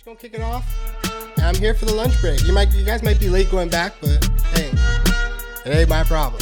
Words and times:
just 0.00 0.06
gonna 0.06 0.18
kick 0.18 0.32
it 0.32 0.40
off. 0.40 0.64
I'm 1.38 1.54
here 1.56 1.74
for 1.74 1.84
the 1.84 1.92
lunch 1.92 2.18
break. 2.22 2.42
You 2.46 2.54
might, 2.54 2.72
you 2.72 2.84
guys 2.86 3.02
might 3.02 3.20
be 3.20 3.28
late 3.28 3.50
going 3.50 3.68
back, 3.68 3.92
but 4.00 4.24
hey, 4.54 4.70
it 5.66 5.76
ain't 5.76 5.88
my 5.90 6.04
problem. 6.04 6.40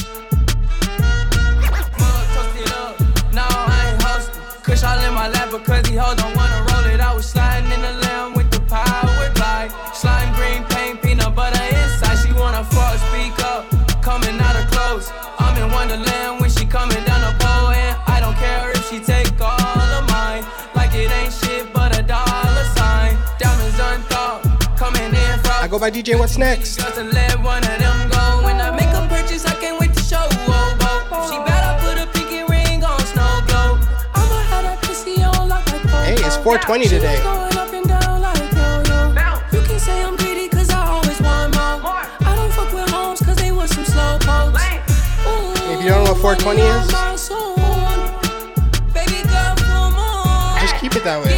Kush 4.62 4.82
all 4.84 4.98
in 5.00 5.14
my 5.14 5.28
lap 5.28 5.50
because 5.50 5.88
he 5.88 5.96
hold 5.96 6.18
don't 6.18 6.36
wanna 6.36 6.66
roll 6.70 6.84
it. 6.92 7.00
I 7.00 7.12
was 7.14 7.26
sliding 7.26 7.72
in 7.72 7.80
the 7.80 7.94
lamb 8.06 8.34
with 8.34 8.50
the 8.50 8.60
power 8.60 9.32
glide. 9.34 9.72
Slime 9.92 10.32
green 10.34 10.62
paint, 10.68 11.02
peanut 11.02 11.34
butter 11.34 11.58
inside. 11.74 12.16
She 12.16 12.32
wanna 12.34 12.62
fuck, 12.62 12.98
speak 13.10 13.34
up, 13.44 13.64
coming 14.02 14.38
out 14.38 14.54
of 14.54 14.70
clothes. 14.70 15.10
I'm 15.38 15.56
in 15.56 15.72
Wonderland 15.72 16.37
homes 42.90 43.20
'cause 43.20 43.36
they 43.36 43.52
want 43.52 43.70
some 43.70 43.84
slow 43.84 44.18
pokes. 44.18 44.62
Ooh, 45.26 45.72
If 45.72 45.82
you 45.82 45.88
don't 45.90 46.04
know 46.04 46.12
what 46.12 46.20
420 46.20 46.62
is, 46.62 46.92
my 46.92 47.16
soul. 47.16 47.56
Baby 48.92 49.22
girl, 49.28 49.54
full 49.56 49.90
moon. 49.90 50.60
just 50.60 50.76
keep 50.80 50.96
it 50.96 51.04
that 51.04 51.22
way. 51.24 51.37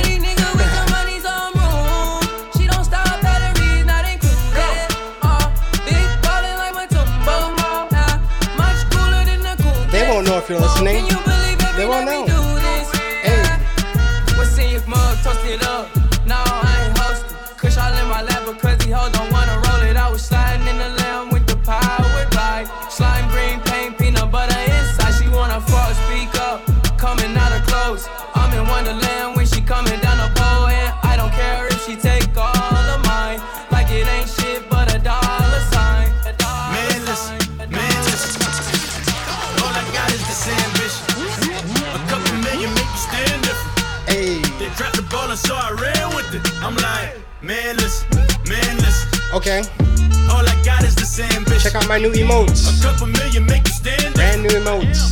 My 51.90 51.98
new 51.98 52.12
emotes. 52.12 52.70
A 52.70 52.86
couple 52.86 53.08
million 53.08 53.44
make 53.46 53.66
you 53.66 53.74
stand 53.74 54.14
Brand 54.14 54.42
new 54.42 54.54
emotes. 54.62 55.10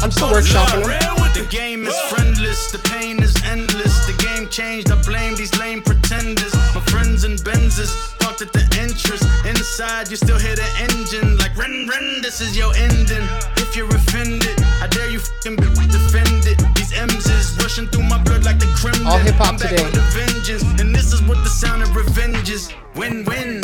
I'm 0.00 0.10
still 0.10 0.32
ball 0.32 0.40
and 0.40 0.46
so 0.46 0.58
I 0.58 0.72
workshopping 0.72 0.88
them. 0.88 1.20
with. 1.20 1.34
The 1.36 1.44
game 1.52 1.84
is 1.84 1.98
friendless, 2.08 2.72
the 2.72 2.78
pain 2.78 3.22
is 3.22 3.36
endless. 3.44 4.06
The 4.08 4.16
game 4.24 4.48
changed, 4.48 4.90
I 4.90 4.96
blame 5.04 5.36
these 5.36 5.52
lame 5.60 5.82
pretenders. 5.82 6.54
My 6.72 6.80
friends 6.88 7.24
and 7.24 7.36
Benzes 7.44 7.92
parked 8.20 8.40
at 8.40 8.54
the 8.54 8.64
entrance. 8.80 9.20
Inside, 9.44 10.08
you 10.08 10.16
still 10.16 10.38
hear 10.38 10.56
the 10.56 10.64
engine 10.88 11.36
like 11.36 11.52
ren 11.58 11.86
ren. 11.92 12.22
This 12.22 12.40
is 12.40 12.56
your 12.56 12.72
ending. 12.72 13.28
If 13.60 13.76
you're 13.76 13.92
offended, 13.92 14.56
I 14.80 14.88
dare 14.88 15.10
you 15.10 15.20
fucking. 15.20 15.60
These 16.72 16.92
M's 16.96 17.26
is 17.28 17.52
rushing 17.60 17.86
through 17.88 18.08
my 18.08 18.16
blood 18.24 18.46
like 18.46 18.58
the 18.58 18.72
Kremlin. 18.80 19.06
All 19.06 19.20
today. 19.60 19.76
with 19.76 20.00
a 20.00 20.06
vengeance, 20.16 20.64
and 20.80 20.88
this 20.94 21.12
is 21.12 21.20
what 21.28 21.36
the 21.44 21.52
sound 21.52 21.82
of 21.82 21.94
revenge 21.94 22.48
is. 22.48 22.72
Win 22.96 23.24
win, 23.26 23.60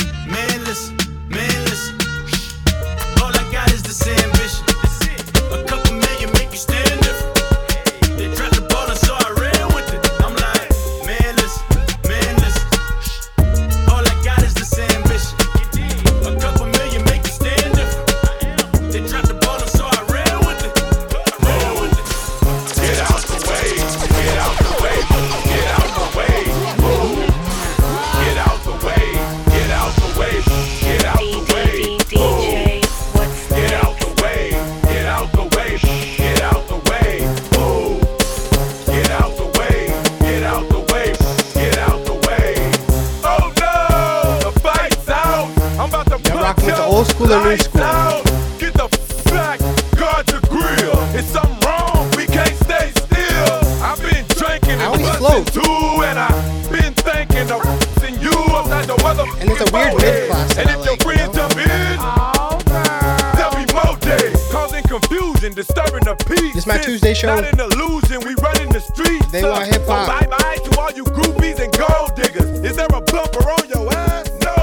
show. 67.20 67.34
Not 67.34 67.44
an 67.44 67.60
illusion, 67.60 68.24
we 68.24 68.34
run 68.40 68.60
in 68.62 68.70
the 68.70 68.80
streets. 68.80 69.30
They 69.30 69.44
want 69.44 69.68
uh, 69.68 69.72
hip 69.72 69.84
hop. 69.86 70.08
So 70.08 70.12
bye 70.12 70.26
bye 70.26 70.56
to 70.64 70.80
all 70.80 70.92
you 70.92 71.04
groupies 71.04 71.60
and 71.60 71.72
gold 71.76 72.16
diggers. 72.16 72.64
Is 72.64 72.76
there 72.76 72.88
a 72.88 73.00
bumper 73.00 73.44
on 73.44 73.68
your 73.68 73.92
ass? 73.92 74.32
No. 74.40 74.56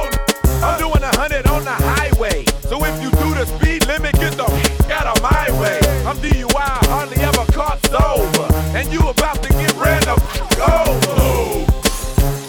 I'm 0.66 0.79
doing 0.81 1.03
a 1.03 1.13
hundred 1.16 1.46
on 1.47 1.63
the 1.63 1.78
highway. 1.94 2.46
So 2.66 2.84
if 2.84 2.96
you 3.01 3.12
do 3.12 3.29
the 3.38 3.46
speed 3.46 3.85
limit, 3.85 4.16
get 4.16 4.34
the 4.34 4.47
out 4.90 5.06
of 5.06 5.22
my 5.22 5.46
way. 5.62 5.79
I'm 6.06 6.17
DUI, 6.17 6.73
hardly 6.90 7.17
ever 7.22 7.46
caught 7.53 7.79
sober. 7.85 8.50
And 8.73 8.91
you 8.91 9.07
about 9.07 9.44
to 9.44 9.50
get 9.50 9.73
ran 9.78 10.01
the 10.01 10.17
over. 10.57 11.13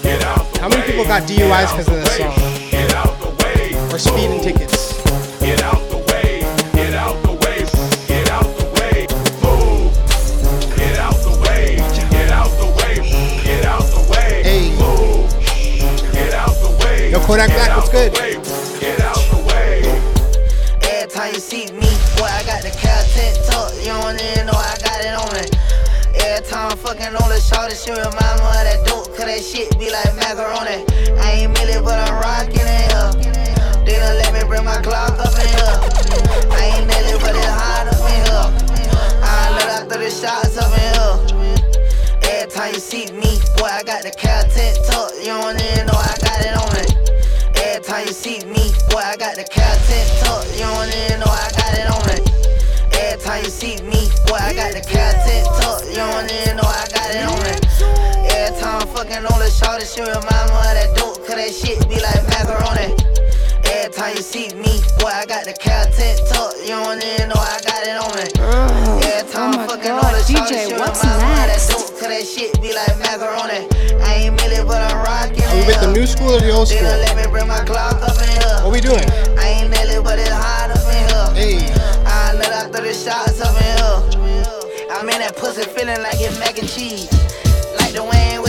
Get 0.03 0.23
out 0.25 0.45
the 0.55 0.61
How 0.61 0.69
many 0.69 0.81
way, 0.81 0.87
people 0.89 1.05
got 1.05 1.29
DUIs 1.29 1.71
because 1.73 1.89
of 1.89 2.01
this 2.01 2.17
song? 2.17 2.35
Get 2.71 2.95
out 2.95 3.15
the 3.21 3.31
way. 3.45 3.77
Or 3.93 3.99
speeding 3.99 4.41
tickets. 4.41 4.97
Get 5.41 5.63
out 5.63 5.88
Kodak 17.29 17.49
get 17.53 17.61
Black, 17.61 17.69
out 17.69 17.77
what's 17.77 17.93
good? 17.93 18.13
way, 18.17 18.41
Get 18.81 19.01
out 19.05 19.21
the 19.29 19.37
way. 19.45 19.85
Every 20.81 21.13
time 21.13 21.29
you 21.37 21.41
see 21.45 21.69
me, 21.77 21.85
boy, 22.17 22.25
I 22.25 22.41
got 22.49 22.65
the 22.65 22.73
cat 22.73 23.05
tucked. 23.45 23.77
You 23.85 23.93
don't 24.01 24.17
even 24.17 24.49
know 24.49 24.57
I 24.57 24.73
got 24.81 25.05
it 25.05 25.13
on 25.13 25.37
it. 25.37 25.53
Every 26.25 26.41
time 26.49 26.73
I'm 26.73 26.79
fucking 26.81 27.13
on 27.21 27.29
the 27.29 27.37
shorty, 27.37 27.77
she 27.77 27.93
remind 27.93 28.17
me 28.17 28.49
of 28.49 28.65
that 28.65 28.81
dope, 28.89 29.13
cause 29.13 29.29
that 29.29 29.45
shit 29.45 29.69
be 29.77 29.93
like 29.93 30.09
macaroni. 30.17 30.89
I 31.21 31.45
ain't 31.45 31.53
milli, 31.53 31.77
but 31.85 32.01
I'm 32.01 32.17
rockin' 32.17 32.65
it 32.65 32.97
up. 32.97 33.13
They 33.85 34.01
done 34.01 34.17
let 34.25 34.33
me 34.33 34.41
bring 34.49 34.65
my 34.65 34.81
Glock 34.81 35.21
up 35.21 35.37
in 35.37 35.53
here. 35.53 35.77
I 36.49 36.81
ain't 36.81 36.89
milli, 36.89 37.13
but 37.21 37.37
it's 37.37 37.45
hot 37.45 37.93
up 37.93 38.09
in 38.09 38.25
here. 38.25 38.49
I 39.21 39.53
let 39.53 39.85
after 39.85 40.01
the 40.01 40.09
shots 40.09 40.57
up 40.57 40.73
in 40.73 40.81
here. 40.81 41.61
Every 42.25 42.49
time 42.49 42.73
you 42.73 42.81
see 42.81 43.05
me, 43.13 43.37
boy, 43.61 43.69
I 43.69 43.85
got 43.85 44.01
the 44.01 44.17
cat 44.17 44.49
tucked. 44.89 45.21
You 45.21 45.37
don't 45.37 45.61
even 45.61 45.93
know 45.93 46.01
I 46.01 46.17
got 46.25 46.41
it 46.41 46.57
on 46.57 46.73
it. 46.81 46.98
Every 47.89 48.05
time 48.05 48.09
you 48.09 48.13
see 48.13 48.45
me, 48.45 48.69
boy, 48.91 49.01
I 49.01 49.17
got 49.17 49.37
the 49.37 49.49
content 49.49 50.09
tucked. 50.21 50.53
You 50.53 50.69
don't 50.69 50.93
even 50.93 51.21
know 51.21 51.33
I 51.33 51.49
got 51.57 51.73
it 51.73 51.89
on 51.89 52.05
it. 52.13 52.21
Every 52.93 53.25
time 53.25 53.45
you 53.45 53.49
see 53.49 53.81
me, 53.81 54.13
boy, 54.29 54.37
I 54.37 54.53
got 54.53 54.77
the 54.77 54.85
content 54.85 55.49
tucked. 55.57 55.89
You 55.89 56.05
don't 56.05 56.29
even 56.29 56.61
know 56.61 56.69
I 56.69 56.85
got 56.93 57.09
it 57.17 57.25
on 57.25 57.41
it. 57.49 57.65
Every 58.29 58.61
time 58.61 58.83
I'm 58.83 58.89
fucking 58.93 59.25
on 59.25 59.41
the 59.41 59.49
shorty, 59.49 59.87
she 59.87 60.03
remind 60.05 60.21
me 60.21 60.61
of 60.69 60.77
that 60.77 60.93
dope, 61.01 61.25
cause 61.25 61.41
that 61.41 61.49
shit 61.49 61.81
be 61.89 61.97
like 61.97 62.21
macaroni. 62.29 62.93
Every 63.65 63.95
time 63.97 64.17
you 64.17 64.23
see 64.23 64.53
me, 64.53 64.85
boy, 65.01 65.09
I 65.09 65.25
got 65.25 65.49
the 65.49 65.57
content 65.57 66.21
tucked. 66.29 66.58
You 66.69 66.75
don't 66.77 67.01
even 67.03 67.31
know 67.33 67.41
I 67.41 67.57
got 67.65 67.81
it 67.81 67.97
on 67.97 68.13
it. 68.21 68.37
Every 68.37 69.33
time 69.33 69.57
Oh 69.57 69.57
I'm 69.57 69.57
my 69.57 69.67
fucking 69.73 69.89
God, 69.89 70.05
on 70.05 70.13
the 70.13 70.21
DJ, 70.21 70.37
shorty, 70.37 70.69
she 70.69 70.77
what's 70.77 71.01
remind 71.01 71.17
me 71.17 71.25
of 71.25 71.33
that 71.33 71.49
next? 71.49 71.69
dope, 71.73 71.89
cause 71.97 72.13
that 72.13 72.25
shit 72.29 72.53
be 72.61 72.77
like 72.77 72.93
macaroni. 73.01 73.65
I 74.05 74.29
ain't 74.29 74.37
milli, 74.37 74.61
but 74.69 74.77
I'm 74.85 75.01
rockin' 75.01 75.49
Are 75.49 75.57
we 75.57 75.65
it 75.65 75.67
with 75.67 75.81
The 75.81 75.93
new 75.97 76.05
school 76.05 76.37
or 76.37 76.41
the 76.45 76.53
old 76.53 76.69
school? 76.69 76.85
done 76.85 77.01
let 77.01 77.17
me 77.17 77.25
bring 77.33 77.49
my 77.49 77.65
Glock 77.65 78.05
up 78.05 78.21
in 78.21 78.29
here. 78.37 78.61
What 78.61 78.73
we 78.77 78.85
doing? 78.85 79.01
I 79.41 79.65
ain't 79.65 79.73
Nelly, 79.73 79.97
but 80.05 80.21
it's 80.21 80.29
hot 80.29 80.69
up 80.69 80.85
in 80.93 81.09
here. 81.09 81.65
Hey, 81.65 81.73
I 82.05 82.37
let 82.37 82.53
out 82.53 82.69
30 82.69 82.93
shots 82.93 83.41
up 83.41 83.57
in 83.57 83.65
here. 83.65 84.93
I'm 84.93 85.09
in 85.09 85.25
that 85.25 85.41
pussy 85.41 85.65
feeling 85.65 86.05
like 86.05 86.21
it's 86.21 86.37
mac 86.37 86.61
and 86.61 86.69
cheese. 86.69 87.09
Like 87.81 87.97
the 87.97 88.05
Wayne 88.05 88.45
way, 88.45 88.48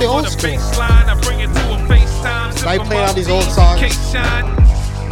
Sip 0.00 0.08
By 2.64 2.76
of 2.76 2.86
playing 2.86 3.04
all 3.06 3.14
these 3.14 3.28
old 3.28 3.44
songs, 3.44 3.80
cake 3.80 3.92
shine. 3.92 4.44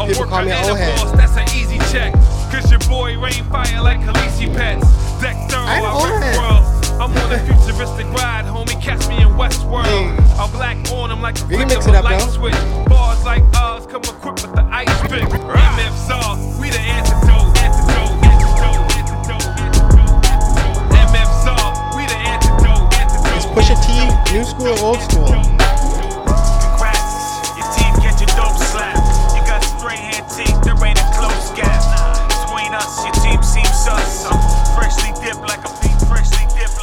A 0.00 0.06
people 0.06 0.24
call 0.24 0.44
me 0.44 0.52
old 0.52 0.78
head. 0.78 0.96
that's 1.18 1.36
an 1.36 1.44
easy 1.56 1.78
check. 1.92 2.12
Cause 2.50 2.70
your 2.70 2.80
boy 2.80 3.18
rain 3.18 3.44
fire 3.52 3.82
like 3.82 4.00
Khaleesi 4.00 4.54
pets. 4.54 4.86
Deck 5.20 5.36
thorough, 5.50 5.64
I 5.64 5.76
ain't 5.76 5.86
I 5.86 5.92
old 5.92 6.04
wreck 6.08 6.22
head. 6.22 6.38
world. 6.38 6.64
I'm 7.00 7.12
on 7.16 7.32
a 7.32 7.38
futuristic 7.46 8.06
ride, 8.12 8.46
homie. 8.46 8.80
Catch 8.82 9.08
me 9.08 9.16
in 9.20 9.28
Westworld. 9.36 10.18
I'll 10.38 10.48
black 10.48 10.76
on 10.92 11.10
him 11.10 11.20
like 11.20 11.38
a 11.38 11.44
We 11.44 11.56
can 11.56 11.68
flick 11.68 11.78
mix 11.78 11.86
of 11.86 11.94
it 11.94 11.98
up, 11.98 12.04
light 12.04 12.20
yo. 12.20 12.26
switch. 12.28 12.88
Bars 12.88 13.24
like 13.26 13.42
ours 13.56 13.86
come 13.86 14.02
equipped 14.02 14.42
with 14.42 14.54
the 14.54 14.62
ice 14.72 15.00
pick. 15.02 15.28
MFSR, 15.28 16.60
we 16.60 16.70
the 16.70 16.80
antidote. 16.80 17.27
New 24.32 24.44
school 24.44 24.78
old 24.80 25.00
school? 25.00 25.57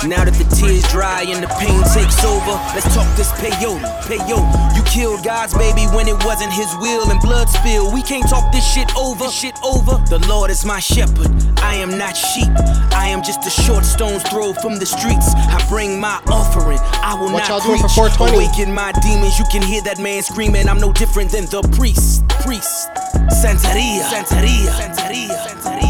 Now 0.06 0.24
that 0.24 0.38
the 0.38 0.46
tears 0.54 0.86
dry 0.94 1.25
and 1.25 1.42
the 1.42 1.50
pain 1.57 1.81
takes 1.98 2.22
over, 2.24 2.54
let's 2.78 2.86
talk 2.94 3.10
this 3.18 3.31
peyote. 3.42 3.81
Peyote, 4.06 4.46
you 4.78 4.84
killed 4.86 5.25
God's 5.25 5.54
baby 5.57 5.90
when 5.98 6.07
it 6.07 6.13
wasn't 6.24 6.54
his 6.54 6.69
will 6.78 7.10
and 7.10 7.19
blood 7.22 7.50
spill. 7.50 7.92
We 7.92 8.04
can't 8.04 8.28
talk 8.30 8.52
this 8.54 8.62
shit 8.62 8.86
over. 8.96 9.28
Shit 9.30 9.57
over. 9.66 9.98
The 10.06 10.22
Lord 10.30 10.51
is 10.51 10.63
my 10.63 10.80
shepherd. 10.80 11.34
I 11.58 11.74
am 11.75 11.98
not 11.98 12.15
sheep. 12.15 12.53
I 12.94 13.08
am 13.10 13.24
just 13.24 13.48
a 13.48 13.50
short 13.50 13.84
stone's 13.84 14.22
throw 14.30 14.53
from 14.53 14.77
the 14.77 14.86
streets. 14.86 15.34
I 15.34 15.58
bring 15.70 16.00
my 16.00 16.22
offering. 16.27 16.77
I 17.01 17.18
will 17.18 17.34
What 17.34 17.50
y'all 17.50 17.58
not 17.58 17.65
doing 17.65 17.80
preach. 17.82 17.91
for 17.98 18.10
420? 18.13 18.46
Awaken 18.46 18.74
my 18.74 18.91
demons. 19.01 19.39
You 19.39 19.46
can 19.51 19.63
hear 19.63 19.82
that 19.89 19.98
man 19.98 20.22
screaming. 20.22 20.70
I'm 20.70 20.80
no 20.80 20.94
different 20.94 21.32
than 21.32 21.46
the 21.50 21.62
priest. 21.75 22.22
Priest. 22.46 22.94
Santeria. 23.41 24.06
Santeria. 24.06 24.70
Santeria. 24.70 25.34
Santeria. 25.50 25.85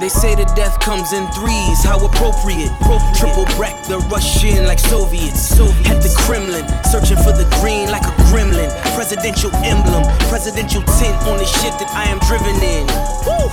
They 0.00 0.08
say 0.08 0.34
the 0.34 0.48
death 0.56 0.80
comes 0.80 1.12
in 1.12 1.28
threes, 1.36 1.84
how 1.84 2.00
appropriate. 2.00 2.72
Triple 3.20 3.44
break 3.60 3.76
the 3.84 4.00
Russian 4.08 4.64
like 4.64 4.78
Soviets. 4.78 5.52
At 5.92 6.00
the 6.00 6.08
Kremlin, 6.24 6.64
searching 6.88 7.20
for 7.20 7.36
the 7.36 7.44
green 7.60 7.92
like 7.92 8.08
a 8.08 8.14
gremlin. 8.32 8.72
Presidential 8.96 9.54
emblem, 9.60 10.08
presidential 10.32 10.80
tint 10.96 11.12
on 11.28 11.36
the 11.36 11.44
shit 11.44 11.76
that 11.76 11.92
I 11.92 12.08
am 12.08 12.18
driven 12.24 12.56
in. 12.64 12.88
Woo! 13.28 13.52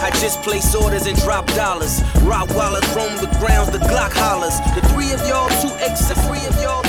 I 0.00 0.08
just 0.16 0.40
place 0.40 0.74
orders 0.74 1.04
and 1.04 1.16
drop 1.20 1.46
dollars. 1.52 2.00
Rottweilers 2.24 2.88
roam 2.96 3.12
the 3.20 3.28
grounds, 3.36 3.70
the 3.70 3.78
Glock 3.78 4.16
hollers. 4.16 4.56
The 4.72 4.80
three 4.96 5.12
of 5.12 5.20
y'all, 5.28 5.52
two 5.60 5.70
X, 5.84 6.08
the 6.08 6.16
three 6.24 6.42
of 6.48 6.56
y'all, 6.56 6.82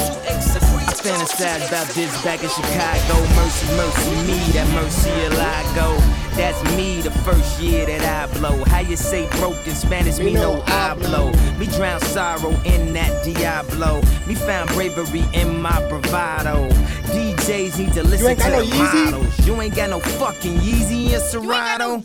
fantasize 1.03 1.67
about 1.67 1.87
this 1.89 2.09
back 2.23 2.41
in 2.43 2.49
Chicago. 2.49 3.19
Mercy, 3.35 3.67
mercy, 3.75 4.15
me, 4.25 4.39
that 4.53 4.67
mercy 4.73 5.11
I 5.11 5.75
go. 5.75 5.97
That's 6.37 6.63
me 6.77 7.01
the 7.01 7.11
first 7.11 7.61
year 7.61 7.85
that 7.85 8.01
I 8.01 8.39
blow. 8.39 8.63
How 8.65 8.79
you 8.79 8.95
say 8.95 9.27
broke 9.37 9.67
in 9.67 9.75
Spanish? 9.75 10.17
Me 10.17 10.33
no 10.33 10.63
I 10.65 10.95
blow. 10.95 11.31
Me 11.59 11.67
drown 11.67 11.99
sorrow 11.99 12.51
in 12.63 12.93
that 12.93 13.23
Diablo. 13.23 14.01
Me 14.25 14.33
found 14.33 14.69
bravery 14.69 15.25
in 15.33 15.61
my 15.61 15.77
bravado. 15.89 16.69
DJs 17.11 17.77
need 17.77 17.93
to 17.93 18.03
listen 18.03 18.27
ain't 18.27 18.39
to 18.39 18.49
got 18.49 18.51
no 18.53 18.65
the 18.65 18.75
models. 18.75 19.47
You 19.47 19.61
ain't 19.61 19.75
got 19.75 19.89
no 19.89 19.99
fucking 19.99 20.57
Yeezy 20.57 21.13
in 21.13 21.19
Serato. 21.19 21.97
No 21.97 22.03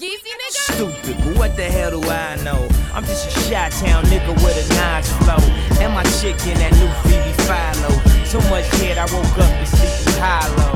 Stupid, 0.50 1.16
but 1.24 1.38
what 1.38 1.56
the 1.56 1.64
hell 1.64 1.92
do 1.92 2.10
I 2.10 2.36
know? 2.42 2.68
I'm 2.92 3.04
just 3.04 3.28
a 3.28 3.40
shot 3.48 3.70
town 3.72 4.04
nigga 4.06 4.34
with 4.44 4.70
a 4.70 4.74
nice 4.74 5.10
flow. 5.18 5.38
And 5.80 5.94
my 5.94 6.02
chick 6.18 6.36
in 6.46 6.58
that 6.58 6.72
new 6.72 6.90
Phoebe 7.08 7.32
Philo. 7.44 8.07
So 8.28 8.38
much 8.50 8.66
head, 8.76 8.98
I 8.98 9.04
woke 9.04 9.38
up 9.38 9.40
and 9.40 9.66
sleepy 9.66 10.18
hollow. 10.20 10.74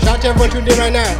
Shout 0.00 0.08
out 0.08 0.22
to 0.22 0.28
everyone 0.28 0.50
tuned 0.50 0.68
in 0.68 0.78
right 0.80 0.92
now. 0.92 1.19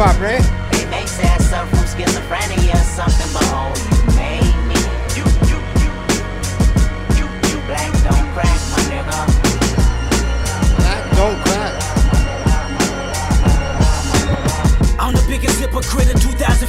Hop, 0.00 0.18
right? 0.18 0.40
They 0.72 0.86
may 0.88 1.04
say 1.04 1.28
I 1.28 1.36
suffer 1.38 1.76
from 1.76 1.84
schizophrenia 1.84 2.72
or 2.72 2.88
something, 2.88 3.30
but 3.36 3.44
oh, 3.52 3.68
you 3.92 4.00
made 4.16 4.56
me. 4.64 4.80
You, 5.12 5.24
you, 5.44 5.58
you, 5.76 5.90
you, 7.20 7.26
you 7.48 7.56
black 7.68 7.92
don't 8.08 8.26
crack, 8.32 8.58
my 8.72 8.80
nigga. 8.88 9.18
Black 10.80 11.02
don't 11.18 11.38
crack. 11.44 11.72
I'm 14.98 15.12
the 15.12 15.24
biggest 15.28 15.60
hypocrite 15.60 16.08
in 16.08 16.16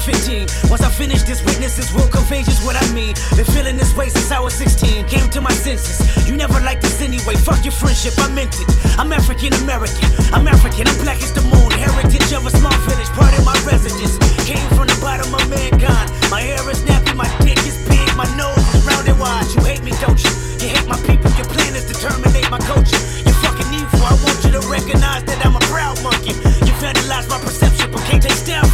2015. 0.02 0.70
Once 0.70 0.82
I 0.82 0.90
finish 0.90 1.22
this, 1.24 1.46
witnesses 1.46 1.94
will 1.94 2.08
convey 2.10 2.42
just 2.42 2.66
what 2.66 2.74
I 2.74 2.86
mean. 2.94 3.14
Been 3.38 3.46
feeling 3.46 3.78
this 3.78 3.94
way 3.96 4.10
since 4.10 4.32
I 4.32 4.40
was 4.40 4.54
16. 4.56 5.06
Came 5.06 5.30
to 5.30 5.42
my 5.42 5.54
senses. 5.54 6.02
You 6.28 6.36
never 6.36 6.60
liked 6.62 6.82
this 6.82 7.02
anyway. 7.02 7.36
Fuck 7.36 7.64
your 7.64 7.74
friendship, 7.74 8.18
I 8.18 8.28
meant 8.34 8.58
it. 8.58 8.68
I'm 8.98 9.14
African 9.14 9.54
American. 9.62 10.10
I'm 10.34 10.48
African. 10.48 10.88
I'm 10.88 10.98
black 11.06 11.22
as 11.22 11.34
the 11.34 11.46
moon. 11.46 11.70
Heritage 11.78 12.34
of 12.34 12.46
a 12.46 12.50
small 12.50 12.74
village, 12.90 13.10
part 13.14 13.38
of 13.38 13.46
my 13.46 13.54
residence. 13.62 14.18
Came 14.50 14.66
from 14.74 14.90
the 14.90 14.98
bottom 15.02 15.30
of 15.38 15.46
mankind. 15.50 16.10
My 16.34 16.42
hair 16.42 16.66
is 16.70 16.82
nappy, 16.82 17.14
my 17.14 17.30
dick 17.46 17.62
is 17.70 17.78
big, 17.86 18.02
my 18.18 18.26
nose 18.34 18.58
is 18.74 18.82
round 18.82 19.06
and 19.06 19.20
wide. 19.20 19.46
You 19.54 19.62
hate 19.62 19.84
me, 19.86 19.94
don't 20.02 20.18
you? 20.18 20.34
You 20.66 20.74
hate 20.74 20.88
my 20.90 20.98
people. 21.06 21.30
Your 21.38 21.46
plan 21.46 21.78
is 21.78 21.86
to 21.86 21.96
terminate 22.02 22.50
my 22.50 22.60
culture. 22.66 22.98
You're 23.22 23.38
fucking 23.46 23.70
evil. 23.70 24.02
I 24.02 24.18
want 24.26 24.40
you 24.42 24.52
to 24.58 24.64
recognize 24.66 25.30
that 25.30 25.46
I'm 25.46 25.56
a 25.56 25.64
proud 25.70 26.02
monkey. 26.02 26.34
You 26.66 26.74
vandalize 26.82 27.30
my 27.30 27.38
perception, 27.38 27.92
but 27.94 28.02
can't 28.10 28.24
take 28.24 28.42
down 28.50 28.66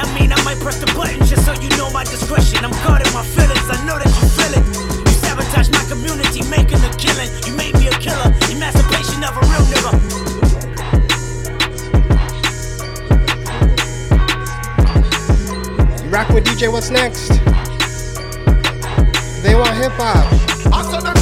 I 0.00 0.08
mean, 0.18 0.32
I 0.32 0.42
might 0.44 0.58
press 0.60 0.80
the 0.80 0.86
button 0.96 1.20
just 1.26 1.44
so 1.44 1.52
you 1.52 1.68
know 1.76 1.90
my 1.90 2.04
discretion. 2.04 2.64
I'm 2.64 2.72
caught 2.80 3.04
in 3.06 3.12
my 3.12 3.22
feelings. 3.22 3.68
I 3.68 3.76
know 3.84 4.00
that 4.00 4.08
you 4.08 4.28
feel 4.32 4.52
it. 4.56 4.64
You 5.04 5.12
sabotage 5.20 5.68
my 5.68 5.84
community, 5.92 6.40
making 6.48 6.80
a 6.80 6.90
killing. 6.96 7.28
You 7.44 7.52
made 7.52 7.76
me 7.76 7.88
a 7.88 7.96
killer. 8.00 8.32
Emancipation 8.48 9.20
of 9.28 9.36
a 9.36 9.44
real 9.52 9.60
nigga. 9.68 9.92
You 16.02 16.08
rocking 16.08 16.34
with 16.34 16.44
DJ 16.46 16.72
What's 16.72 16.88
Next? 16.88 17.28
They 19.42 19.54
want 19.54 19.76
hip 19.76 19.92
hop. 20.00 21.19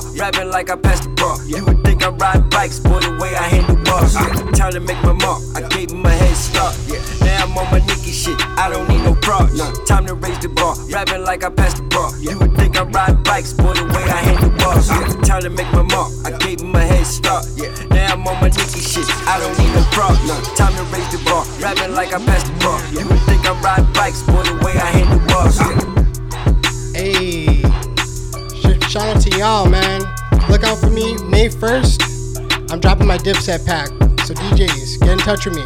Bar. 0.00 0.12
Rapping 0.16 0.50
like 0.50 0.70
I 0.70 0.76
passed 0.76 1.04
the 1.04 1.10
bar. 1.10 1.36
You 1.46 1.64
would 1.64 1.84
think 1.84 2.02
I 2.02 2.08
ride 2.10 2.50
bikes, 2.50 2.78
boy, 2.80 3.00
the 3.00 3.16
way 3.20 3.34
I 3.34 3.42
handle 3.48 3.76
bars. 3.84 4.14
Yeah. 4.14 4.50
Time 4.52 4.72
to 4.72 4.80
make 4.80 5.00
my 5.02 5.12
mark. 5.12 5.42
I 5.54 5.62
gave 5.68 5.90
him 5.90 6.04
a 6.04 6.10
head 6.10 6.36
start. 6.36 6.76
Yeah. 6.86 7.00
Now 7.24 7.44
I'm 7.44 7.58
on 7.58 7.70
my 7.70 7.78
Nicky 7.86 8.12
shit. 8.12 8.38
I 8.58 8.68
don't 8.70 8.88
need 8.88 9.02
no 9.04 9.14
props. 9.14 9.58
Time 9.88 10.06
to 10.06 10.14
raise 10.14 10.38
the 10.40 10.48
bar. 10.48 10.74
Rapping 10.90 11.24
like 11.24 11.44
I 11.44 11.50
passed 11.50 11.76
the 11.78 11.82
bar. 11.84 12.10
You 12.18 12.38
would 12.38 12.54
think 12.56 12.76
I 12.76 12.82
ride 12.84 13.22
bikes, 13.24 13.52
boy, 13.52 13.74
the 13.74 13.84
way 13.84 14.04
I 14.04 14.20
handle 14.28 14.50
bars. 14.58 14.88
Yeah. 14.88 15.06
Time 15.22 15.42
to 15.42 15.50
make 15.50 15.70
my 15.72 15.82
mark. 15.82 16.12
I 16.24 16.30
gave 16.38 16.60
him 16.60 16.74
a 16.74 16.80
head 16.82 17.06
start. 17.06 17.46
Yeah. 17.56 17.70
Now 17.90 18.14
I'm 18.14 18.26
on 18.26 18.40
my 18.40 18.48
Nicky 18.48 18.80
shit. 18.80 19.06
I 19.26 19.38
don't 19.40 19.56
need 19.58 19.72
no 19.74 19.82
props. 19.92 20.18
Time 20.56 20.74
to 20.74 20.84
raise 20.94 21.10
the 21.12 21.20
bar. 21.24 21.44
Rapping 21.60 21.94
like 21.94 22.12
I 22.12 22.18
passed 22.24 22.46
the 22.46 22.56
bar. 22.60 22.78
You 22.92 23.06
would 23.08 23.22
think 23.26 23.44
I 23.46 23.52
ride 23.60 23.86
bikes, 23.94 24.22
boy, 24.22 24.42
the 24.42 24.54
way 24.64 24.72
I 24.76 24.90
handle 24.98 25.20
bars. 25.28 25.58
Hey, 26.94 27.62
Sh- 28.58 28.90
shout 28.90 29.16
out 29.16 29.20
to 29.22 29.30
y'all, 29.38 29.66
man. 29.68 29.87
Look 30.58 30.70
out 30.70 30.78
for 30.78 30.90
me, 30.90 31.14
May 31.22 31.48
1st. 31.48 32.72
I'm 32.72 32.80
dropping 32.80 33.06
my 33.06 33.16
Dipset 33.16 33.64
pack. 33.64 33.86
So 34.26 34.34
DJs, 34.34 34.98
get 34.98 35.10
in 35.10 35.18
touch 35.18 35.46
with 35.46 35.54
me. 35.54 35.62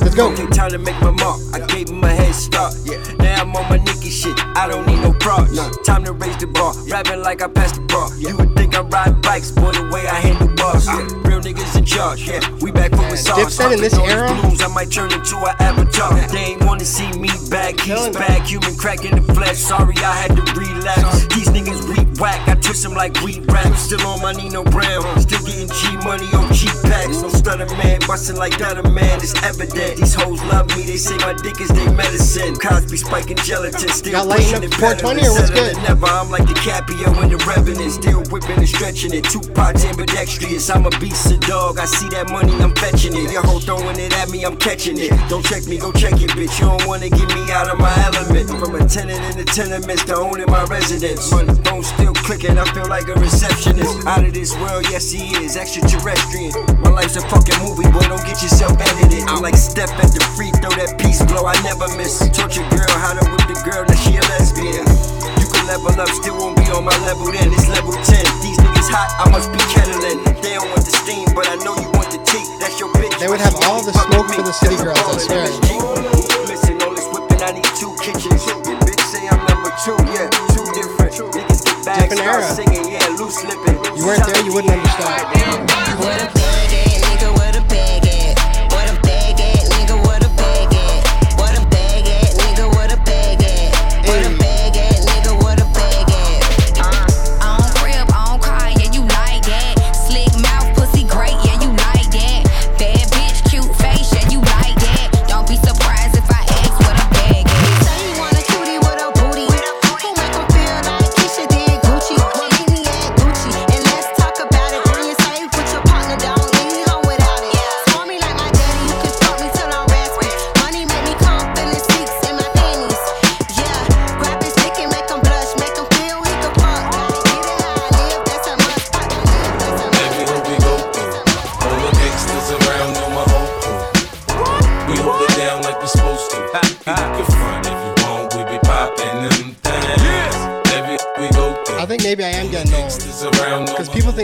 Let's 0.00 0.14
go. 0.14 0.32
Okay, 0.32 0.46
time 0.46 0.70
to 0.70 0.78
make 0.78 0.98
my 1.02 1.10
mark. 1.10 1.42
I 1.52 1.60
gave 1.66 1.90
him 1.90 2.02
a 2.02 2.08
head 2.08 2.34
start. 2.34 2.72
Yeah. 2.82 2.96
Now 3.18 3.42
I'm 3.42 3.54
on 3.54 3.68
my 3.68 3.76
Nicky 3.76 4.08
shit. 4.08 4.32
I 4.56 4.66
don't 4.66 4.86
need 4.86 5.02
no 5.02 5.12
props. 5.12 5.52
Time 5.84 6.04
to 6.04 6.12
raise 6.12 6.38
the 6.38 6.46
bar. 6.46 6.72
Rapping 6.88 7.20
like 7.20 7.42
I 7.42 7.48
passed 7.48 7.74
the 7.74 7.82
bar. 7.82 8.08
You 8.16 8.34
would 8.38 8.56
think 8.56 8.74
I 8.74 8.80
ride 8.80 9.20
bikes, 9.20 9.50
boy, 9.50 9.72
the 9.72 9.84
way 9.92 10.08
I 10.08 10.14
handle 10.14 10.48
bars. 10.56 10.86
Ah. 10.88 10.96
Yeah. 10.96 11.28
Real 11.28 11.42
niggas 11.42 11.76
in 11.76 11.84
charge. 11.84 12.26
Yeah. 12.26 12.40
We 12.62 12.72
back 12.72 12.92
from 12.92 13.10
with 13.10 13.20
SARS. 13.20 13.58
Dipset 13.58 13.74
in 13.74 13.80
this 13.82 13.98
era? 13.98 14.32
Blues, 14.40 14.62
I 14.62 14.68
might 14.68 14.90
turn 14.90 15.12
into 15.12 15.36
an 15.36 15.54
avatar. 15.60 16.18
They 16.28 16.56
ain't 16.56 16.64
wanna 16.64 16.86
see 16.86 17.12
me 17.12 17.28
back. 17.50 17.78
He's 17.78 18.08
back. 18.08 18.46
Human 18.46 18.74
crack 18.76 19.04
in 19.04 19.22
the 19.22 19.34
flesh. 19.34 19.58
Sorry, 19.58 19.96
I 19.98 20.16
had 20.16 20.34
to 20.34 20.42
relapse. 20.58 21.26
These 21.26 21.50
niggas 21.50 21.86
whack. 22.20 22.46
I 22.46 22.54
twist 22.54 22.82
them 22.82 22.94
like 22.94 23.16
wheat 23.22 23.42
rap. 23.50 23.74
Still 23.76 24.06
on 24.06 24.22
my 24.22 24.32
Nino 24.32 24.62
Brown. 24.62 25.02
Still 25.18 25.42
getting 25.44 25.68
G 25.68 25.96
money 26.04 26.28
on 26.36 26.52
cheap 26.52 26.76
packs. 26.84 27.22
No 27.22 27.28
stutter 27.28 27.66
man. 27.76 27.98
Bustin' 28.06 28.36
like 28.36 28.56
that 28.58 28.78
a 28.78 28.88
man. 28.90 29.18
It's 29.18 29.34
evident. 29.42 29.96
These 29.96 30.14
hoes 30.14 30.42
love 30.44 30.68
me. 30.76 30.84
They 30.84 30.96
say 30.96 31.16
my 31.18 31.32
dick 31.32 31.60
is 31.60 31.68
their 31.68 31.90
medicine. 31.92 32.54
Cosby 32.56 32.96
spiking 32.98 33.38
gelatin. 33.38 33.88
Still 33.88 34.24
lighting 34.26 34.44
pushing 34.44 34.56
up 34.58 34.64
it 34.64 34.80
better 34.80 35.02
420 35.02 35.20
than 35.20 35.30
or 35.30 35.34
what's 35.34 35.50
good? 35.50 35.76
Never. 35.82 36.06
I'm 36.06 36.30
like 36.30 36.44
DiCaprio 36.44 37.08
and 37.22 37.32
the 37.32 37.38
Revenant. 37.48 37.92
Still 37.92 38.22
whipping 38.30 38.58
and 38.58 38.68
stretching 38.68 39.14
it. 39.14 39.24
Two 39.24 39.40
pots 39.54 39.84
ambidextrous. 39.84 40.68
I'm 40.70 40.86
a 40.86 40.90
beast, 41.00 41.30
a 41.30 41.38
dog. 41.38 41.78
I 41.78 41.86
see 41.86 42.08
that 42.10 42.30
money, 42.30 42.52
I'm 42.60 42.74
fetching 42.76 43.16
it. 43.16 43.32
Your 43.32 43.42
hoe 43.42 43.60
throwing 43.60 43.98
it 43.98 44.12
at 44.18 44.28
me, 44.30 44.44
I'm 44.44 44.56
catching 44.56 44.98
it. 44.98 45.10
Don't 45.28 45.44
check 45.44 45.66
me, 45.66 45.78
go 45.78 45.92
check 45.92 46.14
it, 46.20 46.30
bitch. 46.30 46.60
You 46.60 46.66
don't 46.66 46.86
wanna 46.86 47.08
get 47.08 47.28
me 47.34 47.42
out 47.52 47.70
of 47.70 47.78
my 47.78 47.92
element. 48.04 48.50
From 48.50 48.74
a 48.74 48.84
tenant 48.86 49.22
in 49.30 49.38
the 49.38 49.44
tenements 49.44 50.04
to 50.04 50.16
owning 50.16 50.50
my 50.50 50.64
residence. 50.64 51.30
Money 51.32 51.54
phone 51.64 51.82
still 51.82 52.09
clicking, 52.14 52.58
I 52.58 52.64
feel 52.72 52.88
like 52.88 53.08
a 53.08 53.14
receptionist. 53.14 54.06
Out 54.06 54.24
of 54.24 54.32
this 54.32 54.54
world, 54.56 54.86
yes 54.90 55.10
he 55.10 55.34
is. 55.44 55.56
Extraterrestrial. 55.56 56.52
My 56.80 56.90
life's 56.90 57.16
a 57.16 57.22
fucking 57.28 57.58
movie, 57.62 57.88
boy. 57.90 58.06
Don't 58.08 58.24
get 58.24 58.42
yourself 58.42 58.78
edited. 58.80 59.24
I'm 59.28 59.42
like 59.42 59.56
step 59.56 59.90
at 60.00 60.10
the 60.12 60.22
free 60.36 60.50
throw, 60.62 60.70
that 60.80 60.98
peace 60.98 61.22
blow. 61.26 61.46
I 61.46 61.54
never 61.62 61.86
miss. 61.96 62.18
Torture 62.32 62.66
girl, 62.70 62.90
how 63.00 63.14
to 63.14 63.24
whip 63.30 63.44
the 63.46 63.58
girl, 63.62 63.84
now 63.84 63.98
she 64.00 64.16
a 64.16 64.24
lesbian. 64.32 64.86
You 65.38 65.46
can 65.50 65.66
level 65.66 65.92
up, 66.00 66.08
still 66.10 66.36
won't 66.38 66.56
be 66.56 66.66
on 66.72 66.84
my 66.84 66.96
level 67.04 67.28
then. 67.30 67.52
It's 67.52 67.68
level 67.68 67.92
10. 67.92 68.02
These 68.40 68.58
niggas 68.58 68.90
hot, 68.90 69.10
I 69.20 69.30
must 69.30 69.52
be 69.52 69.60
kettling. 69.70 70.22
They 70.40 70.56
don't 70.56 70.70
want 70.70 70.84
the 70.86 70.94
steam, 70.94 71.28
but 71.34 71.46
I 71.48 71.56
know 71.62 71.76
you 71.78 71.90
want 71.94 72.10
the 72.10 72.20
tea. 72.24 72.44
That's 72.58 72.80
your 72.80 72.90
bitch. 72.96 73.12
They 73.20 73.28
would 73.28 73.40
have 73.40 73.54
all 73.68 73.84
the 73.84 73.92
smoke 73.92 74.30
for 74.32 74.42
the 74.42 74.52
city 74.52 74.76
girls, 74.80 74.98
I 74.98 75.18
swear. 75.20 75.46
Listen, 76.48 76.80
all 76.82 76.94
this 76.94 77.06
whipping, 77.12 77.42
I 77.42 77.52
need 77.52 77.68
two 77.76 77.92
kitchens. 78.00 78.46
Your 78.46 78.58
bitch 78.82 79.02
say 79.10 79.28
I'm 79.28 79.40
number 79.46 79.70
two, 79.84 79.96
yeah, 80.14 80.30
two 80.54 80.64
different. 80.72 81.49
Niggas 81.80 82.10
Different 82.10 82.20
start 82.20 82.42
era. 82.42 82.54
singing, 82.54 82.92
yeah, 82.92 83.06
loose 83.18 83.42
lipping. 83.42 83.96
You 83.96 84.04
weren't 84.06 84.26
there, 84.26 84.44
you 84.44 84.52
wouldn't 84.52 84.72
understand. 84.72 86.49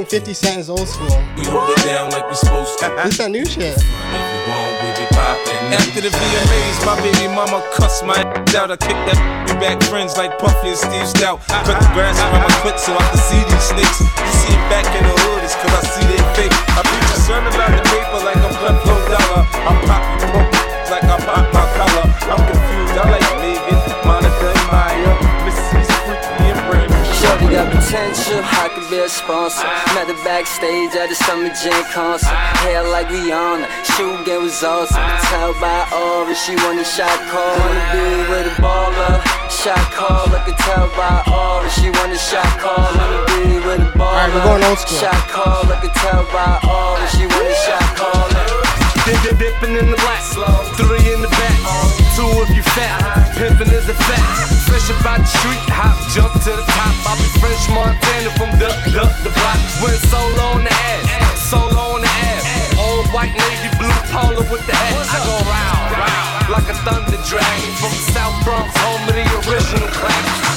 Because 0.08 0.20
over. 0.20 0.26
people 0.26 0.26
think 0.26 0.26
50 0.26 0.34
Cent 0.34 0.58
is 0.60 0.70
old 0.70 0.88
school. 0.88 1.10
We 1.36 1.44
hold 1.46 1.70
it 1.70 1.82
down 1.84 2.10
like 2.10 2.28
we 2.28 2.34
supposed 2.34 2.78
to. 2.78 2.86
This 3.04 3.18
that 3.18 3.30
new 3.30 3.44
shit. 3.44 3.74
If 3.74 3.82
you 3.82 4.40
want, 4.46 4.72
we 4.82 4.88
be 4.94 5.06
poppin'. 5.10 5.74
After 5.74 6.00
the 6.00 6.10
VMAs, 6.10 6.78
my 6.86 6.96
baby 7.02 7.26
mama 7.34 7.62
cussed 7.74 8.04
my 8.04 8.14
ass 8.14 8.54
out. 8.58 8.70
I 8.70 8.76
kicked 8.76 9.04
that 9.10 9.18
we 9.50 9.54
back 9.58 9.82
friends 9.90 10.16
like 10.16 10.38
Puffy 10.38 10.74
and 10.74 10.78
Steve 10.78 11.06
Stoute. 11.10 11.42
Cut 11.48 11.78
the 11.78 11.90
grass 11.94 12.18
around 12.22 12.46
my 12.46 12.54
foot 12.62 12.78
so 12.78 12.94
I 12.94 13.02
can 13.10 13.18
see 13.18 13.42
these 13.42 13.66
snakes. 13.66 13.98
You 14.00 14.32
see 14.46 14.54
it 14.54 14.64
back 14.70 14.86
in 14.94 15.02
the 15.02 15.16
hood, 15.26 15.42
it's 15.42 15.56
cause 15.58 15.74
I 15.74 15.82
see 15.90 16.06
they 16.06 16.22
fake. 16.38 16.54
I 16.54 16.82
be 16.86 16.98
concerned 17.10 17.46
about 17.50 17.70
the 17.74 17.82
paper 17.90 18.18
like 18.22 18.38
I'm 18.38 18.54
blood 18.62 18.76
flow 18.86 18.98
dollar. 19.10 19.42
I'm 19.66 19.78
poke 19.86 20.54
like 20.90 21.04
I 21.04 21.16
pop 21.26 21.55
potential, 27.96 28.40
I 28.44 28.68
could 28.68 28.88
be 28.90 28.98
a 28.98 29.08
sponsor. 29.08 29.64
Met 29.96 30.08
her 30.08 30.20
backstage 30.24 30.92
at 30.96 31.08
the 31.08 31.16
Summer 31.16 31.48
Jam 31.48 31.84
concert. 31.92 32.36
Hair 32.60 32.88
like 32.92 33.08
Rihanna, 33.08 33.66
shoe 33.96 34.20
game 34.24 34.44
was 34.44 34.62
awesome. 34.62 35.00
Tell 35.32 35.52
by 35.60 35.88
aura, 35.92 36.34
she 36.34 36.54
want 36.56 36.80
a 36.80 36.84
shot 36.84 37.16
call. 37.32 37.56
Wanna 37.56 37.84
be 37.92 38.04
with 38.28 38.52
a 38.52 38.54
baller. 38.60 39.16
Shot 39.48 39.80
call, 39.96 40.28
I 40.28 40.44
can 40.44 40.56
tell 40.60 40.88
by 40.92 41.24
aura, 41.32 41.68
she 41.70 41.88
want 41.90 42.12
a 42.12 42.20
shot 42.20 42.52
call. 42.60 42.76
Wanna 42.76 43.24
be 43.32 43.64
with 43.64 43.80
a 43.80 43.90
baller. 43.96 44.28
Alright, 44.28 44.44
going 44.44 44.64
old 44.64 44.78
school. 44.78 45.00
Shot 45.00 45.22
call, 45.32 45.64
I 45.64 45.80
can 45.80 45.92
tell 45.96 46.24
by 46.32 46.60
aura, 46.68 47.06
she 47.16 47.24
want 47.24 47.48
a 47.48 47.56
shot 47.64 47.88
call. 47.96 48.28
Dip, 49.06 49.16
dip, 49.22 49.38
dipping 49.38 49.76
in 49.78 49.88
the 49.88 49.98
black, 50.02 50.22
three 50.74 51.14
in 51.14 51.22
the 51.22 51.30
back, 51.30 51.56
two 52.18 52.26
if 52.42 52.50
you 52.56 52.62
fat, 52.74 53.25
pimping 53.36 53.68
is 53.68 53.86
a 53.88 53.94
fact. 53.94 54.56
Fresh 54.64 54.88
about 54.90 55.20
the 55.20 55.28
street, 55.28 55.62
hop, 55.68 55.94
jump 56.10 56.32
to 56.32 56.52
the 56.56 56.66
top. 56.72 56.94
I 57.04 57.12
be 57.20 57.28
French 57.38 57.64
Montana 57.68 58.32
from 58.40 58.50
the, 58.56 58.72
the, 58.90 59.04
the 59.22 59.30
block. 59.30 59.60
Went 59.84 60.00
solo 60.08 60.56
on 60.56 60.64
the 60.64 60.72
ass, 60.72 61.52
solo 61.52 61.96
on 61.96 62.00
the 62.00 62.08
ass. 62.08 62.44
Old 62.80 63.06
white 63.12 63.32
navy 63.36 63.70
blue 63.76 63.92
polo 64.10 64.42
with 64.48 64.64
the 64.64 64.74
ass. 64.74 65.12
I 65.12 65.20
go 65.22 65.36
round, 65.44 65.86
round, 66.00 66.44
like 66.48 66.68
a 66.72 66.76
thunder 66.82 67.20
dragon 67.28 67.72
from 67.76 67.92
the 67.92 68.04
South 68.16 68.36
Bronx, 68.42 68.72
home 68.80 69.04
of 69.04 69.14
the 69.14 69.24
original 69.46 69.88
classics. 69.92 70.56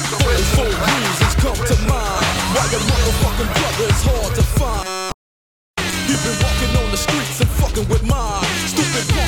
Four 0.56 0.64
reasons 0.64 1.34
come 1.36 1.60
to 1.68 1.76
mind 1.84 2.24
why 2.56 2.64
your 2.72 2.80
motherfucking 2.80 3.50
brother 3.60 3.86
is 3.92 4.02
hard 4.08 4.32
to 4.34 4.44
find. 4.56 5.12
You've 6.08 6.22
been 6.24 6.38
walking 6.42 6.72
on 6.80 6.90
the 6.90 6.96
streets 6.96 7.40
and 7.40 7.50
fucking 7.60 7.86
with 7.88 8.02
mine. 8.08 8.44
Stupid 8.66 9.19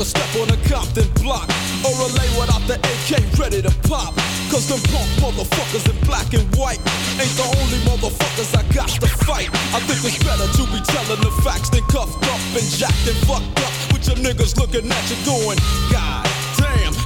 a 0.00 0.04
step 0.04 0.34
on 0.40 0.48
a 0.48 0.56
Compton 0.64 1.08
block 1.20 1.44
or 1.84 1.92
a 1.92 2.08
lay 2.16 2.28
without 2.40 2.64
the 2.64 2.80
AK 2.80 3.38
ready 3.38 3.60
to 3.60 3.70
pop. 3.88 4.14
Cause 4.48 4.66
them 4.66 4.80
punk 4.88 5.08
motherfuckers 5.20 5.84
in 5.90 5.96
black 6.06 6.32
and 6.32 6.46
white 6.56 6.80
ain't 7.20 7.36
the 7.36 7.44
only 7.60 7.78
motherfuckers 7.84 8.50
I 8.56 8.62
got 8.72 8.88
to 8.88 9.08
fight. 9.28 9.50
I 9.76 9.80
think 9.84 10.00
it's 10.04 10.18
better 10.24 10.48
to 10.48 10.62
be 10.72 10.80
telling 10.88 11.20
the 11.20 11.30
facts 11.44 11.68
than 11.68 11.84
cuffed 11.92 12.24
up 12.24 12.40
and 12.56 12.66
jacked 12.72 13.06
and 13.06 13.18
fucked 13.28 13.60
up 13.60 13.72
with 13.92 14.08
your 14.08 14.16
niggas 14.16 14.56
looking 14.56 14.90
at 14.90 15.10
you 15.10 15.16
going, 15.26 15.58
God 15.92 16.29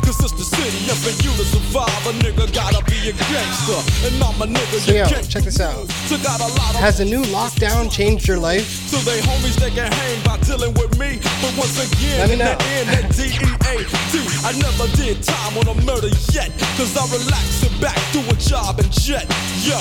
cause 0.04 0.20
it's 0.22 0.32
the 0.36 0.44
city. 0.44 0.78
And 0.88 0.98
for 1.00 1.12
you 1.24 1.32
to 1.34 1.44
survive, 1.44 2.00
a 2.06 2.12
nigga 2.20 2.46
gotta 2.54 2.84
be 2.84 3.10
a 3.10 3.14
gangster. 3.28 3.80
And 4.06 4.14
I'm 4.22 4.36
a 4.40 4.46
nigga 4.46 4.78
So 4.84 4.92
yo, 4.92 5.06
check 5.28 5.42
this 5.44 5.60
out. 5.60 5.88
So 6.08 6.16
got 6.22 6.40
a 6.40 6.48
lot 6.60 6.74
of 6.76 6.80
Has 6.80 6.98
the 6.98 7.04
new 7.04 7.22
lockdown 7.32 7.90
changed 7.90 8.28
your 8.28 8.38
life? 8.38 8.66
so 8.88 8.98
they 9.08 9.20
homies 9.20 9.56
they 9.56 9.70
can 9.70 9.90
hang 9.90 10.22
by 10.24 10.36
dealing 10.44 10.74
with 10.74 10.92
me. 10.98 11.18
But 11.42 11.52
once 11.56 11.76
again, 11.80 12.18
Let 12.20 12.28
me 12.28 12.34
in 12.34 12.38
the 12.38 12.52
know. 12.54 12.72
end, 12.76 12.86
that 12.92 13.04
D-E-A-D, 13.16 14.14
I 14.44 14.52
never 14.60 14.86
did 14.96 15.22
time 15.22 15.56
on 15.58 15.66
a 15.68 15.76
murder 15.84 16.12
yet. 16.32 16.50
Cause 16.76 16.92
I 16.96 17.04
relax 17.10 17.64
and 17.64 17.74
back, 17.80 17.98
do 18.12 18.20
a 18.28 18.36
job 18.36 18.78
and 18.80 18.90
jet. 18.92 19.24
Yo, 19.64 19.78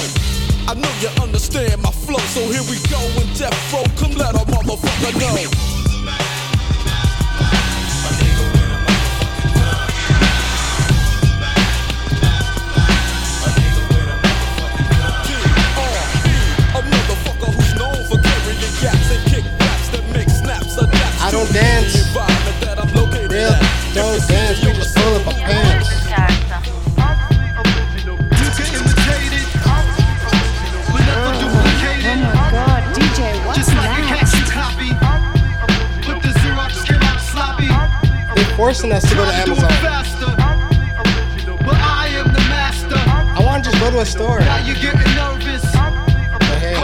I 0.68 0.74
know 0.76 0.92
you 1.04 1.10
understand 1.22 1.82
my 1.82 1.92
flow. 1.92 2.20
So 2.32 2.40
here 2.52 2.64
we 2.72 2.80
go 2.90 3.00
in 3.22 3.28
death 3.36 3.54
row. 3.74 3.84
Come 4.00 4.14
let 4.18 4.36
a 4.36 4.44
motherfucker 4.48 5.14
know. 5.20 5.73
Forcing 38.64 38.94
us 38.94 39.04
to 39.10 39.16
go 39.16 39.26
to 39.26 39.34
Amazon. 39.34 39.70
I 43.36 43.42
want 43.44 43.62
to 43.62 43.70
just 43.70 43.84
go 43.84 43.92
to 43.92 44.00
a 44.00 44.06
store. 44.06 44.40
But 44.40 44.48
hey, 46.64 46.80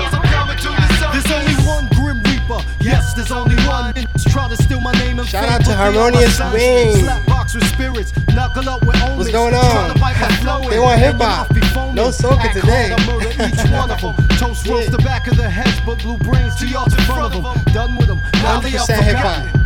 There's 1.14 1.32
only 1.32 1.56
one 1.64 1.88
Grim 1.96 2.22
Reaper. 2.24 2.60
Yes, 2.82 3.14
there's 3.14 3.32
only 3.32 3.56
one. 3.64 3.94
Try 4.28 4.50
to 4.50 4.58
steal 4.62 4.82
my 4.82 4.92
name 5.00 5.20
and 5.20 5.28
Shout 5.30 5.48
out 5.48 5.62
to 5.62 5.68
but 5.68 5.70
they 5.70 5.76
Harmonious. 5.76 6.38
Wing. 6.52 6.98
Slap 6.98 7.26
box 7.26 7.56
with 7.56 7.64
spirits. 7.72 8.12
Knuckle 8.36 8.68
up 8.68 8.86
with. 8.86 9.00
What's 9.16 9.32
going 9.32 9.54
on? 9.54 9.94
to 9.94 10.00
bite 10.02 10.20
my 10.20 10.28
flow 10.44 10.70
They 10.70 10.80
want 10.80 11.00
hip-hop. 11.00 11.50
off 11.50 11.56
be 11.56 11.62
foaming. 11.62 11.96
No 11.96 12.10
soca 12.10 12.52
today. 12.52 12.90
hard, 12.90 13.00
I 13.00 13.06
murder 13.08 13.32
each 13.48 13.72
one 13.80 13.90
of 13.90 14.02
them. 14.02 14.16
Toast 14.38 14.68
roast 14.68 14.92
the 14.92 14.98
back 14.98 15.28
of 15.28 15.38
the 15.38 15.50
heads, 15.50 15.80
but 15.86 16.00
blue 16.00 16.18
brains 16.18 16.56
to 16.58 16.68
y'all 16.68 16.84
in 16.84 17.00
front 17.08 17.34
of 17.34 17.42
them. 17.42 17.74
Done 17.74 17.96
with 17.96 18.08
them. 18.08 18.20
Now 18.44 18.60
they 18.60 18.76
are 18.76 18.86
100% 18.86 19.02
hip 19.04 19.16
hop. 19.16 19.59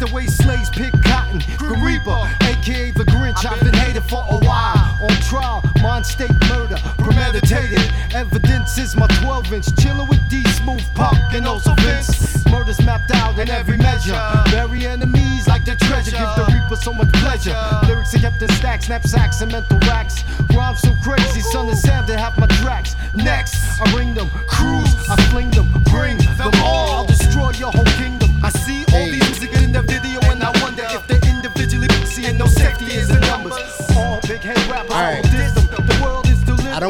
The 0.00 0.14
way 0.14 0.26
slaves 0.26 0.70
pick 0.70 0.92
cotton. 1.04 1.42
Grim 1.58 1.84
Reaper, 1.84 2.16
aka 2.48 2.90
the 2.90 3.04
Grinch, 3.04 3.44
I've 3.44 3.60
been 3.60 3.74
hated 3.74 4.02
for 4.08 4.24
a 4.30 4.38
while. 4.48 4.96
On 5.02 5.14
trial, 5.28 5.62
mind 5.82 6.06
state 6.06 6.32
murder, 6.48 6.76
premeditated. 6.98 7.84
Evidence 8.14 8.78
is 8.78 8.96
my 8.96 9.06
12 9.20 9.52
inch. 9.52 9.66
Chillin' 9.76 10.08
with 10.08 10.20
D 10.30 10.42
Smooth 10.56 10.82
Pop 10.94 11.14
and 11.34 11.46
also 11.46 11.74
Vince. 11.80 12.46
Murders 12.46 12.80
mapped 12.80 13.10
out 13.10 13.38
in 13.38 13.50
every 13.50 13.76
measure. 13.76 14.18
Bury 14.50 14.86
enemies 14.86 15.46
like 15.46 15.66
the 15.66 15.76
treasure. 15.76 16.12
Give 16.12 16.32
the 16.34 16.46
Reaper 16.48 16.76
so 16.76 16.94
much 16.94 17.12
pleasure. 17.20 17.54
Lyrics 17.86 18.14
are 18.14 18.18
kept 18.18 18.40
in 18.40 18.48
stacks, 18.52 18.88
knapsacks, 18.88 19.42
and 19.42 19.52
mental 19.52 19.78
racks. 19.80 20.24
Rhymes 20.56 20.80
so 20.80 20.94
crazy, 21.04 21.40
son 21.40 21.68
and 21.68 21.78
Sam, 21.78 22.06
they 22.06 22.16
have 22.16 22.38
my 22.38 22.46
tracks. 22.46 22.96
Next, 23.14 23.54
I 23.80 23.94
ring 23.94 24.14
them, 24.14 24.30
cruise, 24.48 24.94
I 25.10 25.16
fling 25.30 25.50
them, 25.50 25.68
bring 25.84 26.16
them 26.38 26.52
all. 26.62 26.79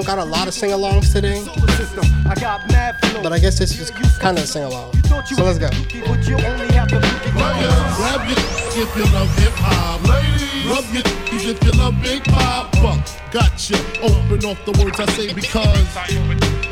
Don't 0.04 0.16
got 0.16 0.26
a 0.26 0.30
lot 0.30 0.48
of 0.48 0.54
sing-alongs 0.54 1.12
today, 1.12 1.40
system. 1.76 2.04
I 2.26 2.34
got 2.34 2.66
mad 2.70 2.98
flow. 3.00 3.22
but 3.22 3.32
I 3.32 3.38
guess 3.38 3.58
this 3.58 3.78
is 3.78 3.90
kind 4.18 4.38
of 4.38 4.44
a 4.44 4.46
sing-along. 4.46 4.94
So 5.04 5.44
let's 5.44 5.58
go. 5.58 5.68
But 6.06 6.26
you 6.26 6.36
only 6.36 6.72
have 6.72 6.88
to 6.88 7.00
Grab 8.00 8.26
your 8.26 8.38
if 8.82 8.96
you 8.96 9.04
love 9.12 9.28
hip 9.36 9.52
hop. 9.56 10.00
Ladies, 10.08 10.66
rub 10.70 10.84
your 10.94 11.02
if 11.52 11.62
you 11.62 11.72
love 11.72 11.94
big 12.02 12.24
pop. 12.24 12.72
Gotcha. 13.30 13.76
Open 14.00 14.44
off 14.46 14.64
the 14.64 14.72
words 14.82 14.98
I 14.98 15.06
say 15.12 15.34
because. 15.34 15.94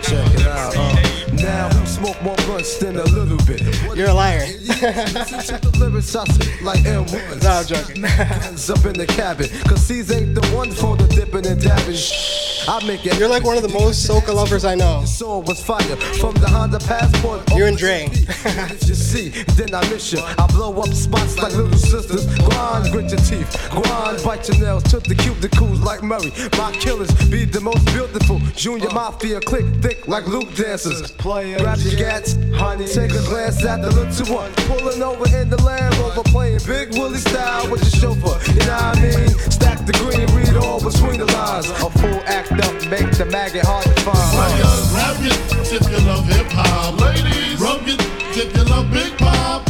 Check 0.03 0.35
it 0.35 0.47
out. 0.47 0.75
Uh, 0.75 1.19
now 1.35 1.69
who 1.69 1.87
smoke 1.87 2.21
more 2.23 2.37
blunts 2.47 2.79
than 2.79 2.97
a 2.97 3.05
little 3.05 3.37
bit? 3.47 3.63
You're 3.95 4.09
a 4.09 4.15
liar. 4.15 4.47
Listen 4.67 5.61
to 5.61 5.71
the 5.71 5.79
lyrics 5.79 6.17
I 6.17 6.25
spit 6.25 6.63
like 6.63 6.81
M1. 6.81 7.43
No, 7.43 7.51
I'm 7.51 7.67
joking. 7.67 8.03
Guns 8.03 8.71
up 8.71 8.85
in 8.87 8.95
the 8.95 9.07
cabin. 9.07 9.49
Cause 9.69 9.87
these 9.87 10.11
ain't 10.11 10.35
the 10.35 10.47
one 10.49 10.73
for 10.73 10.97
the 10.97 11.07
dipping 11.09 11.47
and 11.47 11.61
dabbing. 11.61 12.58
I 12.69 12.85
make 12.87 13.07
it. 13.07 13.19
You're 13.19 13.31
like 13.31 13.45
one 13.45 13.57
of 13.57 13.63
the 13.63 13.71
most 13.71 14.07
soca 14.07 14.35
lovers 14.35 14.67
I 14.67 14.75
know. 14.75 15.03
Soul 15.07 15.41
was 15.41 15.65
fire 15.65 15.97
from 16.21 16.35
the 16.35 16.47
Honda 16.47 16.79
Passport. 16.79 17.41
You 17.57 17.65
and 17.65 17.79
Dre. 17.79 18.11
If 18.13 18.87
you 18.87 18.95
see, 18.95 19.31
then 19.57 19.75
I 19.75 19.81
miss 19.89 20.13
you. 20.13 20.21
I 20.21 20.47
blow 20.49 20.79
up 20.79 20.93
spots 20.93 21.39
like 21.39 21.55
little 21.55 21.79
sisters. 21.79 22.27
Grind, 22.41 22.93
grit 22.93 23.11
your 23.11 23.21
teeth. 23.21 23.49
Grind, 23.71 24.23
bite 24.23 24.47
your 24.49 24.59
nails. 24.59 24.83
Took 24.83 25.05
the 25.05 25.15
cuticles 25.15 25.83
like 25.83 26.03
Murray. 26.03 26.31
My 26.59 26.71
killers 26.73 27.11
be 27.31 27.47
the 27.47 27.61
most 27.63 27.87
beautiful. 27.87 28.39
Junior 28.55 28.91
Mafia 28.91 29.41
click 29.41 29.65
thick 29.81 30.07
like 30.07 30.27
Luke 30.27 30.55
dancers. 30.55 31.11
Grab 31.13 31.79
your 31.79 31.97
gats, 31.97 32.37
honey. 32.53 32.87
Take 32.87 33.13
a 33.13 33.23
glance 33.33 33.65
at 33.65 33.81
the 33.81 33.91
little 33.93 34.35
one. 34.35 34.53
Pulling 34.69 35.03
over 35.03 35.25
in 35.35 35.49
the 35.49 35.61
Land 35.63 35.97
Rover. 35.97 36.23
Playing 36.25 36.61
Big 36.67 36.93
Willie 36.93 37.17
style 37.17 37.71
with 37.71 37.81
the 37.81 37.97
chauffeur. 37.97 38.37
You 38.53 38.61
know 38.67 38.77
what 38.77 38.99
I 38.99 39.01
mean? 39.01 39.29
Stack 39.51 39.87
the 39.87 39.95
green, 40.05 40.29
read 40.37 40.63
all 40.63 40.85
between 40.85 41.19
the 41.19 41.33
lines. 41.33 41.71
A 41.71 41.89
full 41.89 42.21
act 42.29 42.58
up, 42.61 42.75
make 42.89 43.11
the 43.17 43.25
maggot 43.31 43.65
hard 43.65 43.85
to 43.85 43.93
find. 44.03 44.19
Players, 44.35 44.91
grab 44.93 45.17
your 45.23 45.35
if 45.75 45.85
you 45.91 45.99
love 46.07 46.27
hip 46.27 46.47
hop. 46.51 47.01
Ladies, 47.01 47.61
rub 47.61 47.87
your 47.87 47.97
if 48.35 48.57
you 48.57 48.65
love 48.65 48.91
big 48.91 49.17
pop. 49.19 49.67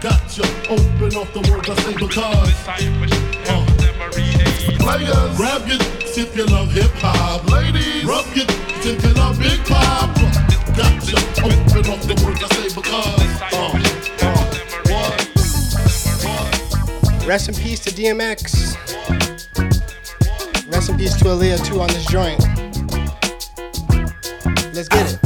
Gotcha. 0.00 0.42
Open 0.68 1.14
off 1.16 1.32
the 1.32 1.40
words 1.50 1.70
I 1.70 1.74
say 1.82 1.94
because. 1.94 2.24
Uh, 3.48 3.64
players. 4.78 5.36
Grab 5.36 5.66
your 5.66 5.78
if 5.80 6.36
you 6.36 6.44
love 6.46 6.70
hip 6.72 6.90
hop. 6.96 7.44
Ladies, 7.50 8.04
rub 8.04 8.26
your 8.34 8.46
if 8.48 9.02
you 9.02 9.12
love 9.14 9.38
big 9.38 9.64
pop. 9.64 10.14
Gotcha. 10.76 11.16
Open 11.40 11.90
up 11.90 12.00
the 12.04 12.14
words 12.24 12.42
I 12.42 12.48
say 12.54 12.68
because. 12.74 13.42
Uh, 13.52 13.94
Rest 17.26 17.48
in 17.48 17.54
peace 17.54 17.80
to 17.80 17.90
DMX. 17.90 18.76
Rest 20.74 20.90
in 20.90 20.98
peace 20.98 21.14
to 21.18 21.26
Aaliyah 21.26 21.64
too 21.64 21.80
on 21.80 21.86
this 21.86 22.04
joint. 22.06 22.40
Let's 24.74 24.88
get 24.88 25.06
it. 25.06 25.20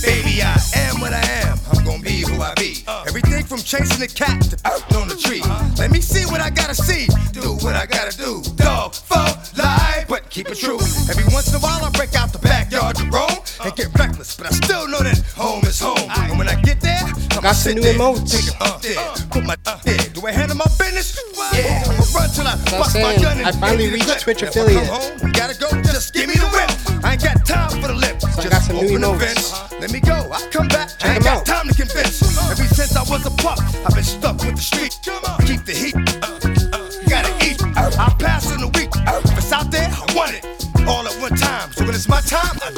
Baby, 0.00 0.40
I 0.40 0.56
am 0.76 0.98
what 0.98 1.12
I 1.12 1.20
am. 1.44 1.58
I'm 1.70 1.84
gonna 1.84 2.02
be 2.02 2.22
who 2.22 2.40
I 2.40 2.54
be. 2.54 2.82
Uh. 2.88 3.04
Everything 3.06 3.44
from 3.44 3.58
chasing 3.58 4.00
the 4.00 4.08
cat 4.08 4.40
to 4.40 4.96
on 4.96 5.08
the 5.08 5.14
tree. 5.14 5.42
Uh-huh. 5.42 5.74
Let 5.76 5.90
me 5.90 6.00
see 6.00 6.24
what 6.24 6.40
I 6.40 6.48
gotta 6.48 6.74
see. 6.74 7.06
Do 7.32 7.52
what 7.60 7.76
I 7.76 7.84
gotta 7.84 8.16
do. 8.16 8.40
Dog, 8.56 8.94
for 8.94 9.20
life, 9.60 10.08
but 10.08 10.30
keep 10.30 10.48
it 10.48 10.56
true. 10.56 10.80
Every 11.10 11.24
once 11.34 11.50
in 11.50 11.56
a 11.56 11.60
while, 11.60 11.84
I 11.84 11.90
break 11.90 12.14
out 12.14 12.32
the 12.32 12.38
backyard 12.38 12.96
to 12.96 13.04
roam 13.10 13.44
and 13.62 13.76
get 13.76 13.92
reckless, 13.98 14.34
but 14.34 14.46
I 14.46 14.50
still 14.56 14.88
know 14.88 15.00
that 15.00 15.20
home 15.36 15.64
is 15.64 15.78
home. 15.80 16.08
And 16.32 16.38
when 16.38 16.48
I 16.48 16.58
get 16.62 16.80
there, 16.80 17.04
I'ma 17.32 17.42
Got 17.42 17.56
some 17.56 17.72
sit 17.72 17.74
new 17.76 17.82
there, 17.82 17.98
emotes. 17.98 18.32
take 18.32 18.48
it 18.48 18.62
up 18.62 18.80
there, 18.80 18.98
uh. 18.98 19.16
put 19.30 19.44
my 19.44 19.56
uh. 19.66 19.72
up 19.72 19.82
there. 19.82 19.98
Do 20.16 20.26
I 20.26 20.32
handle 20.32 20.56
my 20.56 20.64
business? 20.78 21.20
Yeah, 21.52 21.84
I'ma 21.84 21.92
run 21.92 22.01
till 22.32 22.46
I 22.46 22.56
So 22.56 22.78
bust 22.78 22.96
my 22.96 23.14
gun 23.16 23.38
and 23.38 23.46
I 23.46 23.52
finally 23.52 23.86
the 23.88 23.94
reached. 23.94 24.20
Twitch 24.20 24.42
I 24.42 24.46
affiliate. 24.48 24.86
home, 24.88 25.12
you 25.22 25.32
gotta 25.32 25.56
go, 25.58 25.68
just 25.82 26.14
give 26.14 26.28
me 26.28 26.34
the 26.34 26.48
whip. 26.48 27.04
I 27.04 27.12
ain't 27.12 27.22
got 27.22 27.44
time 27.46 27.70
for 27.80 27.88
the 27.88 27.94
lip. 27.94 28.20
So 28.20 28.28
I 28.28 28.42
just 28.42 28.50
got 28.50 28.62
some 28.62 28.76
new 28.76 28.96
open 28.96 29.00
the 29.00 29.06
emotes. 29.26 29.80
Let 29.80 29.92
me 29.92 30.00
go, 30.00 30.16
I 30.32 30.40
come 30.50 30.68
back. 30.68 30.88
Check 30.98 31.10
I 31.10 31.14
ain't 31.16 31.24
got 31.24 31.38
out. 31.38 31.46
time 31.46 31.68
to 31.68 31.74
convince. 31.74 32.22
Ever 32.50 32.64
since 32.74 32.96
I 32.96 33.02
was 33.10 33.26
a 33.26 33.30
pup, 33.30 33.58
I've 33.84 33.94
been 33.94 34.04
stuck 34.04 34.38
with 34.40 34.56
the 34.56 34.62
street. 34.62 34.92
Keep 35.46 35.64
the 35.66 35.74
heat. 35.76 35.94
Uh, 36.22 36.40
uh, 36.72 36.88
gotta 37.08 37.32
eat. 37.44 37.60
I 37.76 38.08
pass 38.18 38.50
in 38.54 38.62
a 38.62 38.68
week. 38.78 38.90
If 38.96 39.38
it's 39.38 39.52
out 39.52 39.70
there, 39.70 39.88
I 39.90 40.04
want 40.14 40.32
it. 40.34 40.44
All 40.88 41.06
at 41.06 41.14
one 41.20 41.36
time. 41.36 41.70
So 41.72 41.84
when 41.84 41.94
it's 41.94 42.08
my 42.08 42.20
time, 42.22 42.56
I 42.64 42.70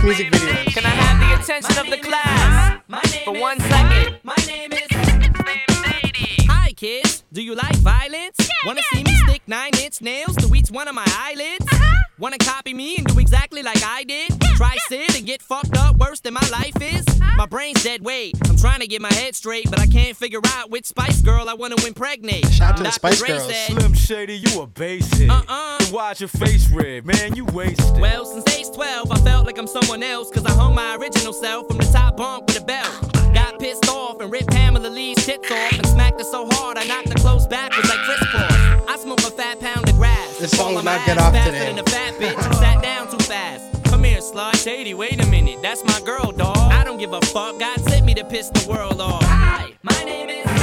best 0.00 0.04
music 0.04 0.32
videos. 0.32 0.74
Can 0.74 0.84
I 0.84 0.88
have 0.88 1.20
the 1.20 1.42
attention 1.42 1.78
of 1.78 1.90
the 1.90 1.98
class 1.98 2.80
for 3.24 3.38
one 3.38 3.60
second? 3.60 4.18
My 4.22 4.36
name 4.46 4.72
is 4.72 4.88
Hi 6.48 6.72
kids, 6.72 7.24
do 7.32 7.42
you 7.42 7.54
like 7.54 7.76
violence? 7.76 8.36
Wanna 8.64 8.82
see 8.92 9.02
me 9.02 9.14
stick 9.26 9.42
nine 9.46 9.72
inch 9.78 10.00
nails 10.00 10.36
to 10.36 10.54
each 10.54 10.70
one 10.70 10.88
of 10.88 10.94
my 10.94 11.06
eyelids? 11.06 11.66
Wanna 12.18 12.38
copy 12.38 12.74
me 12.74 12.96
and 12.96 13.06
do 13.06 13.18
exactly 13.18 13.62
like 13.62 13.82
I 13.82 14.04
did? 14.04 14.30
Try 14.56 14.76
sit 14.88 15.09
My 17.70 17.74
brain's 17.74 17.84
dead 17.84 18.04
weight. 18.04 18.34
I'm 18.48 18.56
trying 18.56 18.80
to 18.80 18.88
get 18.88 19.00
my 19.00 19.12
head 19.12 19.36
straight, 19.36 19.70
but 19.70 19.78
I 19.78 19.86
can't 19.86 20.16
figure 20.16 20.40
out 20.56 20.70
which 20.70 20.86
Spice 20.86 21.20
Girl 21.20 21.48
I 21.48 21.54
wanna 21.54 21.76
impregnate. 21.86 22.44
Shout 22.50 22.72
out 22.72 22.76
to 22.78 22.82
the 22.82 22.88
Dr. 22.88 22.94
Spice 22.94 23.18
Dre 23.18 23.28
Girls. 23.28 23.44
said- 23.46 23.72
Slim 23.78 23.94
Shady, 23.94 24.38
you 24.38 24.60
a 24.62 24.66
basic. 24.66 25.30
Uh-uh. 25.30 25.78
Then 25.78 25.92
Why's 25.92 26.18
your 26.20 26.28
face 26.28 26.68
red? 26.70 27.06
Man, 27.06 27.36
you 27.36 27.44
wasted. 27.44 28.00
Well, 28.00 28.24
since 28.26 28.44
age 28.56 28.74
12, 28.74 29.12
I 29.12 29.18
felt 29.20 29.46
like 29.46 29.56
I'm 29.56 29.68
someone 29.68 30.02
else, 30.02 30.30
cause 30.30 30.44
I 30.46 30.50
hung 30.52 30.74
my 30.74 30.96
original 30.96 31.32
self 31.32 31.68
from 31.68 31.78
the 31.78 31.84
top 31.92 32.16
bunk 32.16 32.48
with 32.48 32.60
a 32.60 32.64
belt. 32.64 32.90
Got 33.34 33.60
pissed 33.60 33.88
off 33.88 34.20
and 34.20 34.32
ripped 34.32 34.50
Pamela 34.50 34.88
Lee's 34.88 35.24
tits 35.24 35.48
off 35.52 35.72
and 35.72 35.86
smacked 35.86 36.18
her 36.18 36.24
so 36.24 36.48
hard 36.50 36.76
I 36.76 36.84
knocked 36.86 37.08
her 37.10 37.14
clothes 37.14 37.46
backwards 37.46 37.88
like 37.88 37.98
Kris 38.00 38.18
Kross. 38.30 38.88
I 38.88 38.96
smoked 38.98 39.22
a 39.22 39.30
fat 39.30 39.60
pound 39.60 39.88
of 39.88 39.94
grass. 39.96 40.38
This 40.38 40.50
song 40.50 40.58
Fall 40.58 40.68
will 40.70 40.78
on 40.78 40.84
my 40.86 40.96
not 40.96 41.06
get 41.06 41.18
off 41.18 41.32
faster 41.32 41.52
today. 41.52 41.66
Than 41.66 41.78
a 41.78 41.84
fat 41.84 42.14
bitch 42.14 42.34
who 42.34 42.54
sat 42.54 42.82
down 42.82 42.82
too 42.82 42.82
fast. 42.82 42.99
Slut. 44.30 44.56
Shady, 44.62 44.94
wait 44.94 45.22
a 45.22 45.26
minute. 45.26 45.60
That's 45.60 45.84
my 45.84 46.00
girl, 46.04 46.30
dog. 46.30 46.56
I 46.56 46.84
don't 46.84 46.98
give 46.98 47.12
a 47.12 47.20
fuck. 47.20 47.58
God 47.58 47.80
sent 47.80 48.06
me 48.06 48.14
to 48.14 48.24
piss 48.24 48.48
the 48.50 48.68
world 48.70 49.00
off. 49.00 49.24
Hi, 49.24 49.72
my 49.82 50.04
name 50.04 50.28
is 50.28 50.59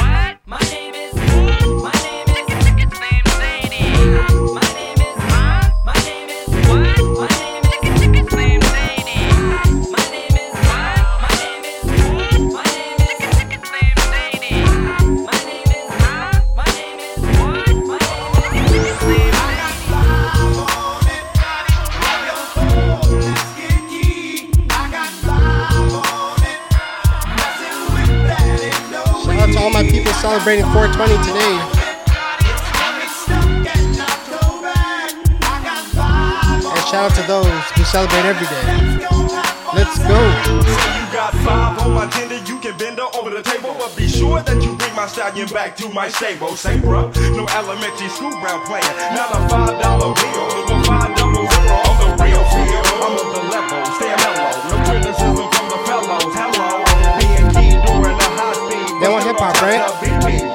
bring 45.47 45.53
my 45.53 45.67
back 45.67 45.77
to 45.77 45.89
my 45.89 46.09
stable. 46.09 46.55
Say, 46.55 46.77
bruh, 46.77 47.13
no 47.35 47.45
elementary 47.55 48.09
school 48.09 48.31
ground 48.39 48.65
playing, 48.65 48.83
not 49.15 49.31
a 49.31 49.39
five 49.49 49.81
dollar 49.81 50.13
bill, 50.13 50.47
no 50.67 50.83
five 50.83 51.15
double 51.15 51.45
zero 51.47 51.77
on 51.87 51.95
the 51.99 52.23
real 52.23 52.43
field. 52.51 52.85
I'm 52.97 53.15
of 53.15 53.27
the 53.31 53.41
level, 53.51 53.85
stay 53.95 54.13
mellow, 54.15 54.51
no 54.69 54.75
criticism 54.87 55.47
from 55.51 55.65
the 55.69 55.79
fellows. 55.87 56.33
Hello, 56.35 56.83
being 57.19 57.47
key 57.55 57.71
during 57.85 58.17
the 58.17 58.29
high 58.35 58.55
speed. 58.55 59.01
They 59.01 59.09
want 59.09 59.23
hip 59.25 59.37
hop, 59.39 59.61
right? 59.61 59.79
I'm 59.79 59.93
beating 60.03 60.47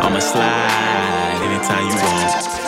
I'ma 0.00 0.18
slide 0.18 1.40
anytime 1.44 1.84
you 1.86 1.96
want. 1.96 2.20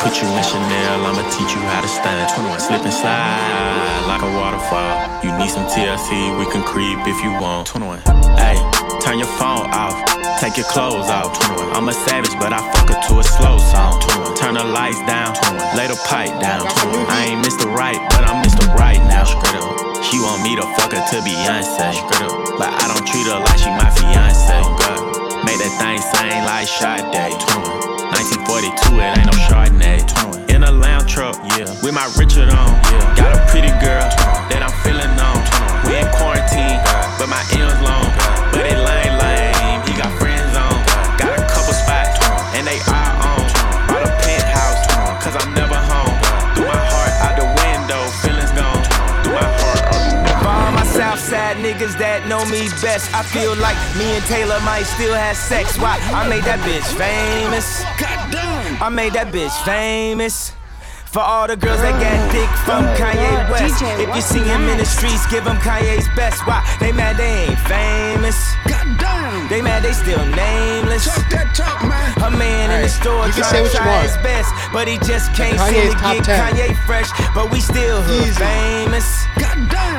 Put 0.02 0.18
you 0.20 0.28
in 0.28 0.42
Chanel, 0.42 1.06
I'ma 1.06 1.22
teach 1.30 1.54
you 1.54 1.62
how 1.70 1.80
to 1.80 1.88
stand. 1.88 2.28
21, 2.34 2.60
slip 2.60 2.82
and 2.82 2.92
slide 2.92 4.04
like 4.08 4.22
a 4.22 4.30
waterfall. 4.36 5.22
You 5.22 5.30
need 5.38 5.50
some 5.50 5.66
TLC, 5.66 6.38
we 6.38 6.50
can 6.50 6.62
creep 6.64 6.98
if 7.06 7.22
you 7.22 7.30
want. 7.40 7.68
21, 7.68 8.00
hey, 8.36 8.58
turn 9.12 9.18
your 9.18 9.36
phone 9.36 9.68
off, 9.76 9.92
take 10.40 10.56
your 10.56 10.64
clothes 10.72 11.04
off. 11.12 11.36
21, 11.52 11.76
I'm 11.76 11.88
a 11.88 11.92
savage, 11.92 12.32
but 12.40 12.48
I 12.48 12.64
fuck 12.72 12.88
her 12.88 12.96
to 12.96 13.20
a 13.20 13.24
slow 13.24 13.60
song. 13.60 14.00
turn 14.40 14.56
the 14.56 14.64
lights 14.64 15.04
down, 15.04 15.36
lay 15.76 15.84
the 15.84 16.00
pipe 16.08 16.32
down. 16.40 16.64
21, 16.64 17.12
I 17.12 17.36
ain't 17.36 17.44
Mr. 17.44 17.68
Right, 17.68 18.00
but 18.16 18.24
I'm 18.24 18.40
Mr. 18.40 18.64
Right 18.72 19.04
now. 19.12 19.28
She 20.08 20.16
want 20.16 20.40
me 20.40 20.56
to 20.56 20.64
fuck 20.80 20.96
her 20.96 21.04
to 21.12 21.16
Beyonce. 21.28 21.92
But 22.56 22.72
I 22.72 22.88
don't 22.88 23.04
treat 23.04 23.28
her 23.28 23.36
like 23.36 23.60
she 23.60 23.68
my 23.76 23.92
fiance. 23.92 24.48
Make 25.44 25.60
that 25.60 25.72
thing 25.76 26.00
sing 26.00 26.40
like 26.48 26.64
Sade. 26.64 27.36
21. 27.52 28.16
1942, 28.16 28.96
it 28.96 29.12
ain't 29.12 29.28
no 29.28 29.36
Chardonnay. 29.44 30.08
21. 30.08 30.56
In 30.56 30.64
a 30.64 30.72
lounge 30.72 31.12
truck, 31.12 31.36
yeah. 31.52 31.68
With 31.84 31.92
my 31.92 32.08
Richard 32.16 32.48
on, 32.48 32.72
yeah. 32.88 33.12
Got 33.20 33.36
a 33.36 33.40
pretty 33.52 33.72
girl 33.76 34.08
that 34.48 34.64
I'm 34.64 34.72
feeling 34.80 35.12
on. 35.20 35.36
21. 35.84 35.84
We 35.84 36.00
in 36.00 36.08
quarantine, 36.16 36.80
but 37.20 37.28
my 37.28 37.44
M's 37.52 37.76
long. 37.84 38.41
But 38.62 38.70
it 38.70 38.78
lame, 38.78 39.18
lame. 39.18 39.82
He 39.90 39.92
got 39.98 40.14
friends 40.22 40.54
on. 40.54 40.70
Got 41.18 41.34
a 41.34 41.42
couple 41.50 41.74
spots, 41.74 42.14
and 42.54 42.62
they 42.62 42.78
are 42.78 43.12
on. 43.26 43.42
Bought 43.90 44.06
a 44.06 44.12
penthouse, 44.22 44.86
cause 45.18 45.34
I'm 45.34 45.50
never 45.52 45.74
home. 45.74 46.14
Through 46.54 46.70
my 46.70 46.78
heart 46.78 47.10
out 47.26 47.34
the 47.42 47.48
window, 47.58 47.98
feelings 48.22 48.54
gone. 48.54 48.86
Through 49.26 49.34
my 49.34 49.50
heart 49.58 49.82
out 49.82 49.98
the 50.14 50.46
For 50.46 50.46
all 50.46 50.70
my 50.78 50.86
Southside 50.86 51.56
niggas 51.56 51.98
that 51.98 52.28
know 52.28 52.46
me 52.46 52.70
best, 52.78 53.10
I 53.12 53.24
feel 53.24 53.56
like 53.58 53.74
me 53.98 54.14
and 54.14 54.24
Taylor 54.26 54.60
might 54.60 54.86
still 54.86 55.14
have 55.14 55.36
sex. 55.36 55.76
Why? 55.76 55.98
I 56.14 56.28
made 56.28 56.44
that 56.44 56.62
bitch 56.62 56.86
famous. 56.94 57.82
I 58.80 58.88
made 58.90 59.14
that 59.14 59.32
bitch 59.34 59.58
famous. 59.64 60.52
For 61.12 61.20
all 61.20 61.46
the 61.46 61.56
girls 61.56 61.76
that 61.84 61.92
got 62.00 62.32
dick 62.32 62.48
from 62.64 62.88
Kanye 62.96 63.50
West. 63.52 63.76
DJ, 63.76 64.00
if 64.00 64.00
you 64.00 64.08
what's 64.08 64.24
see 64.24 64.40
him 64.40 64.64
in 64.64 64.78
the 64.78 64.86
streets, 64.86 65.26
give 65.28 65.44
him 65.44 65.60
Kanye's 65.60 66.08
best. 66.16 66.40
Why? 66.46 66.64
They 66.80 66.90
mad 66.90 67.18
they 67.18 67.52
ain't 67.52 67.60
famous. 67.68 68.40
They 69.52 69.60
mad 69.60 69.82
they 69.82 69.92
they 69.92 69.92
still 69.92 70.24
nameless. 70.24 71.04
Talk 71.04 71.28
that 71.28 71.52
talk, 71.52 71.84
man. 71.84 72.16
A 72.24 72.30
man 72.34 72.70
in 72.70 72.80
the 72.80 72.88
store 72.88 73.26
you 73.26 73.32
trying 73.36 73.52
to 73.56 73.60
what 73.60 73.72
try 73.72 74.00
his 74.00 74.16
best, 74.24 74.48
but 74.72 74.88
he 74.88 74.96
just 75.04 75.34
can't 75.36 75.60
Kanye's 75.60 75.92
seem 75.92 76.00
to 76.00 76.00
get 76.00 76.24
10. 76.24 76.56
Kanye 76.56 76.72
fresh. 76.86 77.12
But 77.34 77.52
we 77.52 77.60
still 77.60 78.00
hood 78.00 78.32
Easy. 78.32 78.40
famous. 78.40 79.04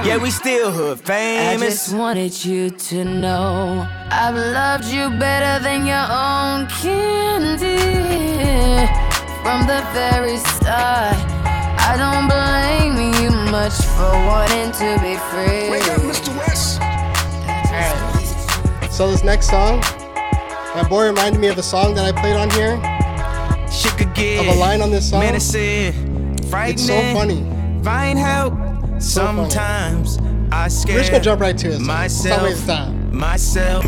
Yeah, 0.10 0.18
we 0.18 0.32
still 0.32 0.72
hood 0.72 1.00
famous. 1.00 1.62
I 1.62 1.70
just 1.70 1.94
wanted 1.94 2.44
you 2.44 2.72
to 2.72 3.06
know 3.06 3.88
I've 4.10 4.34
loved 4.34 4.86
you 4.86 5.12
better 5.22 5.62
than 5.62 5.86
your 5.86 6.10
own 6.10 6.66
candy 6.82 7.94
from 9.44 9.68
the 9.68 9.82
very 9.94 10.38
start. 10.38 11.18
I 11.86 11.96
don't 11.98 12.28
blame 12.32 12.96
you 13.22 13.30
much 13.52 13.74
for 13.96 14.12
wanting 14.26 14.72
to 14.72 14.98
be 15.04 15.16
free. 15.30 15.70
Wake 15.70 15.88
up, 15.90 16.02
Mr. 16.02 16.36
West. 16.38 16.80
So 18.94 19.10
this 19.12 19.24
next 19.24 19.50
song, 19.50 19.80
my 20.76 20.86
boy 20.88 21.06
reminded 21.08 21.40
me 21.42 21.48
of 21.48 21.58
a 21.58 21.64
song 21.64 21.94
that 21.96 22.06
I 22.06 22.12
played 22.12 22.36
on 22.36 22.50
here. 22.52 22.78
She 23.72 23.90
could 23.98 24.14
get 24.14 24.48
Of 24.48 24.56
a 24.56 24.60
line 24.60 24.82
on 24.82 24.92
this 24.92 25.10
song. 25.10 25.20
menacing, 25.22 26.38
frightening. 26.50 26.74
It's 26.76 26.86
so 26.88 27.14
funny. 27.14 27.44
Find 27.84 28.20
help. 28.20 28.54
So 29.02 29.26
funny. 29.26 29.50
Sometimes 29.50 30.20
I 30.52 30.68
scare 30.68 30.96
We're 30.96 31.00
just 31.02 31.12
gonna 31.12 31.24
jump 31.24 31.42
right 31.42 31.58
to 31.58 31.70
it. 31.70 31.78
So 31.78 31.84
myself. 31.84 32.56
Stop 32.56 32.78
time. 32.86 33.18
myself. 33.18 33.84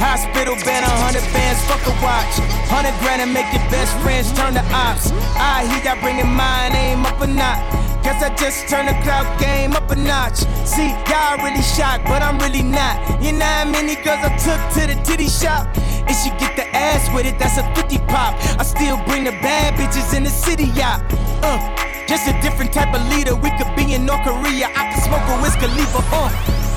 Hospital 0.00 0.56
bed, 0.64 0.80
a 0.80 0.88
hundred 1.04 1.28
bands, 1.28 1.60
fuck 1.68 1.84
a 1.84 1.92
watch. 2.00 2.40
Hundred 2.72 2.96
grand 3.04 3.20
and 3.20 3.36
make 3.36 3.52
your 3.52 3.60
best 3.68 3.92
friends 4.00 4.32
turn 4.32 4.56
to 4.56 4.64
ops. 4.72 5.12
I 5.36 5.68
hear 5.68 5.92
y'all 5.92 6.00
bringing 6.00 6.32
my 6.32 6.72
name 6.72 7.04
up 7.04 7.20
a 7.20 7.28
notch. 7.28 7.60
Guess 8.00 8.24
I 8.24 8.32
just 8.32 8.64
turned 8.72 8.88
the 8.88 8.96
clout 9.04 9.28
game 9.36 9.76
up 9.76 9.92
a 9.92 9.96
notch. 9.96 10.40
See, 10.64 10.88
y'all 11.04 11.36
really 11.44 11.60
shocked, 11.60 12.08
but 12.08 12.24
I'm 12.24 12.40
really 12.40 12.64
not. 12.64 12.96
You 13.20 13.36
know 13.36 13.44
how 13.44 13.68
many 13.68 13.92
girls 14.00 14.24
I 14.24 14.32
took 14.40 14.60
to 14.80 14.88
the 14.88 14.96
titty 15.04 15.28
shop? 15.28 15.68
And 16.08 16.16
she 16.16 16.32
get 16.40 16.56
the 16.56 16.64
ass 16.72 17.12
with 17.12 17.28
it, 17.28 17.38
that's 17.38 17.60
a 17.60 17.64
50 17.76 17.98
pop. 18.08 18.40
I 18.56 18.64
still 18.64 18.96
bring 19.04 19.24
the 19.28 19.36
bad 19.44 19.76
bitches 19.76 20.16
in 20.16 20.24
the 20.24 20.32
city, 20.32 20.72
yacht. 20.72 21.04
Uh, 21.44 21.60
just 22.08 22.26
a 22.26 22.32
different 22.40 22.72
type 22.72 22.94
of 22.96 23.04
leader. 23.12 23.36
We 23.36 23.52
could 23.60 23.68
be 23.76 23.92
in 23.92 24.06
North 24.06 24.24
Korea. 24.24 24.72
I 24.72 24.96
could 24.96 25.04
smoke 25.04 25.28
a 25.28 25.36
whiskey, 25.44 25.68
leave 25.76 25.92
a 25.92 26.00
uh. 26.08 26.69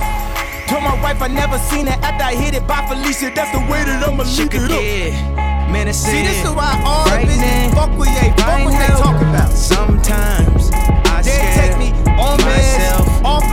Told 0.74 0.86
my 0.86 1.00
wife 1.04 1.22
I 1.22 1.28
never 1.28 1.60
seen 1.70 1.88
it 1.88 2.02
after 2.02 2.26
I 2.26 2.34
hit 2.34 2.56
it 2.56 2.66
by 2.66 2.82
Felicia. 2.88 3.30
That's 3.30 3.52
the 3.54 3.62
way 3.70 3.86
that 3.86 4.02
I'ma 4.02 4.26
leave 4.26 4.50
it 4.58 4.74
up. 4.74 5.70
Menacing, 5.70 6.10
See, 6.10 6.24
this 6.26 6.42
is 6.42 6.50
why 6.50 6.74
all 6.82 7.06
bitches 7.06 7.70
fuck 7.78 7.94
with 7.94 8.10
they 8.18 8.34
fuck 8.42 8.66
what 8.66 8.74
they 8.82 8.90
talk 8.98 9.22
about. 9.22 9.54
Sometimes 9.54 10.74
I 11.14 11.22
They 11.22 11.30
scare 11.30 11.54
take 11.62 11.78
me 11.78 11.94
on 12.18 12.42
myself, 12.42 13.06
off 13.22 13.53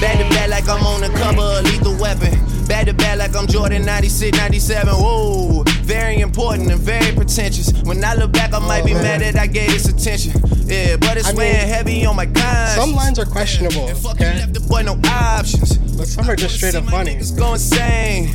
Back 0.00 0.18
to 0.18 0.28
back 0.28 0.50
like 0.50 0.68
I'm 0.68 0.84
on 0.84 1.00
the 1.00 1.08
cover 1.08 1.40
of 1.40 1.64
Lethal 1.64 1.96
Weapon. 1.96 2.34
Back 2.66 2.86
to 2.86 2.92
back 2.92 3.18
like 3.18 3.34
I'm 3.34 3.46
Jordan 3.46 3.84
96, 3.86 4.36
97. 4.36 4.92
Whoa, 4.94 5.62
very 5.82 6.20
important 6.20 6.70
and 6.70 6.78
very 6.78 7.14
pretentious. 7.14 7.72
When 7.84 8.04
I 8.04 8.14
look 8.14 8.32
back, 8.32 8.52
I 8.52 8.58
might 8.58 8.84
be 8.84 8.92
mad 8.92 9.22
that 9.22 9.36
I 9.36 9.46
gave 9.46 9.70
this 9.70 9.88
attention. 9.88 10.32
Yeah, 10.66 10.96
but 10.96 11.16
it's 11.16 11.28
I 11.28 11.30
mean, 11.30 11.38
weighing 11.38 11.68
heavy 11.68 12.04
on 12.04 12.14
my 12.14 12.26
conscience. 12.26 12.74
Some 12.74 12.92
lines 12.92 13.18
are 13.18 13.24
questionable, 13.24 13.88
okay? 14.10 14.44
Boy, 14.68 14.82
no 14.82 15.00
options. 15.04 15.78
But 15.96 16.08
some 16.08 16.28
are 16.28 16.36
just 16.36 16.56
straight 16.56 16.74
up 16.74 16.84
funny. 16.84 17.18
Go 17.36 17.54
insane. 17.54 18.34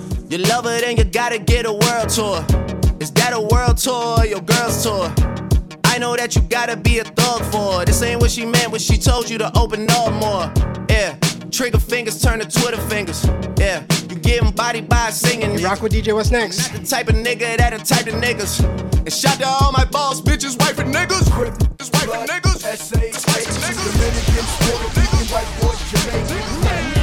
You 0.31 0.37
love 0.37 0.63
her, 0.63 0.79
then 0.79 0.95
you 0.95 1.03
gotta 1.03 1.37
get 1.37 1.65
a 1.65 1.73
world 1.73 2.07
tour. 2.07 2.39
Is 3.01 3.11
that 3.19 3.33
a 3.33 3.41
world 3.41 3.75
tour 3.75 4.19
or 4.19 4.25
your 4.25 4.39
girl's 4.39 4.81
tour? 4.81 5.13
I 5.83 5.97
know 5.97 6.15
that 6.15 6.37
you 6.37 6.41
gotta 6.43 6.77
be 6.77 6.99
a 6.99 7.03
thug 7.03 7.43
for 7.51 7.79
her. 7.79 7.83
This 7.83 8.01
ain't 8.01 8.21
what 8.21 8.31
she 8.31 8.45
meant 8.45 8.71
when 8.71 8.79
she 8.79 8.97
told 8.97 9.29
you 9.29 9.37
to 9.39 9.51
open 9.59 9.91
up 9.91 10.13
more. 10.13 10.47
Yeah, 10.87 11.17
trigger 11.51 11.79
fingers 11.79 12.21
turn 12.21 12.39
to 12.39 12.47
Twitter 12.47 12.79
fingers. 12.87 13.25
Yeah, 13.57 13.83
you 14.07 14.15
getting 14.15 14.51
body 14.51 14.79
by 14.79 15.09
singing. 15.09 15.51
You 15.59 15.65
rock 15.65 15.81
with 15.81 15.91
DJ, 15.91 16.13
what's 16.13 16.31
next? 16.31 16.69
The 16.69 16.79
type 16.79 17.09
of 17.09 17.15
nigga 17.15 17.57
that 17.57 17.73
a 17.73 17.79
type 17.83 18.07
of 18.07 18.13
niggas. 18.13 18.63
And 18.99 19.11
shout 19.11 19.37
to 19.39 19.45
all 19.45 19.73
my 19.73 19.83
boss, 19.83 20.21
bitches, 20.21 20.57
wife 20.57 20.79
and 20.79 20.95
niggas. 20.95 21.27
Just 21.77 21.93
wife 21.93 22.07
and 22.07 22.29
niggas. 22.29 22.61
Just 22.63 23.27
wife 23.27 23.47
and 23.49 23.57
niggas. 23.67 23.83
Dominicans, 23.99 24.55
Puerto 24.63 24.87
Rican, 24.95 25.27
white 25.27 25.51
boys, 25.59 25.91
Jamaicans, 25.91 27.00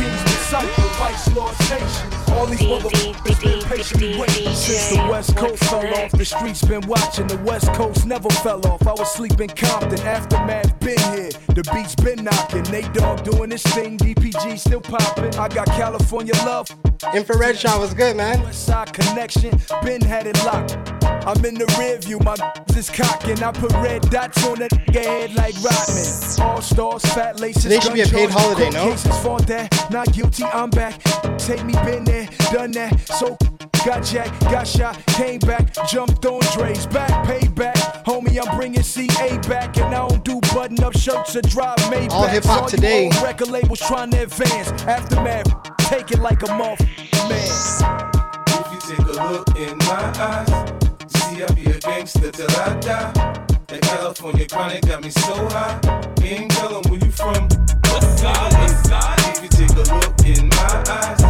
All 1.18 2.46
these 2.46 2.60
motherfuckers 2.60 3.42
been 3.42 3.62
patiently 3.62 4.18
waiting 4.18 4.54
since 4.54 4.90
the 4.90 5.08
West 5.10 5.36
Coast 5.36 5.64
fell 5.64 5.86
off. 5.94 6.12
The 6.12 6.24
streets 6.24 6.62
been 6.62 6.80
watching. 6.82 7.26
The 7.26 7.38
West 7.38 7.72
Coast 7.72 8.06
never 8.06 8.30
fell 8.30 8.64
off. 8.68 8.86
I 8.86 8.92
was 8.92 9.12
sleeping 9.12 9.48
Compton. 9.48 10.00
Aftermath 10.00 10.78
been 10.78 10.98
here. 11.12 11.30
The 11.48 11.68
beats 11.74 11.96
been 11.96 12.22
knocking. 12.22 12.62
Nate 12.70 12.92
Dogg 12.92 13.24
doing 13.24 13.50
his 13.50 13.62
thing. 13.64 13.98
DPG 13.98 14.58
still 14.58 14.80
popping. 14.80 15.34
I 15.34 15.48
got 15.48 15.66
California 15.68 16.34
love. 16.44 16.68
Infrared 17.14 17.58
shot 17.58 17.80
was 17.80 17.94
good, 17.94 18.16
man. 18.16 18.40
West 18.42 18.66
Side 18.66 18.92
connection. 18.92 19.58
Been 19.82 20.00
had 20.00 20.26
it 20.26 20.36
locked. 20.44 20.97
I'm 21.28 21.44
in 21.44 21.56
the 21.56 21.66
rear 21.78 21.98
view, 21.98 22.18
my 22.20 22.34
is 22.74 22.88
cocking. 22.88 23.42
I 23.42 23.52
put 23.52 23.70
red 23.72 24.00
dots 24.08 24.42
on 24.46 24.60
that 24.60 24.72
head 24.94 25.34
like 25.34 25.54
Rodman. 25.56 26.40
All 26.40 26.62
stars, 26.62 27.02
fat 27.12 27.38
laces. 27.38 27.64
Today 27.64 27.80
should 27.80 27.92
be 27.92 28.00
a 28.00 28.06
paid 28.06 28.30
holiday, 28.30 28.70
court 28.70 28.74
no? 28.74 28.90
Cases 28.92 29.18
for 29.18 29.38
that. 29.40 29.90
Not 29.90 30.10
guilty, 30.14 30.44
I'm 30.44 30.70
back. 30.70 30.98
Take 31.36 31.66
me, 31.66 31.74
been 31.84 32.04
there, 32.04 32.26
done 32.50 32.70
that. 32.72 32.98
So 33.00 33.36
got 33.84 34.04
jacked, 34.04 34.40
got 34.44 34.66
shot, 34.66 35.04
came 35.08 35.38
back, 35.40 35.74
jumped 35.86 36.24
on 36.24 36.40
Dre's 36.54 36.86
back, 36.86 37.10
payback. 37.26 37.76
Homie, 38.04 38.40
I'm 38.42 38.56
bringing 38.56 38.82
CA 38.82 39.36
back, 39.48 39.76
and 39.76 39.94
I 39.94 40.08
don't 40.08 40.24
do 40.24 40.40
button 40.54 40.82
up 40.82 40.96
shirts 40.96 41.36
or 41.36 41.42
drive 41.42 41.76
Maybachs. 41.92 42.12
All 42.12 42.26
hip-hop 42.26 42.62
All 42.62 42.70
you 42.70 42.76
today. 42.76 43.04
old 43.04 43.22
Record 43.22 43.48
labels 43.48 43.80
trying 43.80 44.12
to 44.12 44.22
advance. 44.22 44.70
Aftermath, 44.84 45.46
take 45.90 46.10
it 46.10 46.20
like 46.20 46.42
a 46.48 46.54
moth, 46.54 46.80
man. 47.28 48.08
If 48.48 48.72
you 48.72 48.96
take 48.96 49.06
a 49.06 49.30
look 49.30 49.56
in 49.58 49.76
my 49.76 50.12
eyes, 50.18 50.87
you 51.38 51.46
see 51.46 51.52
I 51.52 51.54
be 51.54 51.70
a 51.70 51.78
gangster 51.78 52.30
till 52.30 52.50
I 52.50 52.74
die. 52.80 53.12
That 53.68 53.80
California 53.82 54.46
chronic 54.46 54.82
got 54.86 55.02
me 55.02 55.10
so 55.10 55.34
high. 55.48 55.78
Ain't 56.22 56.50
tell 56.50 56.76
'em 56.76 56.90
where 56.90 56.98
you 56.98 57.10
from. 57.10 57.48
West 57.84 58.18
side, 58.18 58.52
west 58.54 58.86
side. 58.86 59.18
If 59.30 59.42
you 59.42 59.48
take 59.48 59.70
a 59.76 59.84
look 59.92 60.14
in 60.24 60.48
my 60.48 60.84
eyes, 60.88 61.20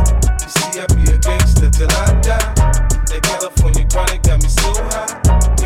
you 0.43 0.49
see 0.49 0.81
I 0.81 0.87
be 0.95 1.13
a 1.13 1.19
gangster 1.19 1.71
till 1.71 1.91
I 1.91 2.15
die. 2.21 2.55
That 3.11 3.23
California 3.23 3.87
chronic 3.91 4.23
got 4.23 4.43
me 4.43 4.49
so 4.49 4.71
high. 4.91 5.13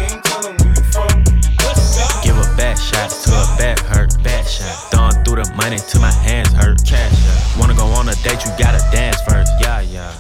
Ain't 0.03 0.25
tell 0.25 0.47
'em 0.47 0.57
where 0.59 0.75
you 0.75 0.85
from. 0.91 1.25
West 1.65 1.95
side. 1.95 2.25
Give 2.25 2.37
a 2.39 2.47
back 2.57 2.77
shot 2.79 3.11
to 3.11 3.31
a 3.33 3.47
back 3.59 3.79
hurt. 3.81 4.11
Back 4.23 4.47
shot. 4.49 4.91
Throwing 4.91 5.25
through 5.25 5.45
the 5.45 5.53
money 5.55 5.79
till 5.79 6.01
my 6.01 6.13
hands 6.13 6.53
hurt. 6.53 6.85
Cash 6.85 7.13
out. 7.31 7.59
Wanna 7.59 7.75
go 7.75 7.87
on 7.87 8.09
a 8.09 8.15
date, 8.27 8.45
you 8.45 8.51
gotta 8.59 8.83
dance 8.91 9.21
first. 9.29 9.53
Yeah, 9.61 9.81
yeah. 9.81 10.11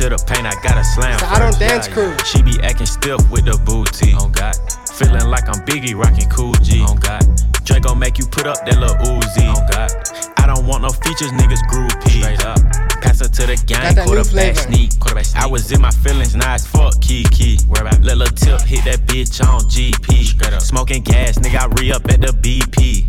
Take 0.00 0.12
it 0.12 0.16
to 0.16 0.24
the 0.24 0.32
paint, 0.32 0.46
I 0.46 0.56
gotta 0.62 0.82
slam. 0.82 1.18
So 1.18 1.26
I 1.26 1.38
don't 1.38 1.58
dance 1.58 1.86
yeah, 1.86 1.92
crew. 1.92 2.08
Yeah. 2.08 2.24
She 2.24 2.42
be 2.42 2.56
acting 2.62 2.86
stiff 2.86 3.20
with 3.30 3.44
the 3.44 3.60
booty. 3.68 4.16
On 4.16 4.32
God. 4.32 4.56
Feeling 4.96 5.28
like 5.28 5.44
I'm 5.44 5.60
Biggie 5.68 5.94
rocking 5.94 6.28
cool 6.30 6.54
G. 6.64 6.80
On 6.80 6.96
God. 6.96 7.20
Drake 7.64 7.82
gon' 7.82 7.98
make 7.98 8.16
you 8.16 8.24
put 8.24 8.46
up 8.46 8.64
that 8.64 8.80
little 8.80 8.96
Uzi. 8.96 9.44
On 9.44 9.60
God. 9.68 9.92
I 10.40 10.46
don't 10.48 10.66
want 10.66 10.82
no 10.82 10.88
features, 10.88 11.32
niggas 11.36 11.60
groupie. 11.68 12.24
Straight 12.24 12.44
up. 12.48 12.56
Pass 13.04 13.20
her 13.20 13.28
to 13.28 13.44
the 13.44 13.60
gang, 13.68 13.92
Got 13.92 13.94
that 13.94 14.08
new 14.08 14.16
quarterback 14.16 14.56
sneak. 14.56 14.98
Quarterback 15.00 15.26
sneak. 15.26 15.42
I 15.42 15.46
was 15.46 15.70
in 15.70 15.80
my 15.80 15.90
feelings, 15.90 16.34
now 16.34 16.54
it's 16.54 16.66
fuck 16.66 16.96
Kiki. 17.00 17.60
Where 17.68 17.82
about? 17.82 18.00
Let 18.00 18.16
lil' 18.16 18.32
tip 18.32 18.60
hit 18.62 18.84
that 18.84 19.04
bitch 19.04 19.44
on 19.44 19.60
GP. 19.68 20.24
Straight 20.24 20.52
up. 20.52 20.62
Smoking 20.62 21.02
gas, 21.02 21.36
nigga, 21.38 21.60
I 21.60 21.66
re 21.76 21.92
up 21.92 22.08
at 22.08 22.20
the 22.20 22.32
BP. 22.32 23.04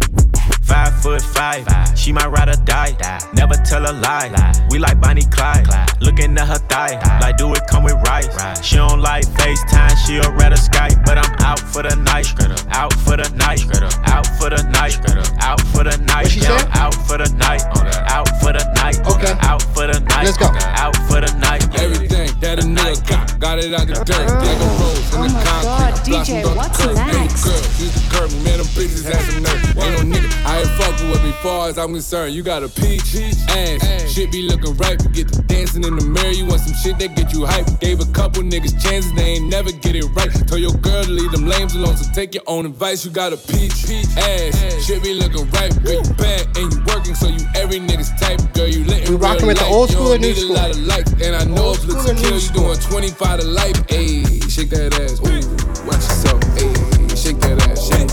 Five 0.72 1.02
foot 1.02 1.22
five. 1.22 1.66
five. 1.66 2.00
She 2.00 2.14
might 2.14 2.28
ride 2.28 2.48
or 2.48 2.56
die. 2.64 2.94
die. 2.94 3.20
Never 3.34 3.56
tell 3.56 3.84
a 3.84 3.92
lie. 3.92 4.30
lie. 4.30 4.68
We 4.70 4.80
like 4.80 5.02
Bonnie 5.02 5.26
Clyde. 5.26 5.66
Clyde. 5.68 6.02
Looking 6.02 6.38
at 6.38 6.48
her 6.48 6.60
thigh. 6.72 6.96
Die. 6.96 7.20
Like, 7.20 7.36
do 7.36 7.54
it 7.54 7.60
come 7.70 7.84
with 7.84 7.96
rice? 8.08 8.34
Right. 8.38 8.64
She 8.64 8.78
don't 8.78 9.02
like 9.02 9.26
FaceTime. 9.26 9.98
She'll 10.06 10.32
rather 10.32 10.56
Skype. 10.56 11.04
But 11.04 11.18
I'm 11.18 11.34
out 11.42 11.60
for 11.60 11.84
the 11.84 11.94
night. 11.98 12.32
Out 12.72 12.94
for 12.94 13.18
the 13.18 13.28
night. 13.36 13.68
Out 14.08 14.26
for 14.40 14.50
the 14.50 14.64
night. 14.72 14.96
Out 15.44 15.60
for 15.60 15.84
the 15.84 15.98
night. 16.08 16.24
What 16.24 16.32
she 16.32 16.40
yeah, 16.40 16.66
out 16.72 16.96
for 16.96 17.18
the 17.18 17.28
night. 17.36 17.64
Out 18.08 18.30
for 18.40 18.54
the 18.54 18.64
night. 18.80 18.98
Okay. 19.12 19.36
Out 19.42 19.62
for 19.62 19.88
the 19.88 20.00
night. 20.00 20.24
Let's 20.24 20.38
go. 20.38 20.48
Out 20.56 20.96
for 21.12 21.20
the 21.20 21.36
night. 21.38 21.68
Everything 21.78 22.32
that 22.40 22.60
a 22.60 22.62
nigga 22.62 23.08
got. 23.10 23.40
Got 23.42 23.60
it 23.60 23.74
out 23.74 23.88
the 23.88 23.96
dirt. 24.06 24.16
Uh-huh. 24.16 24.40
Like 24.40 24.56
a 24.56 24.70
rose 24.80 25.14
in 25.16 25.22
the 25.22 25.44
oh 25.44 25.92
concrete. 26.00 26.16
DJ, 26.16 26.56
what's 26.56 26.80
next? 26.96 27.44
Girl, 27.44 27.62
she's 27.76 27.92
the 27.92 28.16
curtain. 28.16 28.44
Man, 28.44 28.58
them 28.60 28.68
bitches 28.68 29.04
had 29.04 29.20
some 29.20 29.44
nerve. 29.44 29.71
Ain't 29.82 30.10
no 30.10 30.18
nigga 30.18 30.32
I 30.46 30.60
ain't 30.60 30.70
fucking 30.70 31.10
with 31.10 31.24
me 31.24 31.32
far 31.44 31.70
as 31.70 31.78
I'm 31.78 31.94
concerned. 31.94 32.34
You 32.36 32.44
got 32.44 32.64
a 32.64 32.70
peach 32.70 33.16
ass. 33.50 34.12
Shit 34.12 34.32
be 34.32 34.42
looking 34.44 34.76
right. 34.78 35.02
You 35.02 35.10
get 35.10 35.28
to 35.30 35.42
dancing 35.44 35.84
in 35.84 35.96
the 35.96 36.04
mirror. 36.04 36.32
You 36.32 36.46
want 36.46 36.62
some 36.62 36.74
shit 36.74 37.00
that 37.00 37.16
get 37.16 37.32
you 37.32 37.46
hype. 37.46 37.80
Gave 37.80 38.02
a 38.02 38.06
couple 38.12 38.44
niggas 38.44 38.82
chances. 38.82 39.14
They 39.14 39.40
ain't 39.40 39.50
never 39.50 39.72
get 39.72 39.96
it 39.96 40.06
right. 40.16 40.30
Told 40.48 40.62
your 40.62 40.74
girl 40.74 41.04
to 41.04 41.12
leave 41.12 41.32
them 41.32 41.46
lames 41.46 41.76
alone. 41.76 41.96
So 41.96 42.12
take 42.14 42.34
your 42.34 42.44
own 42.48 42.66
advice. 42.66 43.06
You 43.06 43.12
got 43.12 43.34
a 43.34 43.38
peach 43.38 43.88
ass. 44.18 44.86
Shit 44.86 45.04
be 45.04 45.14
looking 45.14 45.50
right. 45.52 45.72
Girl, 45.84 46.04
you 46.04 46.14
bad 46.20 46.58
and 46.58 46.74
you 46.74 46.84
working. 46.88 47.16
So 47.16 47.28
you 47.28 47.46
every 47.56 47.80
nigga's 47.80 48.12
type. 48.20 48.42
Girl, 48.54 48.68
you 48.68 48.84
lit 48.84 49.08
We 49.10 49.16
rockin' 49.16 49.48
real 49.48 49.48
with 49.48 49.60
the 49.60 49.66
old 49.66 49.90
school 49.90 50.12
and 50.12 50.22
new 50.22 50.34
school. 50.34 50.52
a 50.52 50.60
lot 50.60 50.72
of 50.72 50.80
likes. 50.80 51.12
And 51.24 51.36
I 51.36 51.46
know 51.46 51.72
if 51.72 51.86
looks 51.86 52.04
school 52.04 52.16
kill 52.16 52.38
you 52.38 52.50
doing 52.52 52.78
25 52.78 53.40
to 53.40 53.46
life. 53.46 53.78
Ayy, 53.88 54.50
shake 54.52 54.70
that 54.72 54.94
ass. 55.00 55.22
Ooh, 55.24 55.88
watch 55.88 56.04
yourself. 56.04 56.42
Ayy, 56.60 57.16
shake 57.16 57.40
that 57.40 57.62
ass. 57.70 57.88
Shake. 57.88 58.11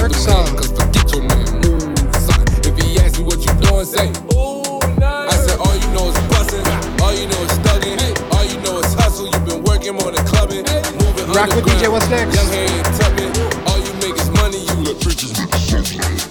Ooh, 0.00 0.04
watch 0.04 0.12
yourself. 0.12 0.46
The 0.46 0.52
man, 0.52 0.56
cause 0.56 0.72
forget 0.72 1.12
man. 1.28 1.44
Move, 1.60 2.14
son. 2.16 2.44
If 2.64 2.74
he 2.80 2.98
asks 3.00 3.18
you 3.18 3.24
what 3.24 3.38
you 3.44 3.52
doing, 3.60 3.84
say. 3.84 4.08
I 5.28 5.36
said 5.36 5.58
all 5.60 5.76
you 5.76 5.88
know 5.92 6.08
is 6.08 6.18
bustin', 6.32 6.64
all 7.02 7.12
you 7.12 7.26
know 7.28 7.42
is 7.44 7.58
thuggin', 7.60 8.00
all 8.32 8.44
you 8.44 8.58
know 8.60 8.78
is 8.80 8.94
hustle. 8.94 9.26
You 9.26 9.38
been 9.44 9.62
working 9.64 9.94
more 9.94 10.10
than 10.10 10.24
clubbing, 10.26 10.64
moving 11.00 11.28
Rock 11.32 11.54
with 11.54 11.66
DJ, 11.66 11.90
what's 11.90 12.08
next? 12.08 12.34
Young 12.34 12.48
head 12.48 12.84
tubbing, 12.96 13.32
all 13.68 13.78
you 13.78 13.92
make 14.00 14.16
is 14.16 14.30
money. 14.30 14.58
You 14.58 14.74
look 14.84 14.98
bitches. 15.00 15.36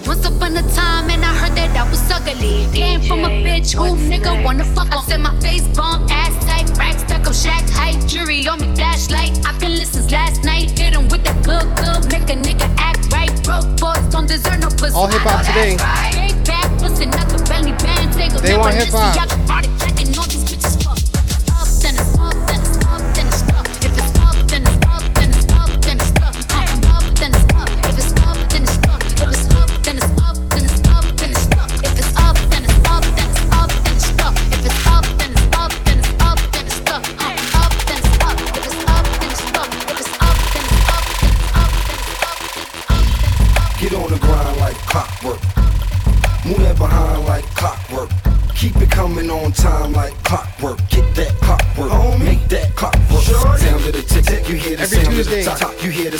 Once 0.06 0.26
upon 0.26 0.56
a 0.56 0.62
time, 0.74 1.10
and 1.10 1.24
I 1.24 1.32
heard 1.34 1.54
that 1.56 1.70
I 1.76 1.88
was 1.88 2.02
ugly. 2.10 2.66
Came 2.72 3.00
from 3.02 3.24
a 3.24 3.30
bitch 3.30 3.74
who 3.74 3.94
nigga 4.10 4.42
wanna 4.44 4.64
fuck. 4.64 4.92
I 4.92 5.00
said 5.02 5.20
my 5.20 5.38
face 5.40 5.66
bomb, 5.76 6.06
ass 6.10 6.34
tight, 6.44 6.68
rack 6.76 6.98
stuck 6.98 7.26
up, 7.26 7.34
shack 7.34 7.68
height, 7.70 8.06
jury 8.06 8.46
on 8.48 8.60
me, 8.60 8.74
flashlight. 8.74 9.38
I've 9.46 9.58
been 9.60 9.72
listening 9.72 10.08
last 10.10 10.44
night, 10.44 10.76
hit 10.78 10.94
'em 10.94 11.08
with 11.08 11.24
the 11.24 11.34
good, 11.46 11.68
good, 11.76 12.10
make 12.12 12.28
a 12.30 12.36
nigga 12.36 12.68
act 12.78 12.99
right. 13.12 13.30
Broke 13.44 13.68
boys 13.78 14.04
don't 14.12 14.26
deserve 14.28 14.60
no 14.60 14.68
pussy. 14.68 14.94
All 14.94 15.06
hip-hop 15.06 15.46
today. 15.46 15.76
right. 15.76 16.34
Back, 16.44 16.70
pussy, 16.78 17.06
belly 17.48 17.72
band. 17.72 18.12
They 18.42 18.56
want 18.56 18.74
hip-hop. 18.74 19.79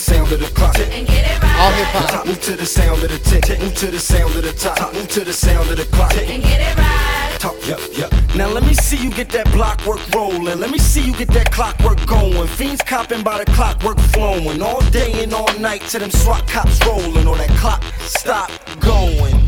You 0.01 0.15
hear 0.15 0.23
the 0.25 0.31
sound 0.31 0.33
of 0.33 0.41
the 0.41 0.47
clock. 0.55 0.77
All 1.59 1.73
hip 1.73 1.87
hop. 1.93 2.27
Move 2.27 2.41
to 2.43 2.57
the 2.57 2.65
sound 2.65 3.03
of 3.03 3.11
the 3.11 3.19
tick. 3.19 3.61
Move 3.61 3.75
to 3.77 3.91
the 3.91 3.99
sound 3.99 4.35
of 4.35 4.43
the 4.43 4.53
top. 4.53 4.95
Move 4.95 5.09
to 5.09 5.25
the 5.25 5.33
sound 5.33 5.69
of 5.71 5.77
the 5.77 5.85
clock. 5.97 6.17
And 6.17 6.43
get 6.43 6.61
it 6.61 6.77
right. 6.79 7.37
Talk, 7.39 7.57
yeah, 7.67 7.77
yeah. 7.93 8.09
Now 8.35 8.49
let 8.49 8.63
me 8.65 8.73
see 8.75 8.97
you 8.97 9.11
get 9.11 9.29
that 9.31 9.51
block 9.53 9.85
work 9.85 10.01
rolling. 10.15 10.59
Let 10.59 10.71
me 10.71 10.79
see 10.79 11.03
you 11.03 11.13
get 11.13 11.29
that 11.29 11.53
clockwork 11.53 12.07
going. 12.07 12.49
Fiends 12.49 12.83
copping 12.83 13.23
by 13.23 13.45
the 13.45 13.51
clockwork 13.53 13.99
flowing. 13.99 14.63
All 14.63 14.81
day 14.91 15.23
and 15.23 15.35
all 15.35 15.53
night 15.59 15.83
till 15.83 16.01
them 16.01 16.11
SWAT 16.11 16.49
cops 16.49 16.79
rolling. 16.87 17.27
Or 17.27 17.37
that 17.37 17.51
clock 17.59 17.83
stop 18.01 18.51
going. 18.81 19.40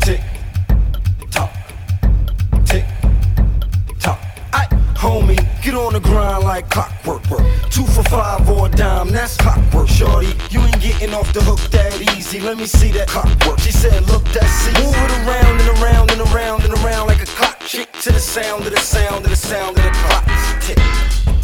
Get 5.63 5.75
on 5.75 5.93
the 5.93 5.99
grind 5.99 6.43
like 6.43 6.69
clockwork. 6.69 7.27
Work. 7.29 7.41
Two 7.69 7.85
for 7.85 8.03
five 8.03 8.47
or 8.49 8.67
a 8.67 8.69
dime, 8.69 9.09
that's 9.09 9.37
clockwork. 9.37 9.87
Shorty, 9.87 10.33
you 10.49 10.59
ain't 10.59 10.81
getting 10.81 11.13
off 11.13 11.31
the 11.33 11.41
hook 11.41 11.59
that 11.71 12.01
easy. 12.17 12.39
Let 12.41 12.57
me 12.57 12.65
see 12.65 12.91
that 12.91 13.07
clockwork. 13.07 13.59
She 13.59 13.71
said, 13.71 14.05
look, 14.07 14.23
that's 14.25 14.67
easy. 14.67 14.83
Move 14.83 14.95
it 14.95 15.11
around 15.23 15.61
and 15.61 15.69
around 15.79 16.11
and 16.11 16.21
around 16.33 16.63
and 16.65 16.73
around 16.83 17.07
like 17.07 17.21
a 17.21 17.25
clock. 17.25 17.59
Chick 17.61 17.91
to 18.03 18.11
the 18.11 18.19
sound 18.19 18.65
of 18.67 18.71
the 18.71 18.79
sound 18.79 19.23
of 19.23 19.29
the 19.29 19.37
sound 19.37 19.77
of 19.77 19.83
the 19.83 19.91
clock. 20.03 20.25
Tick, 20.59 20.79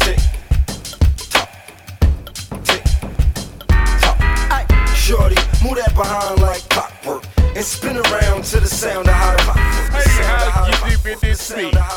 tick, 0.04 0.20
tock, 1.32 1.50
tick, 2.64 2.84
tock. 4.00 4.68
Shorty, 4.94 5.36
move 5.64 5.76
that 5.80 5.94
behind 5.96 6.40
like 6.42 6.68
clockwork. 6.68 7.24
And 7.56 7.64
spin 7.64 7.96
around 7.96 8.44
to 8.44 8.60
the 8.60 8.68
sound 8.68 9.08
of 9.08 9.14
how 9.14 9.36
the 9.36 9.42
clock 9.42 9.59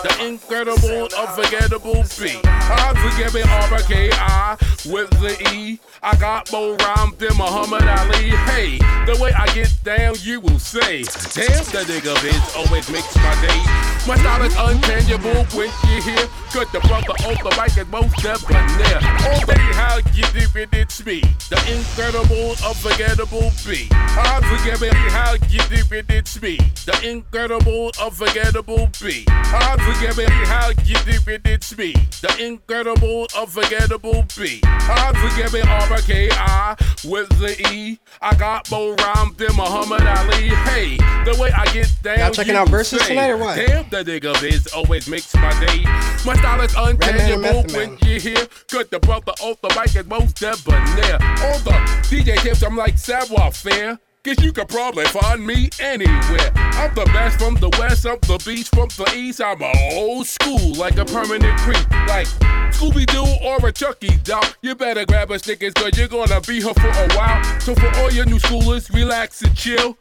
The 0.04 0.26
incredible, 0.26 1.10
unforgettable 1.18 2.04
beat. 2.20 2.42
Unforgiving 2.46 3.48
R-K-I 3.48 4.58
with 4.86 5.10
the 5.22 5.38
E. 5.54 5.80
I 6.02 6.16
got 6.18 6.52
more 6.52 6.76
rhymes 6.76 7.16
than 7.18 7.36
Muhammad 7.38 7.84
Ali. 7.84 8.30
Hey, 8.52 8.78
the 9.06 9.18
way 9.22 9.32
I 9.34 9.48
get 9.54 9.72
down, 9.84 10.16
you 10.20 10.40
will 10.40 10.60
say, 10.60 11.04
damn, 11.04 11.64
the 11.72 11.84
nigga 11.88 12.16
bitch 12.16 12.58
always 12.58 12.90
makes 12.90 13.16
my 13.16 13.36
day. 13.42 13.93
My 14.06 14.18
style 14.18 14.44
is 14.44 14.54
untangible 14.56 15.56
when 15.56 15.72
you 15.88 16.02
hear. 16.02 16.28
Good, 16.52 16.68
the 16.74 16.82
brother 16.82 17.16
on 17.26 17.36
the 17.40 17.56
mic 17.58 17.78
is 17.78 17.88
most 17.88 18.16
debonair. 18.18 19.00
Oh, 19.02 19.46
baby, 19.48 19.74
how 19.74 19.98
you 20.14 20.24
deep 20.34 20.56
in 20.56 20.70
this 20.72 21.02
beat? 21.02 21.24
The 21.50 21.58
incredible, 21.72 22.52
unforgettable 22.68 23.52
beat. 23.66 23.90
Unforgiving, 23.94 24.94
how 25.10 25.36
you 25.50 25.62
in 25.72 26.06
this 26.06 26.38
beat? 26.38 26.62
The 26.86 27.10
incredible, 27.10 27.92
unforgettable 28.00 28.90
beat. 29.02 29.26
Unforgiving, 29.30 30.30
how 30.52 30.72
you 30.86 30.98
in 31.08 31.42
this 31.42 31.74
beat? 31.74 31.98
The 32.22 32.46
incredible, 32.46 33.28
unforgettable 33.36 34.26
beat. 34.38 34.64
Unforgiving, 34.66 35.66
R-K-I 35.66 36.76
with 37.06 37.30
the 37.40 37.56
E. 37.72 38.00
I 38.22 38.36
got 38.36 38.70
more 38.70 38.96
rhymes 38.96 39.38
than 39.38 39.56
Muhammad 39.56 40.06
Ali. 40.06 40.50
Hey, 40.50 40.98
the 41.26 41.36
way 41.40 41.52
I 41.52 41.66
get 41.74 41.92
down. 42.04 42.20
Y'all 42.20 42.32
checking 42.32 42.56
out 42.56 42.70
verses 42.70 43.02
tonight 43.08 43.30
or 43.30 43.38
what? 43.38 43.56
Damn, 43.56 43.90
the 43.94 44.04
nigga 44.04 44.34
biz 44.42 44.66
always 44.74 45.08
makes 45.08 45.36
my 45.36 45.52
day. 45.66 45.84
My 46.26 46.36
style 46.36 46.62
is 46.62 46.74
untangible 46.74 47.72
when 47.76 47.98
you 48.02 48.20
hear. 48.20 48.48
Good, 48.72 48.90
the 48.90 49.00
brother 49.00 49.34
off 49.40 49.62
the 49.62 49.70
mic 49.70 49.96
is 49.96 50.08
most 50.08 50.38
debonair. 50.38 51.16
On 51.16 51.64
the 51.64 51.78
DJ 52.10 52.42
tips, 52.42 52.64
I'm 52.64 52.76
like 52.76 52.98
savoir 52.98 53.52
faire. 53.52 54.00
Cause 54.24 54.42
you 54.42 54.54
could 54.54 54.70
probably 54.70 55.04
find 55.06 55.46
me 55.46 55.70
anywhere. 55.82 56.52
I'm 56.56 56.96
the 56.96 57.04
best 57.14 57.38
from 57.38 57.56
the 57.56 57.70
west, 57.78 58.08
I'm 58.08 58.18
the 58.22 58.42
beast 58.46 58.74
from 58.74 58.88
the 58.96 59.14
east. 59.16 59.42
I'm 59.42 59.62
a 59.62 59.72
old 59.96 60.26
school, 60.26 60.74
like 60.76 60.98
a 60.98 61.04
permanent 61.04 61.60
creep. 61.60 61.92
Like 62.08 62.28
Scooby 62.72 63.06
Doo 63.06 63.26
or 63.46 63.68
a 63.68 63.72
Chucky 63.72 64.16
doll. 64.24 64.46
You 64.62 64.76
better 64.76 65.06
grab 65.06 65.30
a 65.30 65.38
Snickers, 65.38 65.74
cause 65.74 65.98
you're 65.98 66.08
gonna 66.08 66.40
be 66.42 66.62
here 66.62 66.74
for 66.74 66.88
a 66.88 67.14
while. 67.16 67.60
So 67.60 67.76
for 67.76 67.94
all 67.98 68.12
your 68.12 68.26
new 68.26 68.40
schoolers, 68.40 68.92
relax 68.94 69.42
and 69.42 69.56
chill. 69.56 69.98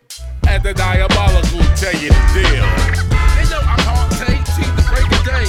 At 0.47 0.63
the 0.63 0.73
diabolical, 0.73 1.61
tell 1.75 2.01
you 2.01 2.11
the 2.11 2.95
deal. 2.95 3.02
Break 4.93 5.09
of 5.09 5.25
day. 5.25 5.49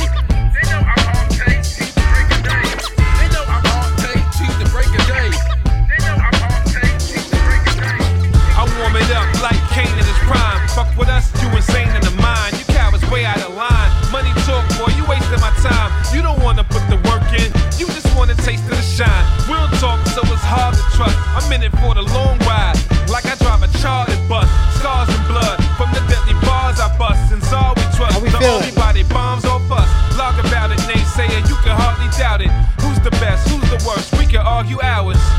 They 0.55 0.63
know 0.71 0.79
I'm 0.79 1.03
hard 1.03 1.27
take, 1.35 1.63
see 1.67 1.83
the 1.91 1.99
break 2.15 2.31
of 2.31 2.41
day. 2.47 2.63
They 3.19 3.27
know 3.35 3.43
I'm 3.43 3.63
hard 3.67 3.91
take, 3.99 4.23
see 4.31 4.47
the 4.55 4.67
break 4.71 4.87
of 4.87 5.03
day. 5.03 5.29
They 5.91 5.99
know 6.07 6.15
I'm 6.15 6.35
hard 6.39 6.63
take, 6.71 6.95
see 7.03 7.19
the 7.19 7.39
break 7.43 7.63
of 7.67 7.75
day. 7.75 7.99
I 8.55 8.63
warm 8.79 8.95
it 8.95 9.11
up 9.11 9.27
like 9.43 9.59
Kane 9.75 9.91
in 9.99 10.07
his 10.07 10.21
prime. 10.23 10.63
Fuck 10.71 10.95
with 10.95 11.11
us, 11.11 11.27
you 11.43 11.51
insane 11.51 11.91
in 11.91 12.03
the 12.07 12.15
mind. 12.23 12.55
You 12.55 12.63
cowards 12.71 13.03
way 13.11 13.27
out 13.27 13.43
of 13.43 13.51
line. 13.51 13.91
Money 14.15 14.31
talk, 14.47 14.63
boy, 14.79 14.95
you 14.95 15.03
wasting 15.11 15.43
my 15.43 15.51
time. 15.59 15.91
You 16.15 16.23
don't 16.23 16.39
wanna 16.39 16.63
put 16.63 16.87
the 16.87 16.95
work 17.11 17.27
in, 17.35 17.51
you 17.75 17.91
just 17.91 18.07
wanna 18.15 18.39
taste 18.47 18.63
of 18.71 18.79
the 18.79 18.87
shine. 18.95 19.25
Real 19.51 19.67
talk, 19.83 19.99
so 20.15 20.23
it's 20.31 20.47
hard 20.47 20.71
to 20.79 20.83
trust. 20.95 21.19
I'm 21.35 21.51
in 21.51 21.67
it 21.67 21.75
for 21.83 21.91
the 21.91 22.05
long 22.15 22.39
argue 34.63 34.81
hours. 34.81 35.32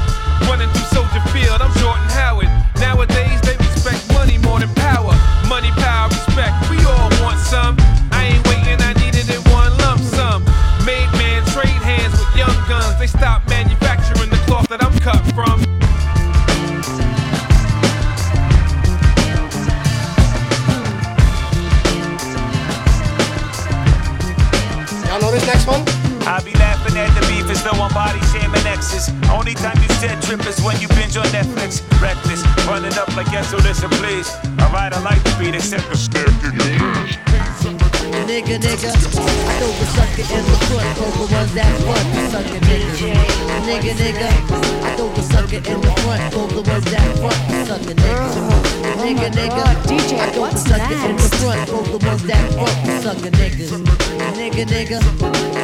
Shaming. 28.84 29.30
Only 29.30 29.54
time 29.54 29.76
you 29.82 29.88
said 29.96 30.20
trip 30.22 30.46
is 30.46 30.60
when 30.62 30.80
you 30.80 30.88
binge 30.88 31.16
on 31.16 31.26
Netflix. 31.26 31.82
Reckless, 32.00 32.42
running 32.66 32.96
up 32.98 33.08
like 33.16 33.30
yes, 33.32 33.50
so 33.50 33.56
listen, 33.58 33.90
please. 33.90 34.28
Alright, 34.60 34.92
I 34.92 35.00
like 35.00 35.22
the 35.24 35.36
beat, 35.38 35.54
except 35.54 35.88
the 35.88 35.96
stick 35.96 36.28
in 36.28 36.58
your 36.58 37.04
Nigga, 38.24 38.56
nigga, 38.58 38.88
I 38.88 39.60
know 39.60 39.70
the 39.78 39.86
sucker 39.94 40.24
in 40.24 40.44
the 40.44 40.56
front, 40.66 40.96
for 40.96 41.10
the 41.12 41.24
ones 41.34 41.54
that 41.54 41.72
front, 41.82 42.06
the 42.14 42.20
sucker 42.30 42.60
niggas. 42.64 42.98
Nigga, 43.64 43.92
nigga, 43.94 44.28
I 44.82 44.96
know 44.96 45.08
the 45.12 45.22
sucker 45.22 45.56
in 45.56 45.80
the 45.80 45.90
front, 46.02 46.22
for 46.32 46.48
the 46.48 46.62
ones 46.68 46.84
that 46.90 47.18
front, 47.18 47.40
the 47.48 47.64
sucker 47.66 47.94
niggas. 47.94 48.34
Nigga, 49.04 49.28
nigga, 49.30 49.62
oh 49.62 49.82
DJ, 49.86 50.18
I 50.18 50.26
know 50.26 50.32
the 50.32 50.40
what's 50.40 50.62
sucker 50.62 50.94
in 50.94 51.00
the 51.00 51.08
next? 51.08 51.34
front, 51.34 51.68
for 51.68 51.82
the 51.82 52.06
ones 52.06 52.22
that 52.24 52.52
front, 52.54 52.86
the 52.86 53.00
sucker 53.02 53.30
niggas. 53.30 54.23
Nigga, 54.34 54.66
nigga, 54.66 54.98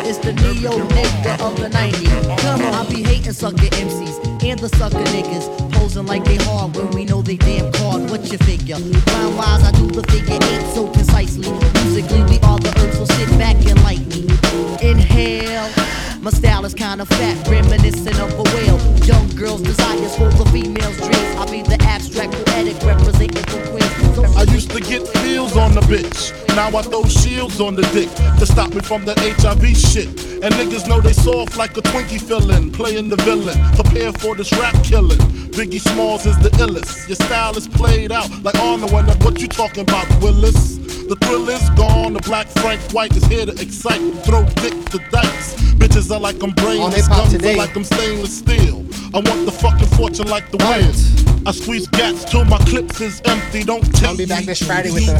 it's 0.06 0.18
the 0.18 0.32
neo 0.32 0.70
nigga 0.70 1.40
of 1.40 1.56
the 1.56 1.68
90s. 1.68 2.38
Come 2.38 2.62
on, 2.62 2.74
I 2.74 2.88
be 2.88 3.02
hating 3.02 3.32
sucker 3.32 3.56
MCs 3.56 4.44
and 4.44 4.58
the 4.58 4.68
sucker 4.68 5.04
niggas. 5.10 5.72
Posing 5.72 6.06
like 6.06 6.24
they 6.24 6.36
hard 6.36 6.76
when 6.76 6.88
we 6.90 7.04
know 7.04 7.20
they 7.20 7.36
damn 7.36 7.72
card. 7.72 8.08
What 8.10 8.30
you 8.30 8.38
figure? 8.38 8.76
Rhyme 8.76 9.36
wise, 9.36 9.64
I 9.64 9.72
do 9.72 9.86
the 9.88 10.02
figure 10.10 10.34
eight 10.34 10.74
so 10.74 10.88
concisely. 10.88 11.50
Musically, 11.82 12.22
we 12.30 12.38
are 12.46 12.58
the 12.58 12.72
earth, 12.78 12.94
so 12.94 13.04
sit 13.16 13.28
back 13.38 13.56
and 13.66 13.82
like 13.82 14.06
me. 14.06 14.22
Inhale. 14.80 15.68
My 16.22 16.30
style 16.30 16.64
is 16.64 16.74
kinda 16.74 17.06
fat, 17.06 17.48
reminiscent 17.48 18.20
of 18.20 18.32
a 18.38 18.42
whale. 18.54 18.78
Young 19.04 19.28
girls' 19.34 19.62
desires 19.62 20.14
for 20.16 20.28
the 20.28 20.44
females' 20.50 20.96
dreams. 20.96 21.19
Bitch. 25.90 26.30
Now 26.54 26.68
I 26.68 26.82
throw 26.82 27.04
shields 27.04 27.60
on 27.60 27.74
the 27.74 27.82
dick 27.90 28.08
to 28.38 28.46
stop 28.46 28.72
me 28.72 28.80
from 28.80 29.04
the 29.04 29.14
HIV 29.18 29.76
shit. 29.76 30.06
And 30.42 30.54
niggas 30.54 30.88
know 30.88 31.00
they 31.00 31.12
soft 31.12 31.56
like 31.56 31.76
a 31.76 31.82
Twinkie 31.82 32.22
fillin', 32.22 32.70
playing 32.70 33.08
the 33.08 33.16
villain. 33.16 33.58
Prepare 33.74 34.12
for 34.12 34.36
this 34.36 34.52
rap 34.52 34.76
killing. 34.84 35.18
Biggie 35.50 35.80
Smalls 35.80 36.26
is 36.26 36.38
the 36.38 36.50
illest. 36.62 37.08
Your 37.08 37.16
style 37.16 37.56
is 37.56 37.66
played 37.66 38.12
out 38.12 38.30
like 38.44 38.54
Arnold. 38.60 38.92
When 38.92 39.06
what 39.24 39.40
you 39.40 39.48
talking 39.48 39.82
about, 39.82 40.06
Willis? 40.22 40.78
The 41.10 41.16
thrill 41.22 41.48
is 41.48 41.68
gone. 41.70 42.12
The 42.12 42.20
black 42.20 42.46
Frank 42.62 42.80
White 42.92 43.16
is 43.16 43.24
here 43.24 43.44
to 43.44 43.52
excite. 43.52 44.00
Throw 44.24 44.44
dick 44.62 44.76
to 44.92 44.98
dice. 45.10 45.54
Bitches 45.74 46.14
are 46.14 46.20
like 46.20 46.40
I'm 46.40 46.52
brainless. 46.52 47.08
Guns 47.08 47.34
are 47.34 47.56
like 47.56 47.74
I'm 47.74 47.84
stainless 47.84 48.38
steel. 48.38 48.86
I 49.12 49.18
want 49.18 49.44
the 49.44 49.50
fucking 49.50 49.88
fortune 49.88 50.28
like 50.28 50.50
the 50.52 50.58
wind. 50.58 51.20
I 51.46 51.52
squeeze 51.52 51.88
gats 51.88 52.24
till 52.24 52.44
my 52.44 52.58
clips 52.58 53.00
is 53.00 53.22
empty. 53.24 53.64
Don't 53.64 53.82
tell 53.96 54.10
I'll 54.10 54.16
be 54.16 54.26
back 54.26 54.44
this 54.44 54.62
Friday 54.62 54.90
with 54.90 55.06
the 55.06 55.16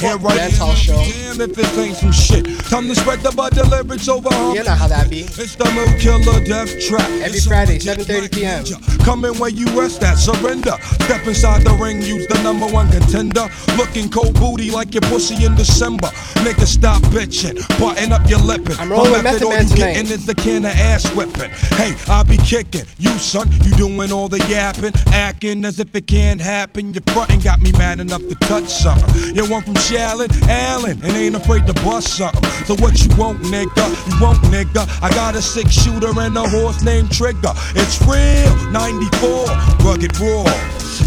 Here 0.00 0.16
right 0.18 0.36
dance 0.36 0.56
hall 0.56 0.72
show. 0.72 0.94
Damn 0.94 1.40
if 1.40 1.58
it 1.58 1.78
ain't 1.78 1.96
some 1.96 2.12
shit. 2.12 2.46
Time 2.70 2.86
to 2.88 2.94
spread 2.94 3.20
the 3.20 3.32
butter 3.32 3.64
lyrics 3.64 4.08
over 4.08 4.28
hump. 4.32 4.56
You 4.56 4.62
know 4.62 4.70
how 4.70 4.86
that 4.88 5.10
be. 5.10 5.22
It's 5.22 5.56
the 5.56 5.66
Mood 5.74 6.00
Killer 6.00 6.44
Death 6.44 6.80
Trap. 6.80 7.08
Every 7.20 7.40
Friday, 7.40 7.78
7:30 7.78 8.32
p.m. 8.32 8.64
Coming 9.04 9.36
where 9.38 9.50
you 9.50 9.66
rest 9.78 10.02
at, 10.04 10.14
surrender. 10.14 10.78
Step 11.04 11.26
inside 11.26 11.62
the 11.62 11.72
ring, 11.74 12.00
use 12.00 12.26
the 12.28 12.40
number 12.42 12.66
one 12.66 12.88
contender. 12.90 13.48
Looking 13.76 14.08
cold 14.08 14.34
booty 14.34 14.70
like 14.70 14.94
your 14.94 15.02
pussy 15.02 15.44
in 15.44 15.54
December. 15.56 16.08
Nigga, 16.46 16.66
stop 16.66 17.02
bitching. 17.10 17.58
Button 17.80 18.12
up 18.12 18.28
your 18.30 18.40
lippin'. 18.40 18.76
I'm 18.78 18.90
rolling 18.90 19.10
My 19.10 19.16
with 19.18 19.24
Method 19.24 19.42
all 19.42 19.52
you 19.52 19.68
tonight. 19.68 19.94
getting 19.94 20.12
is 20.12 20.24
the 20.24 20.34
can 20.34 20.64
of 20.64 20.72
ass 20.72 21.12
whipping. 21.14 21.50
Hey, 21.76 21.94
I 22.08 22.22
be 22.22 22.36
kicking. 22.38 22.86
You, 22.98 23.18
son, 23.34 23.50
you 23.64 23.72
doing 23.72 24.12
all 24.12 24.28
the 24.28 24.38
yapping. 24.48 24.92
Acting 25.12 25.64
as 25.64 25.80
if 25.80 25.94
it 25.94 26.06
can't 26.06 26.40
happen. 26.40 26.94
Your 26.94 27.02
frontin' 27.08 27.40
got 27.40 27.60
me 27.60 27.72
mad 27.72 27.98
enough 27.98 28.22
to 28.28 28.34
touch 28.46 28.68
something. 28.68 29.34
You 29.34 29.48
one 29.50 29.62
from 29.62 29.74
Shallon, 29.74 30.30
Allen, 30.48 31.02
and 31.02 31.12
ain't 31.16 31.34
afraid 31.34 31.66
to 31.66 31.74
bust 31.82 32.16
something. 32.16 32.44
So 32.66 32.74
what 32.76 32.94
you 33.02 33.10
want, 33.16 33.40
nigga? 33.42 33.86
You 34.06 34.14
want, 34.22 34.38
nigga? 34.54 34.86
I 35.02 35.10
got 35.10 35.34
a 35.34 35.42
six 35.42 35.72
shooter 35.72 36.12
and 36.16 36.36
a 36.36 36.48
horse 36.48 36.82
named 36.84 37.10
Trigger. 37.10 37.54
It's 37.74 38.00
real, 38.06 38.54
94, 38.70 39.46
rugged 39.82 40.14
raw. 40.20 40.46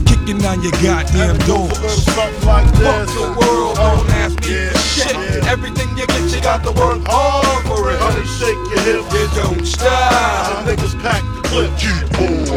Kicking 0.05 0.43
on 0.45 0.61
your 0.61 0.75
goddamn 0.83 1.37
doors. 1.47 1.71
Like 2.17 2.33
Fuck 2.43 3.07
the 3.07 3.35
world, 3.39 3.77
oh, 3.79 4.03
don't 4.03 4.09
ask 4.19 4.35
me 4.41 4.67
shit. 4.97 5.15
Everything 5.47 5.87
you 5.97 6.05
get, 6.07 6.35
you 6.35 6.41
got 6.41 6.63
to 6.63 6.71
work 6.71 6.99
hard 7.07 7.65
for 7.67 7.91
it. 7.91 7.99
Honey, 7.99 8.25
shake 8.35 8.59
your 8.67 8.83
hip. 8.83 9.13
You 9.13 9.41
don't 9.41 9.65
stop. 9.65 10.65
Them 10.65 10.75
niggas 10.75 11.01
pack 11.01 11.23
the 11.23 11.36
clip. 11.47 11.71
Keep 11.77 12.19
on. 12.19 12.47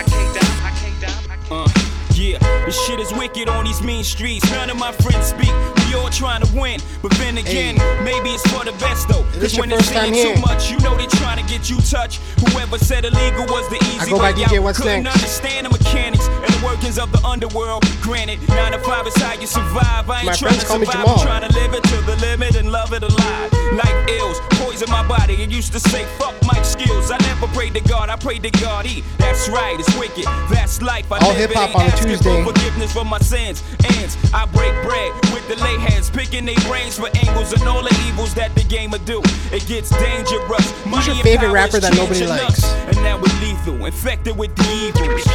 I 0.00 0.02
can't 0.02 0.34
die, 0.34 0.66
I 0.66 0.70
can't 0.70 1.00
die, 1.00 1.54
Uh, 1.54 1.68
yeah, 2.14 2.38
this 2.64 2.80
shit 2.86 3.00
is 3.00 3.12
wicked 3.12 3.48
on 3.48 3.64
these 3.64 3.82
mean 3.82 4.04
streets. 4.04 4.50
None 4.52 4.70
of 4.70 4.78
my 4.78 4.92
friends 4.92 5.26
speak. 5.26 5.79
We 5.90 5.96
all 5.96 6.08
trying 6.08 6.40
to 6.42 6.56
win, 6.56 6.78
but 7.02 7.10
then 7.18 7.36
again, 7.36 7.74
maybe 8.04 8.30
it's 8.30 8.46
for 8.52 8.64
the 8.64 8.70
best 8.78 9.08
though. 9.08 9.24
This 9.34 9.52
Cause 9.52 9.58
when 9.58 9.72
it's 9.72 9.90
first 9.90 9.92
time 9.92 10.14
saying 10.14 10.14
here? 10.14 10.34
too 10.36 10.40
much, 10.40 10.70
you 10.70 10.78
know 10.86 10.96
they 10.96 11.06
trying 11.18 11.42
to 11.42 11.50
get 11.50 11.68
you 11.68 11.78
touched. 11.80 12.20
Whoever 12.46 12.78
said 12.78 13.04
illegal 13.04 13.44
was 13.46 13.68
the 13.70 13.78
easy 13.90 14.12
way 14.14 14.30
DJ 14.32 14.58
out. 14.58 14.62
What's 14.62 14.78
Couldn't 14.78 15.02
Next. 15.02 15.16
understand 15.16 15.66
the 15.66 15.70
mechanics 15.70 16.28
and 16.28 16.46
the 16.46 16.64
workings 16.64 16.96
of 16.96 17.10
the 17.10 17.18
underworld. 17.26 17.82
Granted, 18.02 18.38
nine 18.50 18.70
to 18.70 18.78
five 18.78 19.04
is 19.08 19.16
how 19.16 19.34
you 19.34 19.48
survive. 19.48 20.08
I 20.08 20.18
ain't 20.18 20.26
My 20.26 20.34
trying 20.34 20.54
to 20.54 20.60
survive. 20.60 20.94
I'm 20.94 21.18
trying 21.26 21.50
to 21.50 21.58
live 21.58 21.74
it 21.74 21.82
to 21.82 21.96
the 22.06 22.14
limit 22.22 22.54
and 22.54 22.70
love 22.70 22.92
it 22.92 23.02
alive. 23.02 23.50
Life 23.74 24.08
ills, 24.10 24.38
poison 24.62 24.88
my 24.90 25.02
body. 25.08 25.42
It 25.42 25.50
used 25.50 25.72
to 25.72 25.80
say 25.80 26.04
fuck 26.18 26.34
Mike 26.46 26.64
skills. 26.64 27.10
I 27.10 27.18
never 27.26 27.48
prayed 27.48 27.74
to 27.74 27.80
God. 27.80 28.10
I 28.10 28.14
prayed 28.16 28.44
to 28.44 28.50
God. 28.62 28.86
He, 28.86 29.02
that's 29.18 29.48
right. 29.48 29.74
It's 29.78 29.90
wicked. 29.98 30.26
That's 30.54 30.80
life. 30.82 31.10
I 31.10 31.18
All 31.18 31.32
hip-hop 31.34 31.74
on 31.74 31.86
a 31.86 31.96
Tuesday. 31.96 32.44
For 32.44 32.52
forgiveness 32.52 32.92
for 32.92 33.04
my 33.04 33.18
sins. 33.18 33.64
Ends. 33.98 34.16
I 34.32 34.46
break 34.46 34.70
bread 34.86 35.10
with 35.34 35.48
the 35.48 35.56
lay 35.64 35.79
hands, 35.80 36.10
picking 36.10 36.44
their 36.44 36.60
brains 36.68 36.98
for 36.98 37.08
angles 37.24 37.52
and 37.52 37.62
all 37.66 37.82
the 37.82 37.94
evils 38.06 38.34
that 38.34 38.54
the 38.54 38.64
game 38.64 38.90
will 38.90 39.04
do. 39.04 39.22
It 39.52 39.66
gets 39.66 39.90
dangerous. 39.90 40.70
Who's 40.84 41.06
your 41.06 41.16
Money 41.16 41.20
and 41.20 41.20
favorite 41.22 41.52
rapper 41.52 41.80
that 41.80 41.94
nobody 41.94 42.26
likes? 42.26 42.64
And 42.88 42.96
now 42.96 43.16
we're 43.16 43.40
lethal, 43.40 43.84
infected 43.84 44.36
with 44.36 44.54
the 44.56 44.68
evils. 44.86 45.26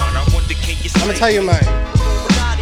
I 0.00 0.24
wonder 0.34 0.54
can 0.54 0.76
you 0.82 0.90
I'm 0.94 1.06
gonna 1.06 1.18
tell 1.18 1.30
you 1.30 1.42
mine. 1.42 1.64
God, 1.64 2.58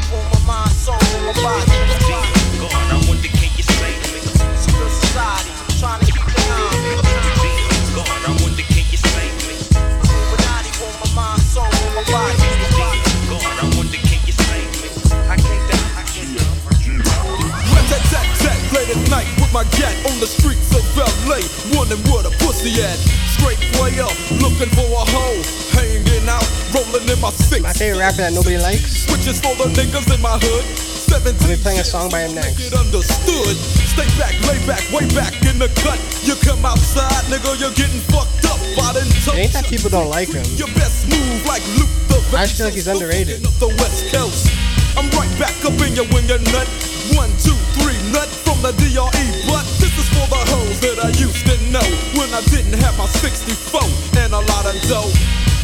my 19.56 19.64
gat 19.80 19.96
on 20.04 20.20
the 20.20 20.28
streets 20.28 20.68
of 20.76 20.84
LA. 21.24 21.40
Wondering 21.72 22.04
where 22.12 22.20
the 22.20 22.32
pussy 22.44 22.76
at. 22.84 23.00
Straight 23.32 23.56
player, 23.72 24.04
looking 24.44 24.68
for 24.76 24.84
a 24.84 25.04
hoe. 25.08 25.40
Hanging 25.72 26.28
out, 26.28 26.44
rolling 26.76 27.08
in 27.08 27.16
my 27.24 27.32
six. 27.32 27.64
My 27.64 27.72
favorite 27.72 28.04
rapper 28.04 28.20
that 28.28 28.36
nobody 28.36 28.60
likes. 28.60 29.08
Switches 29.08 29.40
for 29.40 29.56
the 29.56 29.72
niggas 29.72 30.12
in 30.12 30.20
my 30.20 30.36
hood. 30.36 30.64
I'll 31.08 31.48
be 31.48 31.56
playing 31.56 31.80
a 31.80 31.88
song 31.88 32.12
by 32.12 32.28
him 32.28 32.36
next. 32.36 32.60
Get 32.60 32.76
understood. 32.76 33.56
Stay 33.96 34.04
back, 34.20 34.36
lay 34.44 34.60
back, 34.68 34.84
way 34.92 35.08
back 35.16 35.32
in 35.48 35.56
the 35.56 35.72
cut. 35.80 35.96
You 36.20 36.36
come 36.44 36.60
outside, 36.68 37.24
nigga, 37.32 37.56
you're 37.56 37.72
getting 37.72 38.04
fucked 38.12 38.44
up. 38.44 38.60
I 38.60 38.92
done 38.92 39.08
It 39.08 39.48
ain't 39.48 39.52
that 39.56 39.64
people 39.72 39.88
don't 39.88 40.12
like 40.12 40.36
him. 40.36 40.44
Your 40.60 40.68
best 40.76 41.08
move 41.08 41.40
like 41.48 41.64
Luke 41.80 41.88
the 42.12 42.20
I 42.36 42.44
just 42.44 42.60
feel 42.60 42.68
like 42.68 42.76
he's 42.76 42.92
underrated. 42.92 43.40
the 43.40 43.72
West 43.80 44.12
Coast. 44.12 44.52
I'm 45.00 45.08
right 45.16 45.32
back 45.40 45.56
up 45.64 45.80
in 45.80 45.96
your 45.96 46.04
wing 46.12 46.28
and 46.28 46.44
nut. 46.52 46.68
One, 47.16 47.32
two, 47.40 47.56
three, 47.80 47.96
nut 48.12 48.28
from 48.56 48.72
the 48.72 48.72
DRE. 48.80 49.26
But 49.48 49.64
this 49.80 49.92
is 49.92 50.08
for 50.12 50.26
the 50.28 50.42
hoes 50.52 50.80
that 50.80 50.98
I 51.04 51.10
used 51.20 51.44
to 51.46 51.56
know 51.70 51.84
when 52.16 52.32
I 52.32 52.40
didn't 52.48 52.78
have 52.80 52.96
my 52.98 53.06
64 53.06 53.80
and 54.22 54.32
a 54.32 54.40
lot 54.40 54.64
of 54.66 54.76
dough. 54.88 55.12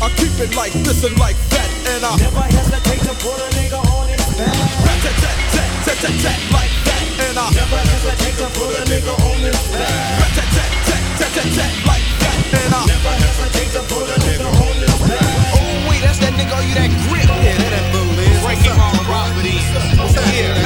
I 0.03 0.11
keep 0.18 0.34
it 0.40 0.55
like 0.57 0.72
this 0.84 1.05
and 1.05 1.16
like 1.18 1.36
that, 1.55 1.68
and 1.95 2.03
I 2.05 2.16
never 2.18 2.43
hesitate 2.43 3.01
to 3.07 3.14
put 3.22 3.38
a 3.38 3.49
nigga 3.55 3.78
on 3.78 4.09
his 4.11 4.18
back. 4.34 4.51
Rat-tat-tat-tat-tat-tat 4.82 6.40
like 6.51 6.74
that, 6.90 7.05
and 7.22 7.38
I 7.38 7.47
never 7.55 7.78
hesitate 7.78 8.36
to 8.43 8.49
put 8.59 8.74
a 8.74 8.82
nigga 8.90 9.14
on 9.14 9.38
his 9.47 9.62
back. 9.70 10.18
Rat-tat-tat-tat-tat-tat 10.18 11.74
like 11.86 12.07
that, 12.18 12.38
and 12.51 12.72
I 12.74 12.82
never 12.82 13.14
hesitate 13.14 13.70
to 13.78 13.82
put 13.86 14.11
a 14.11 14.16
nigga 14.26 14.51
on 14.51 14.74
his 14.74 14.97
back. 15.07 15.55
Oh, 15.55 15.86
wait, 15.86 16.03
that's 16.03 16.18
that 16.18 16.34
nigga, 16.34 16.51
oh, 16.59 16.66
you 16.66 16.74
that 16.74 16.90
grip. 17.07 17.30
Yeah, 17.30 17.55
that 17.62 17.70
that 17.70 17.86
fool 17.95 18.18
is. 18.18 18.43
Breaking 18.43 18.74
all 18.74 18.99
robbery. 19.07 19.62
What's 20.03 20.18
up? 20.18 20.26
Yeah, 20.34 20.62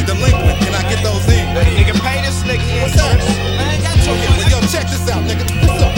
you 0.00 0.06
delinquent. 0.06 0.58
Can 0.60 0.74
I 0.74 0.82
get 0.88 1.02
those 1.04 1.26
in? 1.28 1.44
Nigga, 1.76 1.94
pay 2.00 2.22
this 2.22 2.42
nigga. 2.42 2.82
What's 2.82 2.98
up? 3.00 3.18
Man, 3.58 3.82
got 3.82 3.96
you. 3.96 4.12
Yo, 4.12 4.60
yo, 4.60 4.66
check 4.66 4.88
this 4.88 5.08
out, 5.08 5.22
nigga. 5.24 5.44
What's 5.66 5.82
up? 5.82 5.89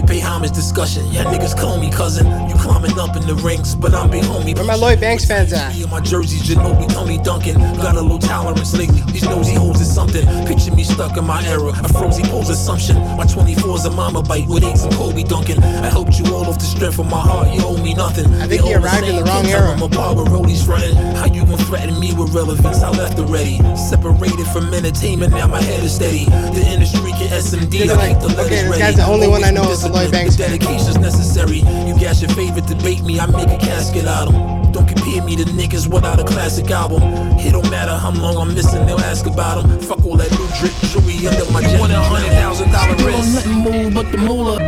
To 0.00 0.06
pay 0.06 0.20
homage 0.20 0.52
discussion. 0.52 1.04
Yeah, 1.10 1.24
niggas 1.24 1.58
call 1.58 1.80
me 1.80 1.90
cousin. 1.90 2.26
You 2.48 2.54
climbing 2.56 2.98
up 2.98 3.16
in 3.16 3.26
the 3.26 3.34
ranks, 3.34 3.74
but 3.74 3.94
I'm 3.94 4.10
big 4.10 4.22
homie. 4.24 4.54
Where 4.54 4.64
my 4.64 4.74
Lloyd 4.74 5.00
Banks 5.00 5.24
fans 5.24 5.52
at? 5.52 5.74
Me 5.74 5.82
and 5.82 5.90
my 5.90 6.00
jerseys, 6.00 6.42
Ginobili, 6.42 6.92
Tony 6.92 7.18
Duncan. 7.18 7.56
Got 7.76 7.96
a 7.96 8.00
low 8.02 8.18
tolerance 8.18 8.76
lately. 8.76 9.00
These 9.12 9.24
nosy 9.24 9.54
hoes 9.54 9.80
is 9.80 9.92
something. 9.92 10.24
Picture 10.46 10.74
me 10.74 10.84
stuck 10.84 11.16
in 11.16 11.24
my 11.24 11.44
era. 11.46 11.72
A 11.82 11.88
frozen 11.88 12.26
pose 12.26 12.50
assumption. 12.50 12.96
My 13.16 13.24
24's 13.24 13.86
a 13.86 13.90
mama 13.90 14.22
bite 14.22 14.46
with 14.46 14.64
eights 14.64 14.84
and 14.84 14.94
Kobe 14.94 15.22
Duncan. 15.24 15.62
I 15.62 15.88
helped 15.88 16.18
you 16.18 16.26
all 16.34 16.46
off 16.46 16.58
the 16.58 16.64
strength 16.64 16.98
of 16.98 17.06
my 17.06 17.20
heart. 17.20 17.48
You 17.54 17.62
owe 17.64 17.82
me 17.82 17.94
nothing. 17.94 18.26
I 18.34 18.46
think 18.46 18.62
he 18.62 18.74
arrived 18.74 19.06
in 19.06 19.16
the 19.16 19.24
wrong 19.24 19.46
era. 19.46 19.72
I'm 19.72 19.82
a 19.82 19.88
bar 19.88 20.14
with 20.14 20.28
rollies 20.28 20.66
running. 20.68 20.94
How 21.16 21.26
you 21.26 21.44
gon' 21.44 21.58
threaten 21.58 21.98
me 21.98 22.14
with 22.14 22.34
relevance? 22.34 22.82
I 22.82 22.90
left 22.90 23.18
already. 23.18 23.58
Separated 23.76 24.46
from 24.46 24.72
entertainment, 24.72 25.32
now 25.32 25.46
my 25.46 25.60
head 25.62 25.82
is 25.82 25.94
steady. 25.94 26.26
The 26.26 26.64
industry 26.66 27.10
can 27.12 27.28
SMD. 27.28 27.88
Like, 27.88 28.20
the 28.20 28.26
okay, 28.44 28.48
this 28.48 28.64
ready. 28.68 28.78
guy's 28.78 28.96
the 28.96 29.06
only 29.06 29.28
one 29.28 29.42
I 29.42 29.50
know 29.50 29.70
is 29.70 29.87
Lloyd 29.88 30.10
Banks 30.12 30.36
the. 30.36 30.44
Dedication's 30.44 30.98
necessary. 30.98 31.58
You 31.58 31.98
gas 31.98 32.20
your 32.20 32.30
favorite 32.32 32.66
debate 32.66 33.02
me, 33.02 33.18
I 33.18 33.26
make 33.26 33.48
a 33.48 33.58
casket 33.58 34.06
out 34.06 34.18
out 34.18 34.34
'em. 34.34 34.72
Don't 34.72 34.86
compare 34.86 35.22
me 35.22 35.36
to 35.36 35.44
niggas 35.44 35.86
without 35.88 36.20
a 36.20 36.24
classic 36.24 36.70
album. 36.70 37.02
It 37.38 37.52
don't 37.52 37.70
matter 37.70 37.96
how 37.96 38.10
long 38.10 38.36
I'm 38.36 38.54
missing, 38.54 38.84
they'll 38.86 39.00
ask 39.00 39.26
about 39.26 39.64
'em. 39.64 39.78
Fuck 39.80 40.04
all 40.04 40.16
that 40.16 40.30
new 40.32 40.48
drip 40.58 40.74
jewelry 40.90 41.26
under 41.28 41.50
my 41.52 41.62
jacket. 41.62 41.90
a 41.90 42.00
hundred 42.00 42.32
thousand 42.32 42.70
dollar 42.72 42.96
Still 42.98 43.14
on 43.16 43.32
nothing 43.32 43.58
move 43.66 43.94
but 43.94 44.12
the 44.12 44.18
moolah. 44.18 44.58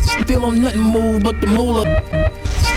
Still 0.00 0.44
on 0.46 0.62
nothing 0.62 0.82
move 0.96 1.22
but 1.22 1.40
the 1.40 1.46
moolah. 1.46 1.86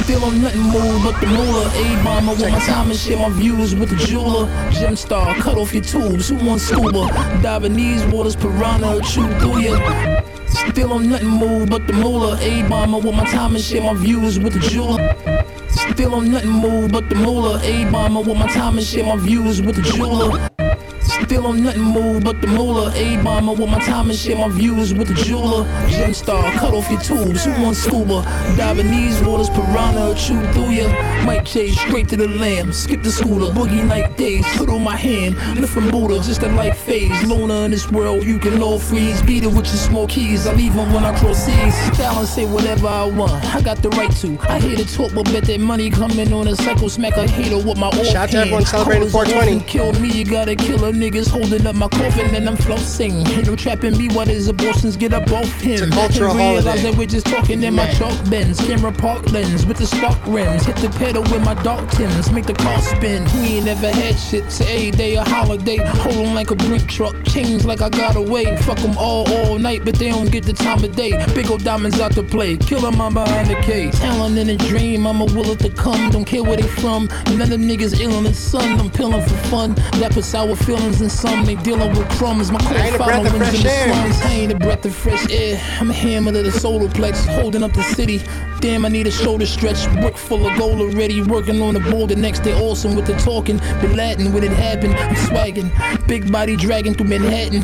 Still 0.04 0.26
on 0.26 0.42
nothing 0.42 0.62
move 0.62 1.04
but 1.04 1.20
the 1.22 1.28
moolah. 1.28 1.68
A 1.76 2.04
bomber 2.04 2.34
with 2.34 2.52
my 2.52 2.60
time 2.60 2.90
and 2.90 3.00
share 3.00 3.18
my 3.18 3.30
views 3.30 3.76
with 3.76 3.90
the 3.90 3.96
jeweler. 4.08 4.48
Gem 4.72 4.96
star, 4.96 5.36
cut 5.36 5.58
off 5.58 5.74
your 5.74 5.84
tubes. 5.84 6.30
Who 6.30 6.36
wants 6.46 6.64
scuba? 6.64 7.08
Dive 7.44 7.66
in 7.66 7.74
these 7.74 8.04
waters, 8.06 8.36
piranha, 8.36 8.94
will 8.94 9.02
chew 9.02 9.28
through 9.40 9.60
ya. 9.60 10.29
Still 10.68 10.94
on 10.94 11.10
nothing 11.10 11.30
move 11.30 11.70
but 11.70 11.88
the 11.88 11.94
moolah. 11.94 12.38
A 12.42 12.68
bomber 12.68 13.00
with 13.00 13.16
my 13.16 13.26
time 13.26 13.56
and 13.56 13.64
share 13.64 13.82
my 13.82 13.94
views 13.94 14.40
with 14.40 14.54
the 14.54 14.60
jeweler. 14.60 15.16
Still 15.70 16.16
on 16.16 16.32
nothing 16.32 16.52
move 16.52 16.92
but 16.92 17.08
the 17.10 17.16
moolah. 17.16 17.60
A 17.64 17.90
bomber 17.90 18.22
with 18.22 18.38
my 18.38 18.48
time 18.48 18.78
and 18.78 18.86
share 18.86 19.06
my 19.06 19.16
views 19.16 19.62
with 19.62 19.76
the 19.78 19.82
jeweler. 19.82 20.50
Still 21.26 21.48
on 21.48 21.64
nothing 21.64 21.84
move 21.84 22.24
but 22.24 22.42
the 22.42 22.48
moolah. 22.48 22.92
A 22.96 23.22
bomber 23.24 23.54
with 23.54 23.70
my 23.70 23.80
time 23.80 24.10
and 24.10 24.18
share 24.18 24.38
my 24.38 24.50
views 24.50 24.94
with 24.94 25.08
the 25.08 25.14
jeweler. 25.14 25.64
Gem 25.90 26.14
star, 26.14 26.52
cut 26.54 26.74
off 26.74 26.90
your 26.90 27.02
tubes. 27.02 27.46
Who 27.46 27.52
wants 27.64 27.80
scuba? 27.80 28.24
Dive 28.58 28.80
in 28.80 28.92
these 28.92 29.22
waters, 29.22 29.50
piranha, 29.50 30.16
chew 30.16 30.42
through 30.54 30.72
ya. 30.72 30.88
Mike 31.26 31.46
chase 31.46 31.80
straight 31.80 32.10
to 32.10 32.18
the 32.18 32.28
lamb. 32.28 32.74
Skip 32.74 33.04
the 33.04 33.12
scooter, 33.12 33.54
boogie 33.54 33.86
night 33.86 34.18
days. 34.18 34.46
Put 34.58 34.70
on 34.70 34.84
my 34.84 34.96
hand, 34.96 35.36
lift 35.60 35.74
from 35.74 35.90
Buddha, 35.90 36.16
just 36.24 36.42
a 36.44 36.50
light 36.50 36.76
phase. 36.76 37.24
Loner 37.26 37.66
in 37.66 37.72
this 37.72 37.90
world, 37.92 38.24
you 38.24 38.40
can 38.40 38.60
low 38.60 38.80
freeze. 38.80 39.22
Beat 39.22 39.44
it 39.44 39.48
with 39.48 39.66
your 39.68 39.82
small 39.90 40.08
keys. 40.08 40.48
I 40.48 40.54
leave 40.54 40.76
'em 40.78 40.94
when 40.94 41.06
I 41.06 41.18
cross 41.20 41.46
seas. 41.46 41.76
And 42.00 42.28
say 42.28 42.46
whatever 42.46 42.88
I 42.88 43.06
want. 43.06 43.44
I 43.56 43.62
got 43.62 43.82
the 43.82 43.90
right 43.90 44.12
to. 44.18 44.38
I 44.50 44.60
hear 44.60 44.76
the 44.76 44.86
talk, 44.86 45.14
but 45.14 45.26
bet 45.32 45.46
that 45.46 45.60
money 45.60 45.90
coming 45.90 46.34
on 46.34 46.48
a 46.48 46.56
cycle. 46.56 46.90
Smack 46.90 47.18
a 47.18 47.28
hater 47.28 47.58
with 47.58 47.78
my 47.78 47.88
off 47.88 48.06
Shout 48.06 48.16
out 48.16 48.30
to 48.32 48.38
everyone 48.40 48.66
celebrating 48.66 49.10
420. 49.10 49.60
Kill 49.68 49.94
me, 50.02 50.10
you 50.12 50.26
gotta 50.26 50.56
kill 50.56 50.84
a 50.86 50.92
niggas 51.10 51.30
holding 51.30 51.66
up 51.66 51.76
my 51.76 51.88
coffin 51.88 52.36
and 52.36 52.48
I'm 52.48 52.58
flossing. 52.58 53.28
Ain't 53.30 53.48
no 53.48 53.56
trapping 53.56 53.98
me 53.98 54.10
while 54.10 54.26
his 54.26 54.48
abortions 54.48 54.96
get 54.96 55.14
up 55.14 55.32
off 55.32 55.50
him. 55.60 55.74
It's 55.74 55.82
a 55.82 55.90
cultural 55.90 56.36
realize 56.36 56.66
holiday. 56.66 56.82
that 56.84 56.98
we're 56.98 57.08
just 57.08 57.26
talking 57.26 57.64
in 57.64 57.74
my 57.74 57.90
chalk 57.94 58.30
bends. 58.30 58.60
Camera 58.60 58.92
park 58.92 59.32
lens 59.32 59.66
with 59.66 59.78
the 59.78 59.88
spark 59.88 60.20
rims. 60.28 60.66
Hit 60.66 60.76
the 60.78 60.90
pedal 60.90 61.24
with 61.24 61.44
my 61.44 61.56
dark 61.64 61.90
Tims. 61.92 62.32
Make 62.32 62.46
the 62.46 62.54
car 62.54 62.80
spin. 62.82 63.24
We 63.42 63.58
ain't 63.58 63.66
never 63.66 63.92
had 63.92 64.20
shit. 64.20 64.52
So 64.52 64.66
every 64.66 64.92
day 64.92 65.16
a 65.16 65.24
holiday. 65.24 65.78
Hold 65.78 66.28
on 66.28 66.36
like 66.36 66.52
a 66.52 66.56
brink 66.56 66.88
truck. 66.88 67.16
Change 67.26 67.66
like 67.66 67.82
I 67.82 67.90
got 67.90 68.16
away. 68.16 68.56
Fuck 68.58 68.78
them 68.78 68.96
all 68.98 69.28
all 69.34 69.58
night, 69.58 69.82
but 69.86 69.96
they 69.96 70.10
don't 70.10 70.32
get 70.32 70.44
the 70.44 70.54
time 70.54 70.84
of 70.84 70.96
day. 70.96 71.12
Big 71.34 71.50
old 71.50 71.64
diamonds 71.64 72.00
out 72.00 72.12
to 72.14 72.24
play. 72.24 72.58
Kill 72.58 72.86
'em, 72.86 73.02
I'm 73.02 73.14
behind 73.14 73.50
the 73.50 73.56
case. 73.62 73.98
Talent 74.00 74.38
in 74.38 74.50
a 74.50 74.58
dream. 74.58 75.08
I'm 75.08 75.22
a 75.22 75.26
will 75.26 75.56
to 75.56 75.70
come. 75.70 76.12
Don't 76.12 76.26
care 76.26 76.44
where 76.44 76.58
they 76.58 76.68
from. 76.68 77.10
None 77.28 77.42
of 77.42 77.50
them 77.50 77.64
niggas 77.68 78.00
ill 78.00 78.18
in 78.20 78.26
the 78.26 78.34
sun. 78.34 78.80
I'm 78.80 78.92
peeling 78.92 79.22
for 79.24 79.38
fun. 79.50 79.74
That 80.00 80.12
puts 80.12 80.28
sour 80.28 80.56
feelings 80.56 80.99
in 81.02 81.10
some. 81.10 81.46
They 81.46 81.56
dealing 81.56 81.90
with 81.90 82.10
crumbs. 82.10 82.52
My 82.52 82.60
I 82.62 82.88
ain't 82.88 82.96
a 82.96 82.98
core 82.98 83.08
breath 83.08 83.28
of 83.28 83.34
in 83.34 83.40
the 83.40 83.56
slums. 83.56 84.22
I 84.22 84.32
ain't 84.32 84.52
a 84.52 84.58
breath 84.58 84.86
of 84.86 84.96
fresh 84.96 85.30
air. 85.32 85.62
I'm 85.80 85.90
a 85.90 85.94
hammer 85.94 86.32
to 86.32 86.44
the 86.44 86.52
solar 86.52 86.88
plex, 86.88 87.26
holding 87.26 87.64
up 87.64 87.74
the 87.74 87.84
city. 87.84 88.22
Damn, 88.60 88.86
I 88.86 88.90
need 88.90 89.08
a 89.08 89.12
shoulder 89.12 89.46
stretch. 89.46 89.90
Brick 90.02 90.18
full 90.18 90.46
of 90.46 90.58
gold 90.58 90.80
already. 90.80 91.22
Working 91.24 91.62
on 91.62 91.74
the 91.76 91.80
boulder 91.80 92.16
next 92.16 92.40
day. 92.40 92.54
Awesome 92.54 92.96
with 92.96 93.06
the 93.06 93.16
talking. 93.18 93.58
Been 93.82 93.96
Latin 93.96 94.34
when 94.34 94.44
it 94.44 94.52
happened. 94.52 94.96
I'm 94.96 95.16
swagging. 95.16 95.99
Big 96.10 96.32
body 96.32 96.56
dragging 96.56 96.96
through 96.96 97.08
Manhattan. 97.08 97.62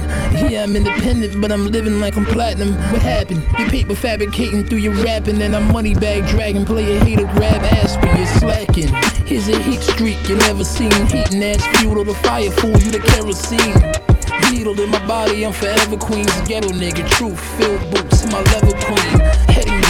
Yeah, 0.51 0.65
I'm 0.65 0.75
independent, 0.75 1.41
but 1.41 1.51
I'm 1.51 1.65
living 1.65 1.99
like 1.99 2.15
I'm 2.15 2.25
platinum. 2.25 2.75
What 2.91 3.01
happened? 3.01 3.41
Your 3.57 3.67
paper 3.69 3.95
fabricating 3.95 4.63
through 4.63 4.77
your 4.77 4.93
rapping. 5.03 5.41
And 5.41 5.55
I'm 5.55 5.73
money 5.73 5.95
bag 5.95 6.27
dragging. 6.27 6.63
Play 6.63 6.95
a 6.95 7.03
hater, 7.03 7.25
grab 7.33 7.63
aspirin. 7.63 8.15
You're 8.15 8.27
slacking. 8.27 8.93
Here's 9.25 9.47
a 9.49 9.57
heat 9.63 9.81
streak 9.81 10.29
you 10.29 10.35
never 10.35 10.63
seen. 10.63 10.91
Heating 11.07 11.43
ass 11.43 11.65
fuel 11.79 12.03
the 12.03 12.13
fire, 12.13 12.51
fool 12.51 12.69
you 12.69 12.91
the 12.91 12.99
kerosene. 12.99 14.51
Needle 14.51 14.79
in 14.79 14.91
my 14.91 15.03
body, 15.07 15.43
I'm 15.43 15.51
forever 15.51 15.97
Queens 15.97 16.31
ghetto 16.47 16.69
nigga. 16.69 17.09
Truth, 17.09 17.39
field 17.57 17.81
boots, 17.91 18.31
my 18.31 18.41
level 18.41 18.73
queen. 18.73 19.44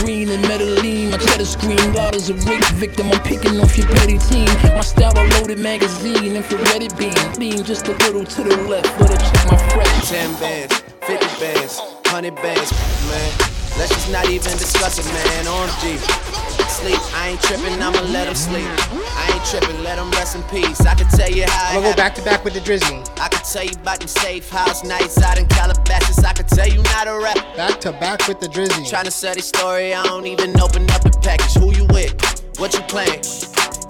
Green 0.06 0.30
and 0.30 0.41
Medellin, 0.43 1.10
my 1.10 1.18
cheddar 1.18 1.45
screen. 1.45 1.78
Daughters 1.91 2.30
a 2.30 2.36
rape 2.45 2.64
victim, 2.76 3.12
I'm 3.12 3.20
picking 3.24 3.60
off 3.60 3.76
your 3.76 3.88
petty 3.88 4.20
team. 4.20 4.45
My 4.64 4.82
style 4.82 5.18
a 5.18 5.26
loaded 5.34 5.58
magazine, 5.58 6.36
infrared 6.36 6.95
beam. 6.95 7.12
Lean 7.39 7.64
just 7.64 7.88
a 7.88 7.93
little 8.06 8.24
to 8.24 8.43
the 8.43 8.56
left, 8.70 8.88
better 8.99 9.18
check 9.18 9.51
my 9.51 9.58
fresh. 9.74 10.10
10 10.10 10.39
bands, 10.39 10.80
50 11.08 11.26
bands, 11.41 11.80
100 11.80 12.36
bands, 12.36 12.72
man. 13.10 13.32
Let's 13.80 13.89
just 13.95 14.12
not 14.12 14.30
even 14.30 14.51
discuss 14.51 14.99
it, 14.99 15.12
man. 15.12 15.45
OMG. 15.45 16.45
Sleep, 16.70 16.99
I 17.16 17.30
ain't 17.30 17.41
tripping, 17.41 17.82
I'ma 17.82 18.01
let 18.12 18.28
him 18.28 18.36
sleep. 18.36 18.68
I 19.16 19.32
ain't 19.34 19.45
tripping, 19.45 19.84
let 19.84 19.97
him 19.97 20.12
rest 20.12 20.36
in 20.36 20.43
peace. 20.43 20.82
I 20.82 20.95
can 20.95 21.08
tell 21.08 21.30
you 21.30 21.45
how 21.47 21.70
I'm 21.70 21.82
gonna 21.82 21.89
go 21.91 21.95
back 21.95 22.16
to 22.16 22.24
back 22.24 22.43
with 22.43 22.53
the 22.53 22.60
Drizzy. 22.60 23.01
I 23.20 23.28
can 23.30 23.43
tell 23.43 23.64
you 23.64 23.72
about 23.82 23.99
them 23.99 24.08
safe 24.08 24.49
house 24.49 24.84
nights 24.84 25.22
out 25.22 25.38
in 25.38 25.47
Calabasas. 25.47 26.24
I 26.24 26.34
can 26.34 26.45
tell 26.45 26.68
you 26.68 26.82
not 26.95 27.08
a 27.08 27.18
rap. 27.18 27.38
Back 27.56 27.80
to 27.82 27.91
back 27.93 28.28
with 28.28 28.39
the 28.39 28.47
Drizzy. 28.47 28.86
Tryna 28.86 29.12
sell 29.12 29.34
this 29.34 29.47
story, 29.47 29.93
I 29.93 30.03
don't 30.03 30.28
even 30.28 30.60
open 30.60 30.89
up 30.91 31.03
the 31.03 31.18
package. 31.22 31.53
Who 31.56 31.74
you 31.74 31.86
with? 31.91 32.14
What 32.60 32.74
you 32.74 32.82
playing? 32.88 33.22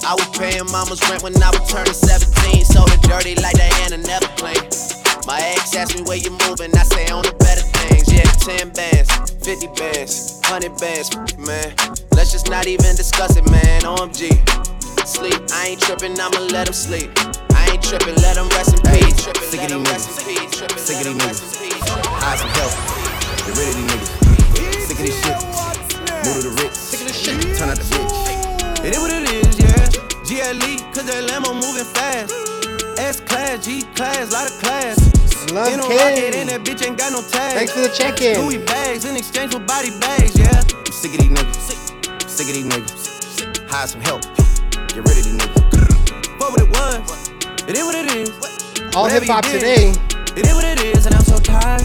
I 0.06 0.14
was 0.14 0.30
paying 0.38 0.66
mama's 0.72 1.02
rent 1.10 1.24
when 1.24 1.34
I 1.42 1.50
was 1.50 1.70
turning 1.72 1.94
17. 1.94 2.66
So 2.66 2.86
the 2.86 2.98
dirty 3.08 3.36
like 3.42 3.58
Diana 3.58 3.98
never 3.98 4.28
playing. 4.38 4.70
My 5.26 5.42
ex 5.42 5.76
asked 5.76 5.96
me 5.96 6.04
where 6.04 6.18
you 6.18 6.30
moving, 6.46 6.70
I 6.78 6.84
say 6.84 7.08
on 7.10 7.24
the 7.24 7.34
better 7.42 7.66
things. 7.82 8.14
Yeah, 8.14 8.22
10 8.46 8.70
bands, 8.70 9.10
50 9.44 9.68
bands, 9.74 10.40
100 10.46 10.78
bands, 10.78 11.10
man. 11.38 11.95
Let's 12.16 12.32
just 12.32 12.50
not 12.50 12.66
even 12.66 12.96
discuss 12.96 13.36
it, 13.36 13.46
man. 13.52 13.82
OMG. 13.82 14.32
Sleep, 15.06 15.36
I 15.52 15.76
ain't 15.76 15.82
tripping, 15.82 16.18
I'ma 16.18 16.40
let 16.50 16.68
him 16.68 16.74
sleep. 16.74 17.12
I 17.54 17.70
ain't 17.76 17.84
tripping, 17.84 18.16
let 18.24 18.38
him 18.38 18.48
rest 18.56 18.74
in 18.74 18.82
peace. 18.88 19.20
Sick 19.46 19.62
of 19.62 19.70
these 19.70 19.92
rest 19.92 20.10
in 20.10 20.36
peace. 20.36 20.52
Tripping, 20.58 20.78
Sick 20.80 21.06
of 21.06 21.14
these 21.14 21.58
peace. 21.60 21.84
Hide 22.24 22.40
some 22.40 22.50
help. 22.56 22.72
Get 23.44 23.54
rid 23.60 23.68
of 23.68 23.76
these 23.76 23.88
niggas. 23.92 24.12
Sick 24.88 24.98
of 24.98 25.06
this 25.06 25.18
shit. 25.22 25.38
Move 26.24 26.40
to 26.40 26.50
the 26.50 26.54
rich. 26.64 26.74
Sick 26.74 27.02
of 27.04 27.08
this 27.12 27.20
shit. 27.20 27.38
Turn 27.60 27.70
out 27.70 27.78
the 27.78 27.84
bitch. 27.84 28.86
It 28.86 28.96
is 28.96 29.00
what 29.00 29.12
it 29.12 29.28
is, 29.30 29.54
yeah. 29.60 29.76
GLE, 30.26 30.72
cause 30.96 31.06
that 31.06 31.30
Lambo 31.30 31.54
moving 31.54 31.86
fast. 31.94 32.32
S 32.98 33.20
class, 33.20 33.66
G 33.66 33.84
class, 33.94 34.32
lot 34.32 34.50
of 34.50 34.56
class. 34.64 34.98
Love 35.52 35.68
in 35.68 35.80
a 35.80 35.84
King. 35.84 35.98
rocket 35.98 36.36
and 36.36 36.50
that 36.50 36.64
bitch 36.64 36.86
ain't 36.88 36.98
got 36.98 37.12
no 37.12 37.22
tag. 37.22 37.54
Thanks 37.54 37.74
for 37.74 37.82
the 37.82 37.90
check-in. 37.90 38.42
Louis 38.42 38.58
bags 38.66 39.06
in 39.06 39.16
exchange 39.16 39.54
for 39.54 39.60
body 39.60 39.92
bags, 40.00 40.34
yeah. 40.40 40.50
I'm 40.50 40.92
sick 40.92 41.14
of 41.14 41.20
these 41.20 41.30
niggas. 41.30 41.85
Sick 42.36 42.50
of 42.50 42.54
these 42.54 42.66
niggas. 42.66 43.70
Hide 43.70 43.88
some 43.88 44.02
help. 44.02 44.22
Get 44.92 45.08
rid 45.08 45.16
of 45.16 45.24
these 45.24 45.38
niggas. 45.40 46.38
What 46.38 46.52
what 46.52 46.60
it 46.60 46.68
was, 46.68 47.30
it 47.64 47.78
is 47.78 47.86
what 47.86 47.96
it 47.96 48.12
is. 48.12 48.30
All 48.94 49.08
hip 49.08 49.24
hop 49.24 49.46
today. 49.46 49.96
It 50.36 50.46
is 50.46 50.54
what 50.54 50.66
it 50.66 50.84
is, 50.84 51.06
and 51.06 51.16
I'm 51.16 51.24
so 51.24 51.38
tired. 51.38 51.82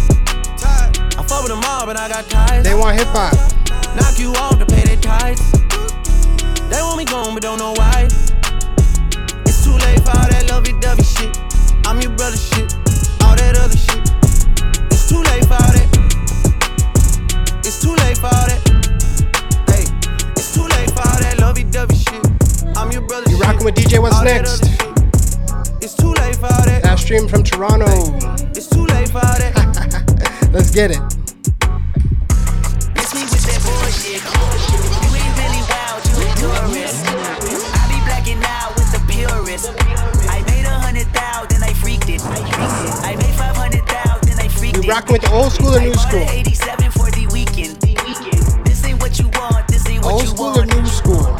I 0.66 1.22
fuck 1.22 1.44
with 1.44 1.54
them 1.54 1.62
all, 1.62 1.86
but 1.86 1.96
I 1.96 2.08
got 2.08 2.28
ties. 2.28 2.64
They 2.64 2.74
want 2.74 2.98
hip 2.98 3.06
hop. 3.14 3.32
Knock 3.94 4.18
you 4.18 4.32
off 4.42 4.58
to 4.58 4.66
pay 4.66 4.82
their 4.82 4.96
tithes. 4.96 5.52
They 6.66 6.82
want 6.82 6.98
me 6.98 7.04
gone, 7.04 7.32
but 7.32 7.44
don't 7.44 7.58
know 7.58 7.72
why. 7.76 8.08
It's 9.46 9.62
too 9.62 9.78
late 9.86 10.02
for 10.02 10.10
all 10.18 10.26
that 10.34 10.50
lovey-dovey 10.50 11.04
shit. 11.04 11.30
I'm 11.86 12.00
your 12.00 12.10
brother 12.18 12.36
shit. 12.36 12.74
All 13.22 13.36
that 13.38 13.54
other 13.54 13.78
shit. 13.78 14.02
It's 14.90 15.08
too 15.08 15.22
late 15.30 15.46
for 15.46 15.54
all 15.54 15.72
that. 15.78 15.86
It's 17.62 17.80
too 17.80 17.94
late 17.94 18.18
for 18.18 18.26
all 18.26 18.46
that. 18.50 18.69
Lovey-dovey 21.50 21.96
shit. 21.96 22.26
I'm 22.76 22.92
your 22.92 23.02
brother 23.02 23.28
You 23.28 23.36
shit. 23.36 23.44
rocking 23.44 23.64
with 23.64 23.74
DJ 23.74 23.98
What's 24.00 24.22
Next? 24.22 24.62
It's 25.82 25.94
too 25.94 26.12
late 26.22 26.36
for 26.36 26.46
that. 26.46 26.82
That 26.84 26.96
stream 26.96 27.26
from 27.26 27.42
Toronto. 27.42 27.90
It's 28.54 28.68
too 28.68 28.86
late 28.86 29.08
for 29.08 29.18
that. 29.18 29.50
Let's 30.54 30.70
get 30.70 30.92
it. 30.92 31.02
You 31.02 31.02
ain't 35.18 35.34
really 35.42 35.62
wild, 35.66 36.00
you 36.06 36.22
a 36.22 36.30
tourist. 36.38 37.02
I 37.10 37.82
be 37.90 37.98
blacking 38.06 38.38
out 38.46 38.70
with 38.78 38.86
the 38.94 39.02
purist. 39.10 39.74
I 40.30 40.46
made 40.46 40.66
a 40.70 40.78
hundred 40.78 41.08
thousand, 41.10 41.64
I 41.64 41.74
freaked 41.74 42.08
it. 42.10 42.22
I 42.22 43.16
made 43.18 43.34
five 43.34 43.56
hundred 43.56 43.82
thousand, 43.88 44.38
I 44.38 44.46
freaked 44.46 44.76
You 44.76 44.82
it. 44.84 44.88
rocking 44.88 45.14
with 45.14 45.22
the 45.22 45.32
old 45.32 45.50
school 45.50 45.74
or 45.74 45.80
new 45.80 45.94
school? 45.94 46.22
a 46.22 46.30
87 46.30 46.92
for 46.92 47.10
the 47.10 47.26
weekend. 47.34 47.74
This 48.64 48.84
ain't 48.86 49.02
what 49.02 49.18
ain't 49.90 50.04
what 50.04 50.12
Old 50.12 50.26
school 50.26 50.58
or 50.58 50.66
new 50.66 50.86
school? 50.86 51.39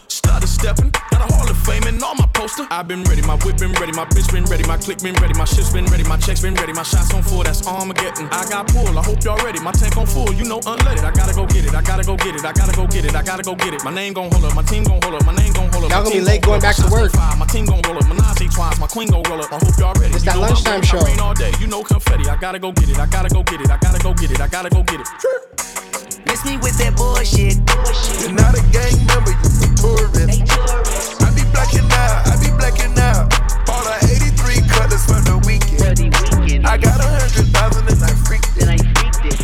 Started 0.31 0.47
stepping, 0.47 0.91
got 1.11 1.19
a 1.19 1.27
Hall 1.27 1.43
of 1.43 1.57
Fame 1.67 1.83
and 1.91 2.01
all 2.01 2.15
my 2.15 2.25
poster. 2.31 2.63
I've 2.71 2.87
been 2.87 3.03
ready, 3.03 3.21
my 3.21 3.35
whip 3.43 3.57
been 3.59 3.75
ready, 3.83 3.91
my 3.91 4.05
bitch 4.15 4.31
been 4.31 4.45
ready, 4.45 4.63
my 4.63 4.77
click 4.77 5.03
been 5.03 5.13
ready, 5.19 5.33
my 5.35 5.43
shit's 5.43 5.73
been 5.73 5.83
ready, 5.91 6.07
my 6.07 6.15
checks 6.15 6.39
been 6.39 6.55
ready, 6.55 6.71
my 6.71 6.87
shots 6.87 7.13
on 7.13 7.21
full, 7.21 7.43
that's 7.43 7.67
Armageddon. 7.67 8.31
I 8.31 8.47
got 8.47 8.65
pull, 8.71 8.97
I 8.97 9.03
hope 9.03 9.21
y'all 9.25 9.35
ready, 9.43 9.59
my 9.59 9.73
tank 9.73 9.97
on 9.97 10.07
full, 10.07 10.31
you 10.31 10.45
know 10.45 10.61
unleaded. 10.61 11.03
I 11.03 11.11
gotta 11.11 11.35
go 11.35 11.45
get 11.45 11.65
it, 11.65 11.75
I 11.75 11.81
gotta 11.81 12.03
go 12.07 12.15
get 12.15 12.33
it, 12.33 12.45
I 12.45 12.53
gotta 12.53 12.71
go 12.71 12.87
get 12.87 13.03
it, 13.03 13.13
I 13.13 13.21
gotta 13.21 13.43
go 13.43 13.55
get 13.55 13.73
it. 13.73 13.83
My 13.83 13.91
name 13.91 14.13
gon' 14.13 14.31
hold 14.31 14.45
up, 14.45 14.55
my 14.55 14.63
team 14.63 14.85
gon' 14.85 15.01
hold 15.03 15.15
up, 15.15 15.25
my 15.25 15.35
name 15.35 15.51
gon' 15.51 15.67
hold 15.67 15.83
up. 15.83 15.91
Y'all 15.91 16.03
gonna 16.03 16.15
be 16.15 16.21
late 16.21 16.43
going 16.43 16.61
back 16.61 16.77
to 16.77 16.87
work. 16.87 17.11
shots 17.11 17.37
My 17.37 17.45
team 17.47 17.65
gon' 17.65 17.81
roll 17.83 17.97
up, 17.97 18.07
Menage 18.07 18.55
twice, 18.55 18.79
my 18.79 18.87
queen 18.87 19.09
gon' 19.11 19.23
roll 19.27 19.43
up. 19.43 19.51
I 19.51 19.59
hope 19.59 19.75
y'all 19.77 19.93
ready. 19.99 20.15
It's 20.15 20.23
that 20.23 20.35
You 20.35 20.41
know 20.41 20.47
lunchtime 20.47 20.81
show. 20.81 21.03
rain 21.03 21.19
all 21.19 21.33
day, 21.33 21.51
you 21.59 21.67
know 21.67 21.83
confetti. 21.83 22.29
I 22.29 22.37
gotta 22.37 22.57
go 22.57 22.71
get 22.71 22.87
it, 22.89 22.97
I 22.97 23.05
gotta 23.05 23.27
go 23.27 23.43
get 23.43 23.59
it, 23.59 23.69
I 23.69 23.75
gotta 23.83 23.99
go 23.99 24.13
get 24.13 24.31
it, 24.31 24.39
I 24.39 24.47
gotta 24.47 24.69
go 24.69 24.81
get 24.83 25.01
it. 25.01 25.07
Miss 26.25 26.45
me 26.45 26.55
with 26.63 26.77
that 26.77 26.95
bullshit. 26.95 27.59
You're 28.23 28.31
not 28.31 28.55
a 28.55 28.63
gang 28.71 28.95
member, 29.05 29.31
you 29.31 29.51
a 29.59 29.75
tourist. 29.75 30.20
I 30.29 31.33
be 31.33 31.41
blacking 31.49 31.89
out, 31.89 32.27
I 32.29 32.37
be 32.37 32.53
blacking 32.53 32.93
out. 32.99 33.33
All 33.67 33.81
the 33.81 33.97
83 34.05 34.61
colors 34.69 35.01
for 35.05 35.17
the 35.17 35.41
weekend. 35.49 36.65
I 36.65 36.77
got 36.77 36.99
a 36.99 37.09
hundred 37.09 37.49
thousand 37.49 37.89
and 37.89 38.03
I 38.03 38.13
freaked 38.29 38.53
it. 38.57 38.69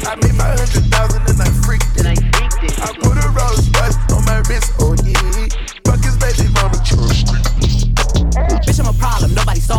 I 0.05 0.15
made 0.21 0.35
my 0.37 0.53
hundred 0.53 0.85
thousand 0.93 1.25
and 1.25 1.41
I 1.41 1.49
freaked 1.65 1.97
it. 1.97 2.05
I 2.05 2.93
put 2.93 3.17
a 3.17 3.27
rose 3.33 3.69
bust 3.69 3.97
on 4.11 4.23
my 4.25 4.37
wrist, 4.49 4.73
oh 4.77 4.93
yeah. 5.03 5.06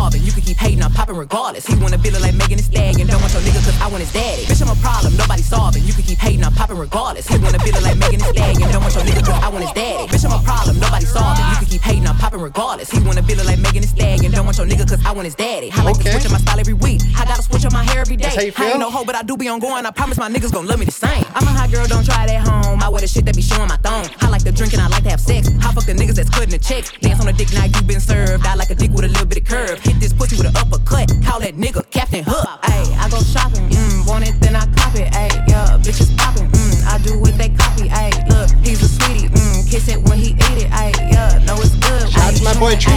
Solving. 0.09 0.25
You 0.25 0.33
can 0.33 0.43
keep 0.43 0.57
hating, 0.57 0.83
I'm 0.83 0.93
popping 0.93 1.17
regardless. 1.17 1.67
He 1.67 1.75
wanna 1.77 1.99
be 1.99 2.11
like 2.11 2.35
Megan 2.35 2.59
Thee 2.59 2.65
Stallion, 2.65 3.07
don't 3.07 3.21
want 3.21 3.33
your 3.33 3.43
nigga 3.43 3.61
cause 3.65 3.79
I 3.81 3.89
want 3.89 4.01
his 4.01 4.13
daddy. 4.13 4.45
Bitch, 4.45 4.63
I'm 4.63 4.73
a 4.73 4.81
problem, 4.81 5.17
nobody 5.17 5.43
solving. 5.43 5.85
You 5.85 5.93
can 5.93 6.05
keep 6.05 6.19
hating, 6.19 6.45
I'm 6.45 6.53
popping 6.53 6.79
regardless. 6.79 7.29
He 7.29 7.37
wanna 7.39 7.59
be 7.59 7.73
like 7.73 7.97
Megan 7.99 8.21
Thee 8.21 8.33
Stallion, 8.33 8.71
don't 8.73 8.83
want 8.83 8.95
your 8.95 9.05
nigga 9.05 9.23
cause 9.25 9.43
I 9.43 9.49
want 9.49 9.65
his 9.65 9.73
daddy. 9.73 10.07
Bitch, 10.09 10.25
I'm 10.25 10.33
a 10.33 10.43
problem, 10.43 10.81
nobody 10.81 11.05
solving. 11.05 11.45
You 11.51 11.57
can 11.61 11.69
keep 11.69 11.83
hating, 11.83 12.07
I'm 12.07 12.17
popping 12.17 12.41
regardless. 12.41 12.91
He 12.91 13.01
wanna 13.05 13.23
be 13.23 13.35
like 13.35 13.59
Megan 13.59 13.83
Thee 13.83 13.93
Stallion, 13.93 14.33
don't 14.33 14.47
want 14.47 14.57
your 14.59 14.67
nigga 14.67 14.89
cause 14.89 15.01
I 15.05 15.13
want 15.13 15.27
his 15.27 15.35
daddy. 15.35 15.71
I 15.73 15.83
like 15.85 15.99
to 16.01 16.11
switch 16.13 16.27
up 16.27 16.33
my 16.33 16.39
style 16.39 16.61
every 16.61 16.75
week. 16.75 17.01
I 17.17 17.25
gotta 17.25 17.43
switch 17.43 17.65
up 17.65 17.73
my 17.73 17.85
hair 17.85 18.01
every 18.01 18.17
day. 18.17 18.33
That's 18.33 18.37
how 18.37 18.43
you 18.43 18.53
I 18.57 18.73
ain't 18.73 18.81
no 18.81 18.91
hoe, 18.91 19.05
but 19.05 19.15
I 19.15 19.23
do 19.23 19.37
be 19.37 19.49
on 19.49 19.61
going. 19.61 19.85
I 19.85 19.91
promise 19.91 20.19
my 20.19 20.29
niggas 20.29 20.53
gon' 20.53 20.67
love 20.67 20.79
me 20.79 20.87
the 20.87 20.93
same. 20.93 21.25
I'm 21.35 21.45
a 21.45 21.53
hot 21.53 21.71
girl, 21.71 21.87
don't 21.87 22.05
try 22.05 22.25
it 22.25 22.31
at 22.31 22.47
home. 22.47 22.83
I 22.83 22.89
wear 22.89 23.01
the 23.01 23.09
shit 23.09 23.25
that 23.27 23.37
be 23.37 23.43
showing 23.43 23.69
my 23.69 23.77
thong. 23.79 24.09
I 24.21 24.29
like 24.29 24.45
to 24.45 24.53
drink 24.53 24.73
and 24.73 24.83
I 24.83 24.89
like 24.89 25.05
to 25.05 25.11
have 25.11 25.21
sex. 25.21 25.49
I 25.61 25.73
fuck 25.73 25.85
the 25.85 25.93
niggas 25.93 26.17
that's 26.17 26.31
cutting 26.31 26.51
the 26.51 26.59
checks. 26.59 26.93
Dance 27.01 27.21
on 27.21 27.29
a 27.29 27.33
dick 27.33 27.53
now 27.53 27.65
you 27.65 27.83
been 27.83 28.01
served. 28.01 28.47
I 28.47 28.55
like 28.55 28.71
a 28.71 28.75
dick 28.75 28.91
with 28.91 29.05
a 29.05 29.09
little 29.09 29.27
bit 29.27 29.39
of 29.39 29.45
curve. 29.45 29.79
Hit 29.81 29.98
this 30.01 30.13
pussy 30.13 30.37
with 30.37 30.47
an 30.47 30.57
uppercut. 30.57 31.11
Call 31.25 31.41
that 31.41 31.55
nigga 31.55 31.83
Captain 31.91 32.25
Hook. 32.25 32.47
Ayy, 32.63 32.87
I 32.99 33.09
go 33.11 33.19
shopping. 33.21 33.69
Mm, 33.71 34.07
want 34.07 34.27
it, 34.29 34.35
then 34.41 34.57
I 34.57 34.67
cop 34.75 34.95
it. 34.95 35.13
Ayy, 35.13 35.35
yeah, 35.49 35.79
bitches 35.83 36.15
popping. 36.17 36.49
Mm, 36.51 36.87
I 36.87 36.99
do 37.03 37.19
what 37.19 37.37
they 37.37 37.51
copy. 37.51 37.89
Ayy, 37.89 38.15
look, 38.31 38.51
he's 38.65 38.83
a 38.83 38.89
sweetie. 38.89 39.29
Mm, 39.29 39.71
kiss 39.71 39.89
it 39.89 40.03
when 40.09 40.19
he 40.19 40.33
eat 40.33 40.59
it. 40.65 40.71
Ayy, 40.71 40.95
yeah, 41.13 41.43
know 41.45 41.57
it's 41.59 41.75
good. 41.77 42.11
Shout 42.11 42.33
out 42.33 42.35
to 42.35 42.45
my 42.45 42.55
boy 42.59 42.77
True 42.77 42.95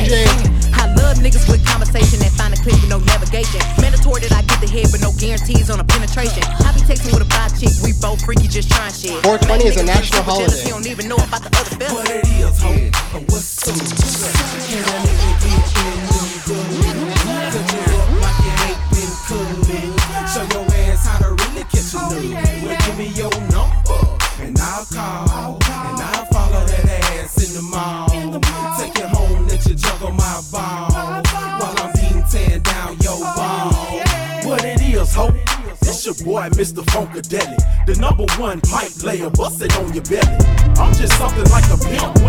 I 0.82 0.90
love 0.98 1.22
niggas 1.22 1.46
with 1.46 1.62
conversation 1.66 2.18
that 2.26 2.34
find 2.34 2.54
a 2.54 2.58
clip 2.58 2.74
with 2.82 2.90
no 2.90 2.98
navigation. 3.06 3.62
Mandatory 3.78 4.26
that 4.26 4.34
I 4.34 4.42
get 4.50 4.58
the 4.62 4.70
head, 4.70 4.90
but 4.90 5.02
no 5.02 5.14
guarantees 5.14 5.70
on 5.70 5.80
a 5.80 5.86
penetration. 5.86 6.42
I 6.42 6.74
be 6.74 6.82
texting 6.82 7.14
with 7.14 7.22
a 7.22 7.30
fly 7.30 7.54
chick, 7.54 7.70
we 7.86 7.94
both 8.02 8.26
freaky, 8.26 8.50
just 8.50 8.70
trying 8.70 8.94
shit. 8.94 9.22
420 9.22 9.70
is 9.70 9.78
a 9.78 9.86
national 9.86 10.26
super 10.26 10.42
jealous, 10.42 10.58
holiday. 10.58 10.66
He 10.66 10.70
don't 10.74 10.88
even 10.90 11.06
know 11.06 11.22
about 11.22 11.46
the 11.46 11.54
other 11.54 11.76
fellas. 11.78 12.11
Funkadelic. 37.02 37.58
The 37.88 37.96
number 38.00 38.26
one 38.38 38.62
pipe 38.62 38.92
layer, 39.02 39.32
bust 39.32 39.60
it 39.60 39.76
on 39.78 39.92
your 39.92 40.04
belly. 40.04 40.38
I'm 40.78 40.94
just 40.94 41.18
something 41.18 41.50
like 41.50 41.66
a 41.74 41.78
pimp 41.78 42.21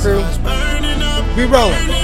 crew. 0.00 0.24
We 1.36 1.44
rolling. 1.44 1.99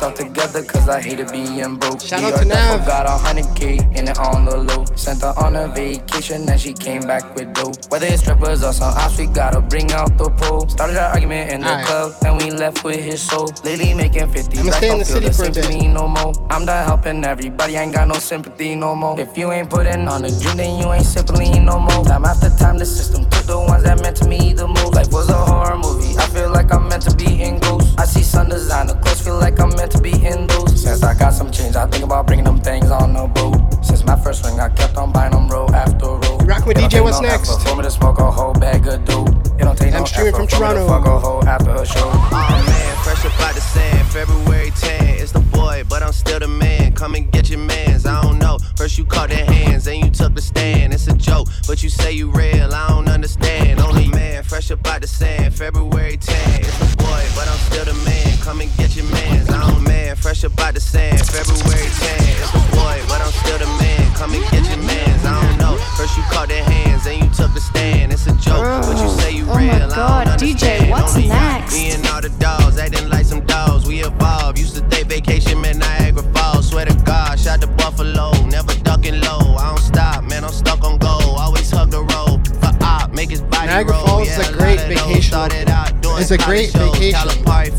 Myself 0.00 0.14
together 0.14 0.64
cause 0.64 0.88
I 0.88 0.98
hated 0.98 1.30
being 1.30 1.76
broke. 1.76 2.00
Shout 2.00 2.22
out 2.22 2.38
to 2.38 2.46
Nav. 2.46 2.86
Got 2.86 3.04
a 3.04 3.10
hundred 3.10 3.54
K 3.54 3.76
in 3.94 4.08
it 4.08 4.18
on 4.18 4.46
the 4.46 4.56
low. 4.56 4.86
Sent 4.96 5.20
her 5.20 5.34
on 5.36 5.56
a 5.56 5.68
vacation 5.68 6.48
and 6.48 6.58
she 6.58 6.72
came 6.72 7.02
back 7.02 7.34
with 7.34 7.52
dope. 7.52 7.76
Whether 7.90 8.06
it's 8.06 8.22
strippers 8.22 8.64
or 8.64 8.72
some 8.72 8.94
ops, 8.94 9.18
we 9.18 9.26
gotta 9.26 9.60
bring 9.60 9.92
out 9.92 10.16
the 10.16 10.30
pole. 10.30 10.66
Started 10.70 10.96
an 10.96 11.12
argument 11.12 11.52
in 11.52 11.60
the 11.60 11.68
Alright. 11.68 11.86
club 11.86 12.12
and 12.24 12.38
we 12.38 12.50
left 12.50 12.82
with 12.82 12.96
his 12.98 13.20
soul. 13.20 13.52
Lately 13.62 13.92
making 13.92 14.32
50 14.32 14.60
I'ma 14.60 14.70
stay 14.72 14.86
in 14.86 14.90
don't 14.92 14.98
the 15.00 15.04
feel 15.04 15.14
city 15.16 15.26
the 15.28 15.32
for 15.34 15.44
a 15.44 15.68
bit. 15.68 15.90
no 15.92 16.08
more. 16.08 16.32
I'm 16.48 16.64
done 16.64 16.86
helping 16.86 17.22
everybody, 17.22 17.76
ain't 17.76 17.92
got 17.92 18.08
no 18.08 18.14
sympathy 18.14 18.74
no 18.76 18.94
more. 18.96 19.20
If 19.20 19.36
you 19.36 19.52
ain't 19.52 19.68
putting 19.68 20.08
on 20.08 20.22
the 20.22 20.30
dream, 20.40 20.56
then 20.56 20.80
you 20.80 20.90
ain't 20.94 21.04
simply 21.04 21.60
no 21.60 21.78
more. 21.78 22.06
Time 22.06 22.24
after 22.24 22.48
time, 22.56 22.78
the 22.78 22.86
system 22.86 23.28
took 23.28 23.44
the 23.44 23.58
ones 23.60 23.84
that 23.84 24.00
meant 24.00 24.16
to 24.16 24.26
me 24.26 24.54
the 24.54 24.66
most. 24.66 24.94
Life 24.94 25.12
was 25.12 25.28
a 25.28 25.34
horror 25.34 25.76
movie. 25.76 26.16
I 26.16 26.24
feel 26.28 26.48
like 26.50 26.72
I'm 26.72 26.88
meant 26.88 27.02
to 27.02 27.14
be 27.14 27.42
in 27.42 27.58
ghosts. 27.58 27.79
I 27.98 28.04
see 28.04 28.22
sun 28.22 28.48
designer 28.48 28.94
clothes, 28.94 29.20
feel 29.20 29.38
like 29.38 29.58
I'm 29.60 29.70
meant 29.76 29.92
to 29.92 30.00
be 30.00 30.12
in 30.12 30.46
those. 30.46 30.82
Since 30.82 31.02
I 31.02 31.14
got 31.18 31.32
some 31.32 31.50
change, 31.50 31.76
I 31.76 31.86
think 31.86 32.04
about 32.04 32.26
bringing 32.26 32.44
them 32.44 32.60
things 32.60 32.90
on 32.90 33.12
the 33.14 33.26
boat. 33.26 33.56
Since 33.84 34.04
my 34.04 34.16
first 34.16 34.42
swing, 34.42 34.58
I 34.60 34.68
kept 34.70 34.96
on 34.96 35.12
buying 35.12 35.32
them 35.32 35.48
roll 35.48 35.74
after 35.74 36.06
roll. 36.06 36.38
Rockin' 36.38 36.66
with 36.66 36.76
DJ, 36.78 37.02
what's 37.02 37.20
no 37.20 37.28
next? 37.28 37.50
effort 37.50 37.68
For 37.68 37.76
me 37.76 37.82
to 37.82 37.90
smoke 37.90 38.18
a 38.18 38.30
whole 38.30 38.54
bag 38.54 38.86
of 38.86 39.04
dope. 39.04 39.28
It 39.58 39.64
don't 39.64 39.76
take 39.76 39.92
I'm 39.94 40.00
no 40.00 40.04
streaming 40.06 40.34
effort 40.34 40.38
from 40.38 40.46
for 40.46 40.50
to 40.50 40.56
Toronto. 40.56 40.86
fuck 40.86 41.06
a 41.06 41.20
hoe 41.20 41.42
after 41.42 41.70
a 41.70 41.86
show. 41.86 42.10
Oh 42.10 42.64
man, 42.66 43.04
fresh 43.04 43.24
up 43.24 43.40
out 43.40 43.54
the 43.54 43.60
sand, 43.60 44.08
February 44.08 44.70
10. 44.76 44.99
The 45.32 45.40
boy, 45.40 45.84
but 45.88 46.02
I'm 46.02 46.12
still 46.12 46.38
the 46.40 46.48
man. 46.48 46.92
Come 46.94 47.14
and 47.14 47.30
get 47.30 47.48
your 47.50 47.60
mans. 47.60 48.06
I 48.06 48.20
don't 48.22 48.38
know. 48.38 48.58
First 48.76 48.98
you 48.98 49.04
caught 49.04 49.28
their 49.28 49.44
hands, 49.44 49.84
then 49.84 50.00
you 50.04 50.10
took 50.10 50.34
the 50.34 50.42
stand. 50.42 50.92
It's 50.92 51.06
a 51.06 51.14
joke, 51.14 51.48
but 51.66 51.82
you 51.82 51.88
say 51.88 52.12
you 52.12 52.30
real. 52.30 52.72
I 52.74 52.88
don't 52.88 53.08
understand. 53.08 53.80
Only 53.80 54.08
man, 54.08 54.42
fresh 54.42 54.70
up 54.70 54.86
out 54.86 55.00
the 55.02 55.06
sand, 55.06 55.54
February 55.54 56.16
10. 56.16 56.60
It's 56.60 56.78
the 56.78 56.96
boy, 56.96 57.22
but 57.36 57.46
I'm 57.48 57.58
still 57.70 57.84
the 57.84 57.94
man. 58.04 58.38
Come 58.38 58.60
and 58.60 58.70
get 58.76 58.96
your 58.96 59.06
mans. 59.06 59.48
I 59.50 59.60
don't 59.70 59.82
man, 59.84 60.16
fresh 60.16 60.44
up 60.44 60.58
out 60.60 60.74
the 60.74 60.80
sand, 60.80 61.20
February 61.26 61.88
10. 61.88 62.40
It's 62.40 62.50
the 62.52 62.64
boy, 62.74 62.96
but 63.08 63.20
I'm 63.20 63.32
still 63.32 63.58
the 63.58 63.66
man. 63.78 64.14
Come 64.14 64.34
and 64.34 64.44
get 64.50 64.64
your 64.68 64.82
mans. 64.84 65.24
I 65.24 65.40
don't 65.46 65.58
know. 65.58 65.76
First 65.96 66.16
you 66.16 66.22
caught 66.24 66.48
their 66.48 66.64
hands, 66.64 67.04
then 67.04 67.22
you 67.22 67.30
took 67.30 67.52
the 67.54 67.60
stand. 67.60 68.12
It's 68.12 68.26
a 68.26 68.34
joke, 68.36 68.64
but 68.82 68.96
you 69.00 69.08
say 69.20 69.32
you 69.32 69.44
Oh 69.44 69.54
my 69.54 69.62
real. 69.78 69.92
I 69.92 69.94
God, 69.94 70.24
don't 70.26 70.40
DJ, 70.40 70.50
understand. 70.50 70.90
what's 70.90 71.14
Only 71.16 71.28
next? 71.28 71.72
Me 71.74 71.90
and 71.90 72.06
all 72.08 72.20
the 72.20 72.30
dogs 72.40 72.78
acting 72.78 73.08
like 73.08 73.26
some 73.26 73.44
dogs. 73.46 73.86
We 73.86 74.00
evolved. 74.02 74.58
Used 74.58 74.74
to 74.76 74.82
take 74.88 75.08
vacation, 75.20 75.60
man, 75.60 75.78
Niagara 75.78 76.22
Falls. 76.34 76.68
Swear 76.68 76.86
to 76.86 76.94
God, 77.04 77.38
shot 77.38 77.60
to 77.60 77.66
Buffalo. 77.66 78.32
Never 78.46 78.74
ducking 78.80 79.20
low. 79.20 79.56
I 79.56 79.68
don't 79.68 79.78
stop, 79.78 80.24
man. 80.24 80.44
I'm 80.44 80.52
stuck 80.52 80.82
on 80.84 80.98
goal. 80.98 81.36
Always 81.38 81.70
hug 81.70 81.90
the 81.90 82.02
road. 82.02 82.46
For 82.60 82.72
op, 82.84 83.12
make 83.12 83.30
his 83.30 83.42
body 83.42 83.66
Niagara 83.66 83.94
roll. 83.96 84.06
Falls 84.06 84.28
is 84.28 84.48
a 84.48 84.52
great 84.52 84.78
lot 84.78 84.88
vacation 84.88 85.22
Started 85.22 85.68
out 85.68 86.00
doing 86.00 86.18
It's 86.20 86.30
a 86.30 86.38
great 86.38 86.70
shows. 86.70 86.96
vacation. 86.98 87.20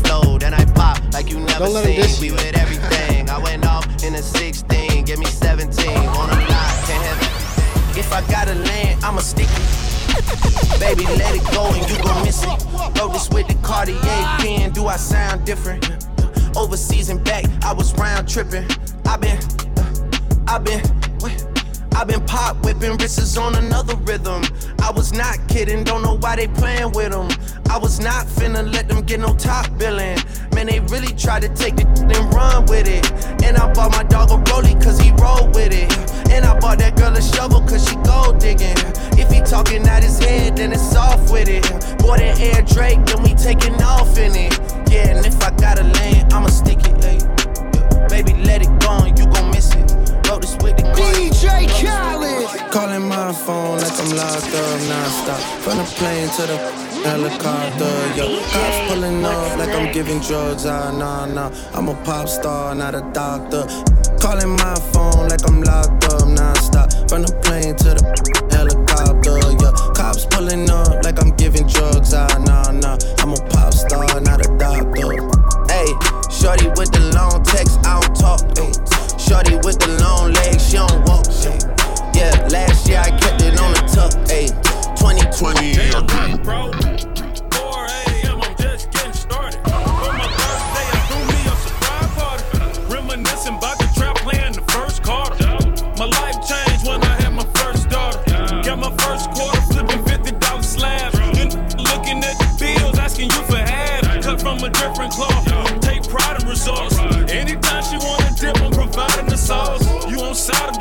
Flow. 0.04 0.38
Then 0.38 0.54
I 0.54 0.64
pop 0.72 0.98
like 1.12 1.30
you 1.30 1.38
never 1.40 1.64
Don't 1.64 1.74
let 1.74 1.84
seen. 1.84 1.96
diss 1.96 2.20
We 2.20 2.30
with 2.30 2.56
everything. 2.56 3.28
I 3.28 3.38
went 3.38 3.66
off 3.66 3.86
in 4.04 4.14
a 4.14 4.22
16. 4.22 5.04
Give 5.04 5.18
me 5.18 5.26
17. 5.26 5.86
Wanna 6.14 6.34
lie, 6.34 6.72
can't 6.86 7.02
have 7.08 7.20
it. 7.22 7.98
If 7.98 8.12
I 8.12 8.20
gotta 8.30 8.54
land, 8.54 9.02
I'ma 9.04 9.20
stick 9.20 9.48
it. 9.50 10.80
Baby, 10.80 11.04
let 11.16 11.34
it 11.34 11.44
go 11.52 11.64
and 11.72 11.88
you 11.90 11.96
gon' 12.02 12.22
miss 12.24 12.42
it. 12.42 12.50
Wrote 12.98 13.12
this 13.12 13.28
with 13.30 13.46
the 13.48 13.54
Cartier 13.62 13.98
pen. 14.38 14.70
Do 14.72 14.86
I 14.86 14.96
sound 14.96 15.44
different? 15.44 15.84
Overseas 16.56 16.91
I 17.72 17.74
was 17.74 17.94
round 17.94 18.28
tripping. 18.28 18.66
I 19.06 19.16
been, 19.16 19.38
uh, 19.78 20.44
I 20.46 20.58
been. 20.58 20.82
I 21.94 22.04
been 22.04 22.22
pop 22.26 22.62
whipping 22.66 22.98
wrists 22.98 23.38
on 23.38 23.54
another 23.54 23.96
rhythm. 23.96 24.42
I 24.82 24.90
was 24.90 25.14
not 25.14 25.38
kidding, 25.48 25.82
don't 25.82 26.02
know 26.02 26.18
why 26.18 26.36
they 26.36 26.48
playing 26.48 26.92
with 26.92 27.12
them. 27.12 27.30
I 27.70 27.78
was 27.78 27.98
not 27.98 28.26
finna 28.26 28.70
let 28.74 28.88
them 28.88 29.00
get 29.00 29.20
no 29.20 29.34
top 29.36 29.70
billing. 29.78 30.18
Man, 30.54 30.66
they 30.66 30.80
really 30.80 31.14
tried 31.14 31.42
to 31.42 31.48
take 31.48 31.76
the 31.76 31.86
and 32.14 32.34
run 32.34 32.66
with 32.66 32.88
it. 32.88 33.10
And 33.42 33.56
I 33.56 33.72
bought 33.72 33.92
my 33.92 34.02
dog 34.02 34.30
a 34.32 34.36
rollie 34.50 34.76
cause 34.82 35.00
he 35.00 35.10
roll 35.12 35.46
with 35.48 35.72
it. 35.72 35.90
And 36.30 36.44
I 36.44 36.58
bought 36.58 36.78
that 36.80 36.94
girl 36.98 37.16
a 37.16 37.22
shovel 37.22 37.60
cause 37.60 37.88
she 37.88 37.96
gold 38.04 38.38
digging. 38.38 38.76
If 39.16 39.30
he 39.30 39.40
talking 39.40 39.88
out 39.88 40.02
his 40.02 40.18
head, 40.18 40.56
then 40.56 40.72
it's 40.72 40.94
off 40.94 41.32
with 41.32 41.48
it. 41.48 41.62
Bought 42.00 42.20
an 42.20 42.38
air 42.38 42.60
Drake, 42.60 43.02
then 43.06 43.22
we 43.22 43.32
taking 43.32 43.80
off 43.82 44.18
in 44.18 44.36
it. 44.36 44.60
Yeah, 44.90 45.16
and 45.16 45.24
if 45.24 45.42
I 45.42 45.50
gotta 45.52 45.84
land, 45.84 46.34
I'ma 46.34 46.48
stick 46.48 46.84
it. 46.84 47.01
Ay. 48.12 48.22
Baby, 48.22 48.42
let 48.44 48.62
it 48.62 48.80
go 48.80 49.04
and 49.04 49.18
you 49.18 49.24
gon' 49.26 49.50
miss 49.50 49.74
it. 49.74 49.90
Wrote 50.28 50.42
this 50.42 50.56
with 50.62 50.76
the 50.76 50.84
DJ 50.96 51.66
Khaled. 51.80 52.70
Calling 52.70 53.08
my 53.08 53.32
phone 53.32 53.78
like 53.78 53.98
I'm 53.98 54.16
locked 54.16 54.54
up 54.54 54.80
non-stop. 54.88 55.40
From 55.62 55.78
the 55.78 55.84
plane 55.96 56.28
to 56.36 56.42
the 56.46 56.58
helicopter, 57.08 57.94
yo. 58.16 58.40
Cops 58.52 58.92
pulling 58.92 59.24
up 59.24 59.58
like 59.58 59.70
I'm 59.70 59.92
giving 59.92 60.20
drugs, 60.20 60.66
ah, 60.66 60.90
nah, 60.92 61.26
nah. 61.26 61.50
I'm 61.74 61.88
a 61.88 61.94
pop 62.04 62.28
star, 62.28 62.74
not 62.74 62.94
a 62.94 63.02
doctor. 63.12 63.64
Calling 64.20 64.56
my 64.56 64.74
phone 64.92 65.28
like 65.28 65.44
I'm 65.48 65.62
locked 65.62 66.04
up 66.12 66.28
non-stop. 66.28 66.92
From 67.08 67.22
the 67.22 67.32
plane 67.42 67.76
to 67.76 67.90
the 67.96 68.04
helicopter, 68.52 69.40
yo. 69.60 69.72
Cops 69.94 70.26
pulling 70.26 70.68
up 70.70 71.02
like 71.04 71.20
I'm 71.20 71.34
giving 71.36 71.66
drugs, 71.66 72.12
ah, 72.14 72.28
nah, 72.46 72.70
nah. 72.72 72.98
I'm 73.18 73.32
a 73.32 73.40
pop 73.48 73.72
star, 73.72 74.20
not 74.20 74.44
a 74.44 74.58
doctor. 74.58 75.31
Hey, 75.82 75.94
shorty 76.30 76.68
with 76.78 76.92
the 76.92 77.10
long 77.12 77.42
text, 77.42 77.80
I 77.84 77.98
don't 77.98 78.14
talk. 78.14 78.38
Shorty 79.18 79.56
with 79.66 79.80
the 79.80 79.98
long 80.00 80.32
legs, 80.32 80.68
she 80.68 80.76
don't 80.76 81.02
walk. 81.08 81.26
Yeah, 82.14 82.46
last 82.52 82.88
year 82.88 83.00
I 83.00 83.10
kept 83.18 83.42
it 83.42 83.58
on 83.58 83.72
the 83.72 83.82
tuck. 83.90 84.14
Ay. 84.30 84.46
2020. 84.94 85.74
Damn, 85.74 87.11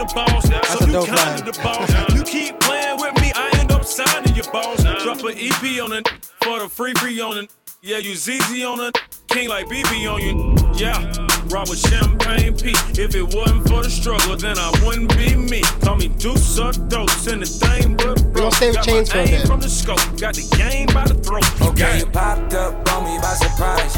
the 0.08 0.14
boss, 0.14 0.50
That's 0.50 0.70
so 0.74 0.80
a 0.84 0.88
you 0.88 0.94
dope 0.94 1.08
kind 1.08 1.20
of 1.20 1.26
line. 1.28 1.46
the 1.46 1.60
boss. 1.62 2.16
You 2.16 2.24
keep 2.24 2.60
playing 2.60 2.98
with 3.00 3.14
me, 3.22 3.32
I 3.36 3.50
end 3.60 3.72
up 3.72 3.86
signing 3.86 4.36
your 4.36 4.50
boss. 4.52 4.84
Drop 5.04 5.20
an 5.24 5.36
EP 5.38 5.62
on 5.84 5.94
it 5.94 6.08
for 6.44 6.60
the 6.60 6.70
free 6.70 6.94
free 6.96 7.20
on 7.22 7.38
it. 7.38 7.52
Yeah, 7.84 7.98
you 7.98 8.16
ZZ 8.16 8.64
on 8.64 8.80
it, 8.82 8.98
King 9.30 9.50
like 9.50 9.66
BB 9.68 10.06
on 10.12 10.22
you. 10.22 10.56
Yeah, 10.78 11.02
rock 11.50 11.68
with 11.70 11.80
champagne 11.80 12.56
P. 12.56 12.74
If 13.00 13.16
it 13.16 13.24
wasn't 13.34 13.68
for 13.68 13.82
the 13.84 13.90
struggle, 13.90 14.36
then 14.38 14.58
I 14.58 14.70
wouldn't 14.86 15.10
be 15.18 15.36
me. 15.36 15.62
Call 15.82 15.96
me 15.96 16.08
Deuce 16.10 16.60
or 16.60 16.72
Dose, 16.74 17.28
and 17.28 17.42
the 17.42 17.46
thing 17.46 17.96
but 17.98 18.22
We 18.22 18.42
gonna 18.42 18.52
stay 18.52 18.68
with 18.70 18.76
Got 18.78 18.86
chains 18.86 19.10
my 19.14 19.26
for 19.26 19.32
a 19.34 19.38
aim 19.38 19.48
from 19.48 19.60
the 19.62 19.70
scope, 19.70 20.04
got 20.20 20.36
the 20.36 20.46
game 20.58 20.88
by 20.94 21.06
the 21.08 21.16
throat. 21.16 21.46
Okay, 21.62 22.00
you 22.00 22.06
popped 22.08 22.54
up 22.54 22.74
on 22.94 23.04
me 23.06 23.18
by 23.18 23.34
surprise. 23.34 23.96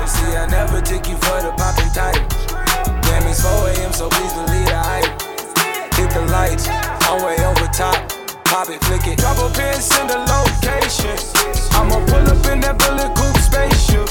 You 0.00 0.06
see, 0.06 0.32
I 0.36 0.46
never 0.48 0.80
took 0.80 1.06
you 1.08 1.16
for 1.16 1.40
the 1.44 1.52
popping 1.56 1.92
title. 1.92 2.24
Damn, 3.02 3.26
it's 3.28 3.42
4 3.42 3.68
a.m., 3.68 3.92
so 3.92 4.08
please 4.08 4.32
believe 4.32 4.66
the 4.66 4.76
hype. 4.76 5.27
The 6.08 6.24
lights, 6.32 6.66
I'm 7.06 7.22
way 7.22 7.36
over 7.44 7.68
top. 7.72 8.10
Pop 8.44 8.70
it, 8.70 8.82
flick 8.84 9.06
it. 9.06 9.18
Drop 9.18 9.36
a 9.38 9.52
pin, 9.54 9.80
send 9.80 10.10
a 10.10 10.18
location. 10.24 11.14
I'ma 11.76 12.00
pull 12.06 12.26
up 12.26 12.46
in 12.48 12.60
that 12.60 12.78
bullet 12.80 13.12
coupe 13.14 13.38
spaceship. 13.38 14.08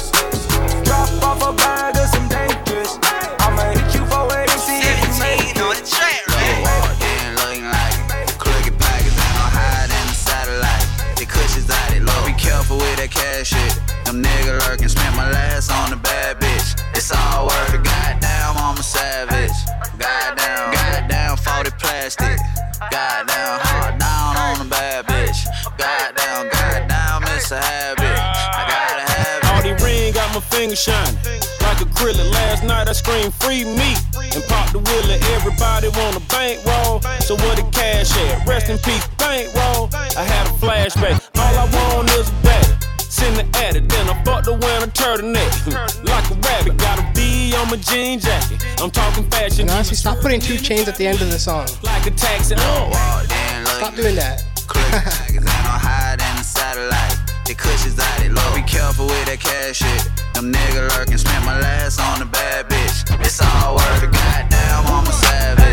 Drop 0.86 1.10
off 1.26 1.42
a 1.42 1.52
bag 1.58 1.98
of 1.98 2.08
some 2.08 2.30
dangerous. 2.30 3.02
I'ma 3.42 3.74
hit 3.74 3.98
you 3.98 4.06
4 4.06 4.30
a.m., 4.30 4.60
see 4.62 4.78
if 4.78 4.98
you 5.04 5.12
make 5.20 5.58
it. 5.58 5.58
Then 7.02 7.36
looking 7.36 7.66
like 7.66 7.98
crooked 8.38 8.78
pockets, 8.78 9.18
no 9.18 9.44
hide 9.58 9.90
in 9.90 10.06
the 10.08 10.16
satellite. 10.16 10.86
The 11.18 11.26
cushions 11.26 11.68
out 11.70 11.92
it 11.98 12.06
low. 12.06 12.26
Be 12.30 12.34
careful 12.38 12.78
with 12.78 12.98
that 13.02 13.10
cash 13.10 13.52
shit. 13.52 13.74
Them 14.06 14.22
nigga 14.22 14.62
lurking, 14.70 14.88
spent 14.88 15.16
my 15.18 15.32
last 15.32 15.72
on 15.74 15.90
the 15.90 15.98
bad 15.98 16.40
bitch. 16.40 16.78
It's 16.94 17.12
all 17.12 17.48
worth 17.48 17.87
plastic. 22.16 22.40
Goddamn, 22.92 23.60
hard 23.68 24.00
down 24.00 24.38
on 24.38 24.60
the 24.60 24.70
bad 24.70 25.06
bitch. 25.06 25.44
Goddamn, 25.78 26.48
goddamn, 26.50 27.24
it's 27.36 27.52
a 27.52 27.60
habit. 27.60 28.06
I 28.06 28.64
gotta 28.64 29.12
have 29.12 29.44
it. 29.44 29.52
All 29.52 29.62
these 29.62 29.82
finger 30.42 30.76
shining. 30.76 31.18
Like 31.62 31.78
acrylic, 31.84 32.32
last 32.32 32.64
night 32.64 32.88
I 32.88 32.94
screamed 32.94 33.34
free 33.34 33.66
me 33.66 33.96
and 34.36 34.44
popped 34.48 34.74
the 34.74 34.80
wheelie. 34.80 35.20
Everybody 35.36 35.90
want 36.00 36.16
a 36.16 36.24
bankroll, 36.32 37.02
so 37.20 37.36
where 37.36 37.56
the 37.56 37.68
cash 37.72 38.16
at? 38.16 38.48
Rest 38.48 38.70
in 38.70 38.78
peace, 38.80 39.06
bankroll. 39.18 39.90
I 39.94 40.24
had 40.24 40.48
a 40.48 40.54
flashback. 40.64 41.20
All 41.36 41.56
I 41.58 41.66
want 41.76 42.10
is 42.12 42.30
a. 42.44 42.78
Send 43.00 43.36
the 43.36 43.46
addict, 43.58 43.90
then 43.90 44.10
I 44.10 44.24
fucked 44.24 44.46
the 44.46 44.54
winter 44.54 44.92
turtleneck. 44.94 45.52
like 46.06 46.30
a 46.32 46.36
rabbit, 46.48 46.78
got 46.78 47.00
a 47.00 47.17
on 47.58 47.70
my 47.70 47.78
jean 47.78 48.20
jacket. 48.20 48.64
I'm 48.80 48.92
talking 48.92 49.30
fashion. 49.30 49.62
And 49.62 49.72
honestly, 49.72 49.96
stop 49.98 50.20
putting 50.20 50.40
two 50.40 50.58
chains 50.58 50.88
at 50.88 50.96
the 50.96 51.08
end 51.08 51.22
of 51.22 51.32
the 51.32 51.40
song. 51.40 51.68
Like 51.84 52.06
a 52.06 52.12
taxi. 52.12 52.56
Oh, 52.58 52.92
Stop 53.78 53.96
doing 53.96 54.16
that. 54.16 54.44
Cause 54.68 54.84
I 54.94 55.28
don't 55.34 55.46
hide 55.46 56.22
in 56.22 56.36
the 56.38 56.44
satellite. 56.44 57.18
The 57.46 57.56
cushions 57.56 58.00
out 58.00 58.22
it 58.22 58.32
low. 58.32 58.56
Be 58.56 58.62
careful 58.62 59.06
with 59.06 59.26
that 59.26 59.40
cash 59.40 59.78
shit. 59.78 60.12
Them 60.34 60.52
nigga 60.52 60.90
lurking, 60.98 61.18
spent 61.18 61.46
my 61.46 61.60
last 61.60 62.00
on 62.00 62.20
the 62.20 62.26
bad 62.26 62.70
bitch. 62.70 63.06
It's 63.26 63.42
all 63.42 63.76
worth 63.76 64.04
it. 64.04 64.12
Goddamn, 64.12 64.86
I'm 64.86 65.08
a 65.08 65.12
savage. 65.12 65.67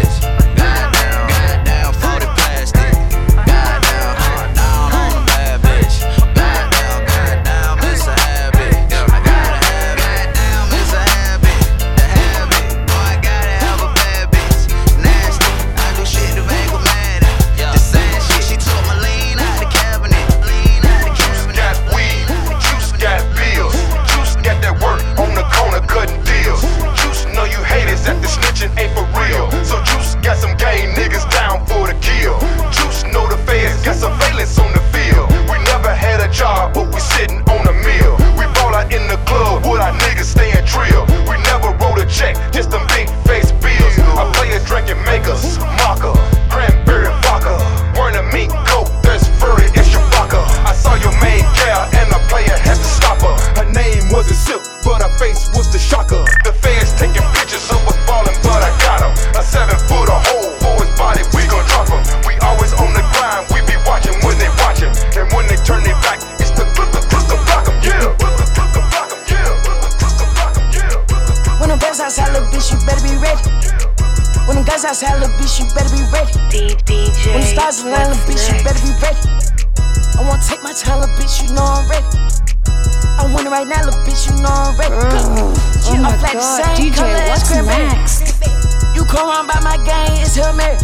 It's 90.37 90.47
Hail 90.47 90.55
Mary. 90.55 90.79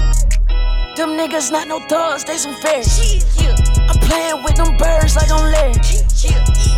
Them 0.96 1.18
niggas 1.18 1.50
not 1.50 1.66
no 1.66 1.80
thugs, 1.86 2.24
they 2.24 2.36
some 2.36 2.54
fairies. 2.56 3.24
I'm 3.78 3.98
playing 4.06 4.42
with 4.42 4.56
them 4.56 4.76
birds 4.76 5.16
like 5.16 5.30
I'm 5.30 5.50
Larry. 5.50 5.74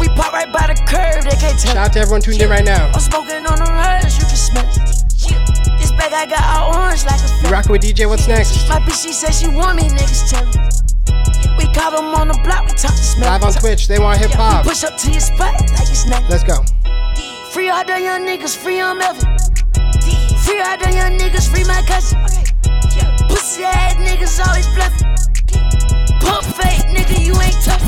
We 0.00 0.08
pop 0.16 0.32
right 0.32 0.50
by 0.52 0.72
the 0.72 0.76
curb, 0.88 1.24
they 1.24 1.36
can't 1.36 1.58
tell. 1.58 1.74
Shout 1.74 1.76
out 1.76 1.92
to 1.94 2.00
everyone 2.00 2.20
tuned 2.20 2.40
in 2.40 2.48
right 2.48 2.64
now. 2.64 2.90
I'm 2.94 3.00
smoking 3.00 3.44
on 3.46 3.58
the 3.58 3.68
rise, 3.68 4.16
you 4.16 4.24
can 4.24 4.36
smell 4.36 4.64
it. 4.64 5.80
This 5.80 5.92
bag 5.92 6.12
I 6.12 6.26
got 6.26 6.44
all 6.44 6.76
orange 6.76 7.04
like 7.04 7.20
a 7.20 7.28
You 7.44 7.52
rockin' 7.52 7.72
with 7.72 7.82
DJ, 7.82 8.08
what's 8.08 8.28
next? 8.28 8.68
My 8.68 8.80
bitch, 8.80 9.02
she 9.02 9.12
said 9.12 9.32
she 9.32 9.48
want 9.48 9.76
me, 9.76 9.88
niggas 9.88 10.30
tell 10.30 10.44
me. 10.46 11.56
We 11.58 11.64
caught 11.74 11.96
them 11.96 12.14
on 12.14 12.28
the 12.28 12.38
block, 12.44 12.64
we 12.64 12.72
talk 12.72 12.92
to 12.92 13.04
smell. 13.04 13.28
Live 13.28 13.44
on 13.44 13.52
Twitch, 13.52 13.88
they 13.88 13.98
want 13.98 14.18
hip 14.18 14.32
hop. 14.32 14.64
Push 14.64 14.84
up 14.84 14.96
to 14.98 15.10
your 15.10 15.20
spot 15.20 15.60
like 15.60 15.88
it's 15.88 16.06
nothing. 16.06 16.28
Let's 16.30 16.44
go. 16.44 16.64
Free 17.50 17.68
all 17.68 17.84
the 17.84 18.00
young 18.00 18.24
niggas, 18.24 18.56
free 18.56 18.80
on 18.80 18.98
Melvin. 18.98 19.28
Free 20.44 20.60
all 20.60 20.76
the 20.78 20.90
young 20.92 21.18
niggas, 21.18 21.48
free 21.48 21.64
my 21.64 21.82
cousin. 21.86 22.21
Pussy 23.52 23.68
ass 23.68 24.00
niggas 24.00 24.40
always 24.48 24.64
bluffing. 24.72 25.12
Pump 26.24 26.40
fake 26.56 26.88
nigga, 26.88 27.20
you 27.20 27.36
ain't 27.36 27.60
tough. 27.60 27.84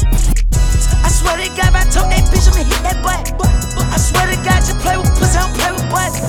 I 1.00 1.08
swear 1.08 1.40
to 1.40 1.48
God, 1.56 1.72
if 1.72 1.80
I 1.80 1.84
told 1.88 2.12
that 2.12 2.28
bitch, 2.28 2.52
I'ma 2.52 2.68
hit 2.68 2.84
that 2.84 3.00
butt. 3.00 3.32
I 3.88 3.96
swear 3.96 4.28
to 4.28 4.36
God, 4.44 4.60
just 4.60 4.76
play 4.84 5.00
with 5.00 5.08
pussy, 5.16 5.40
I 5.40 5.48
don't 5.48 5.56
play 5.56 5.72
with 5.72 5.88
butts. 5.88 6.20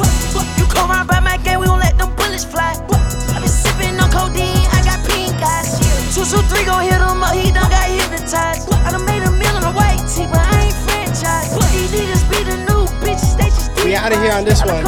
You 0.56 0.64
come 0.72 0.88
around 0.88 1.12
by 1.12 1.20
my 1.20 1.36
game, 1.44 1.60
we 1.60 1.68
gon' 1.68 1.84
let 1.84 2.00
them 2.00 2.16
bullets 2.16 2.48
fly. 2.48 2.80
I 2.80 3.44
been 3.44 3.52
sipping 3.52 4.00
on 4.00 4.08
codeine, 4.08 4.72
I 4.72 4.80
got 4.88 5.04
pink 5.04 5.36
eyes. 5.44 5.84
Two, 6.16 6.24
two, 6.24 6.40
three 6.48 6.64
gon' 6.64 6.88
hit 6.88 6.96
him 6.96 7.20
up, 7.20 7.36
he 7.36 7.52
done 7.52 7.68
got 7.68 7.92
hypnotized. 7.92 8.72
I 8.88 8.96
done 8.96 9.04
made 9.04 9.20
a 9.20 9.36
meal 9.36 9.52
on 9.52 9.68
the 9.68 9.76
white 9.76 10.00
tee, 10.08 10.32
but 10.32 10.40
I 10.40 10.72
ain't 10.72 10.80
franchise. 10.88 11.52
These 11.76 11.92
niggas 11.92 12.24
be 12.32 12.40
the 12.48 12.56
new 12.72 12.88
bitches, 13.04 13.36
they 13.36 13.52
just 13.52 13.84
We 13.84 14.00
out 14.00 14.16
of 14.16 14.24
here 14.24 14.32
on 14.32 14.48
this 14.48 14.64
one. 14.64 14.80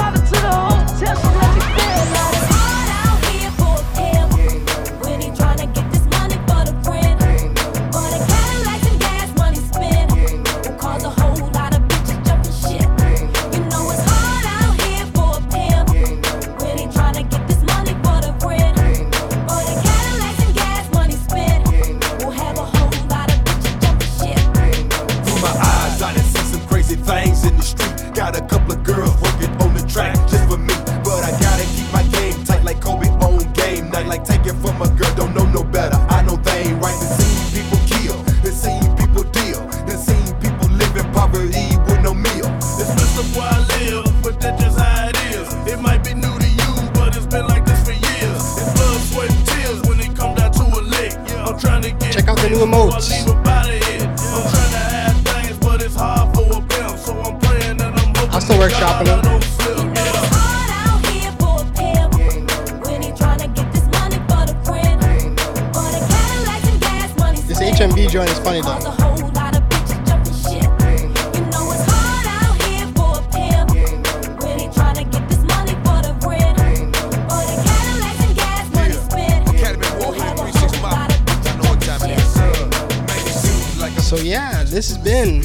This 84.78 84.96
has 84.96 85.00
been 85.00 85.42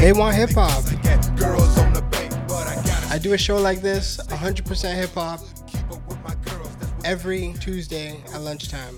They 0.00 0.14
Want 0.14 0.34
Hip 0.34 0.52
Hop. 0.54 0.82
I 3.12 3.18
do 3.18 3.34
a 3.34 3.38
show 3.38 3.58
like 3.58 3.82
this, 3.82 4.16
100% 4.16 4.94
hip 4.94 5.10
hop, 5.10 5.40
every 7.04 7.52
Tuesday 7.60 8.18
at 8.32 8.40
lunchtime. 8.40 8.96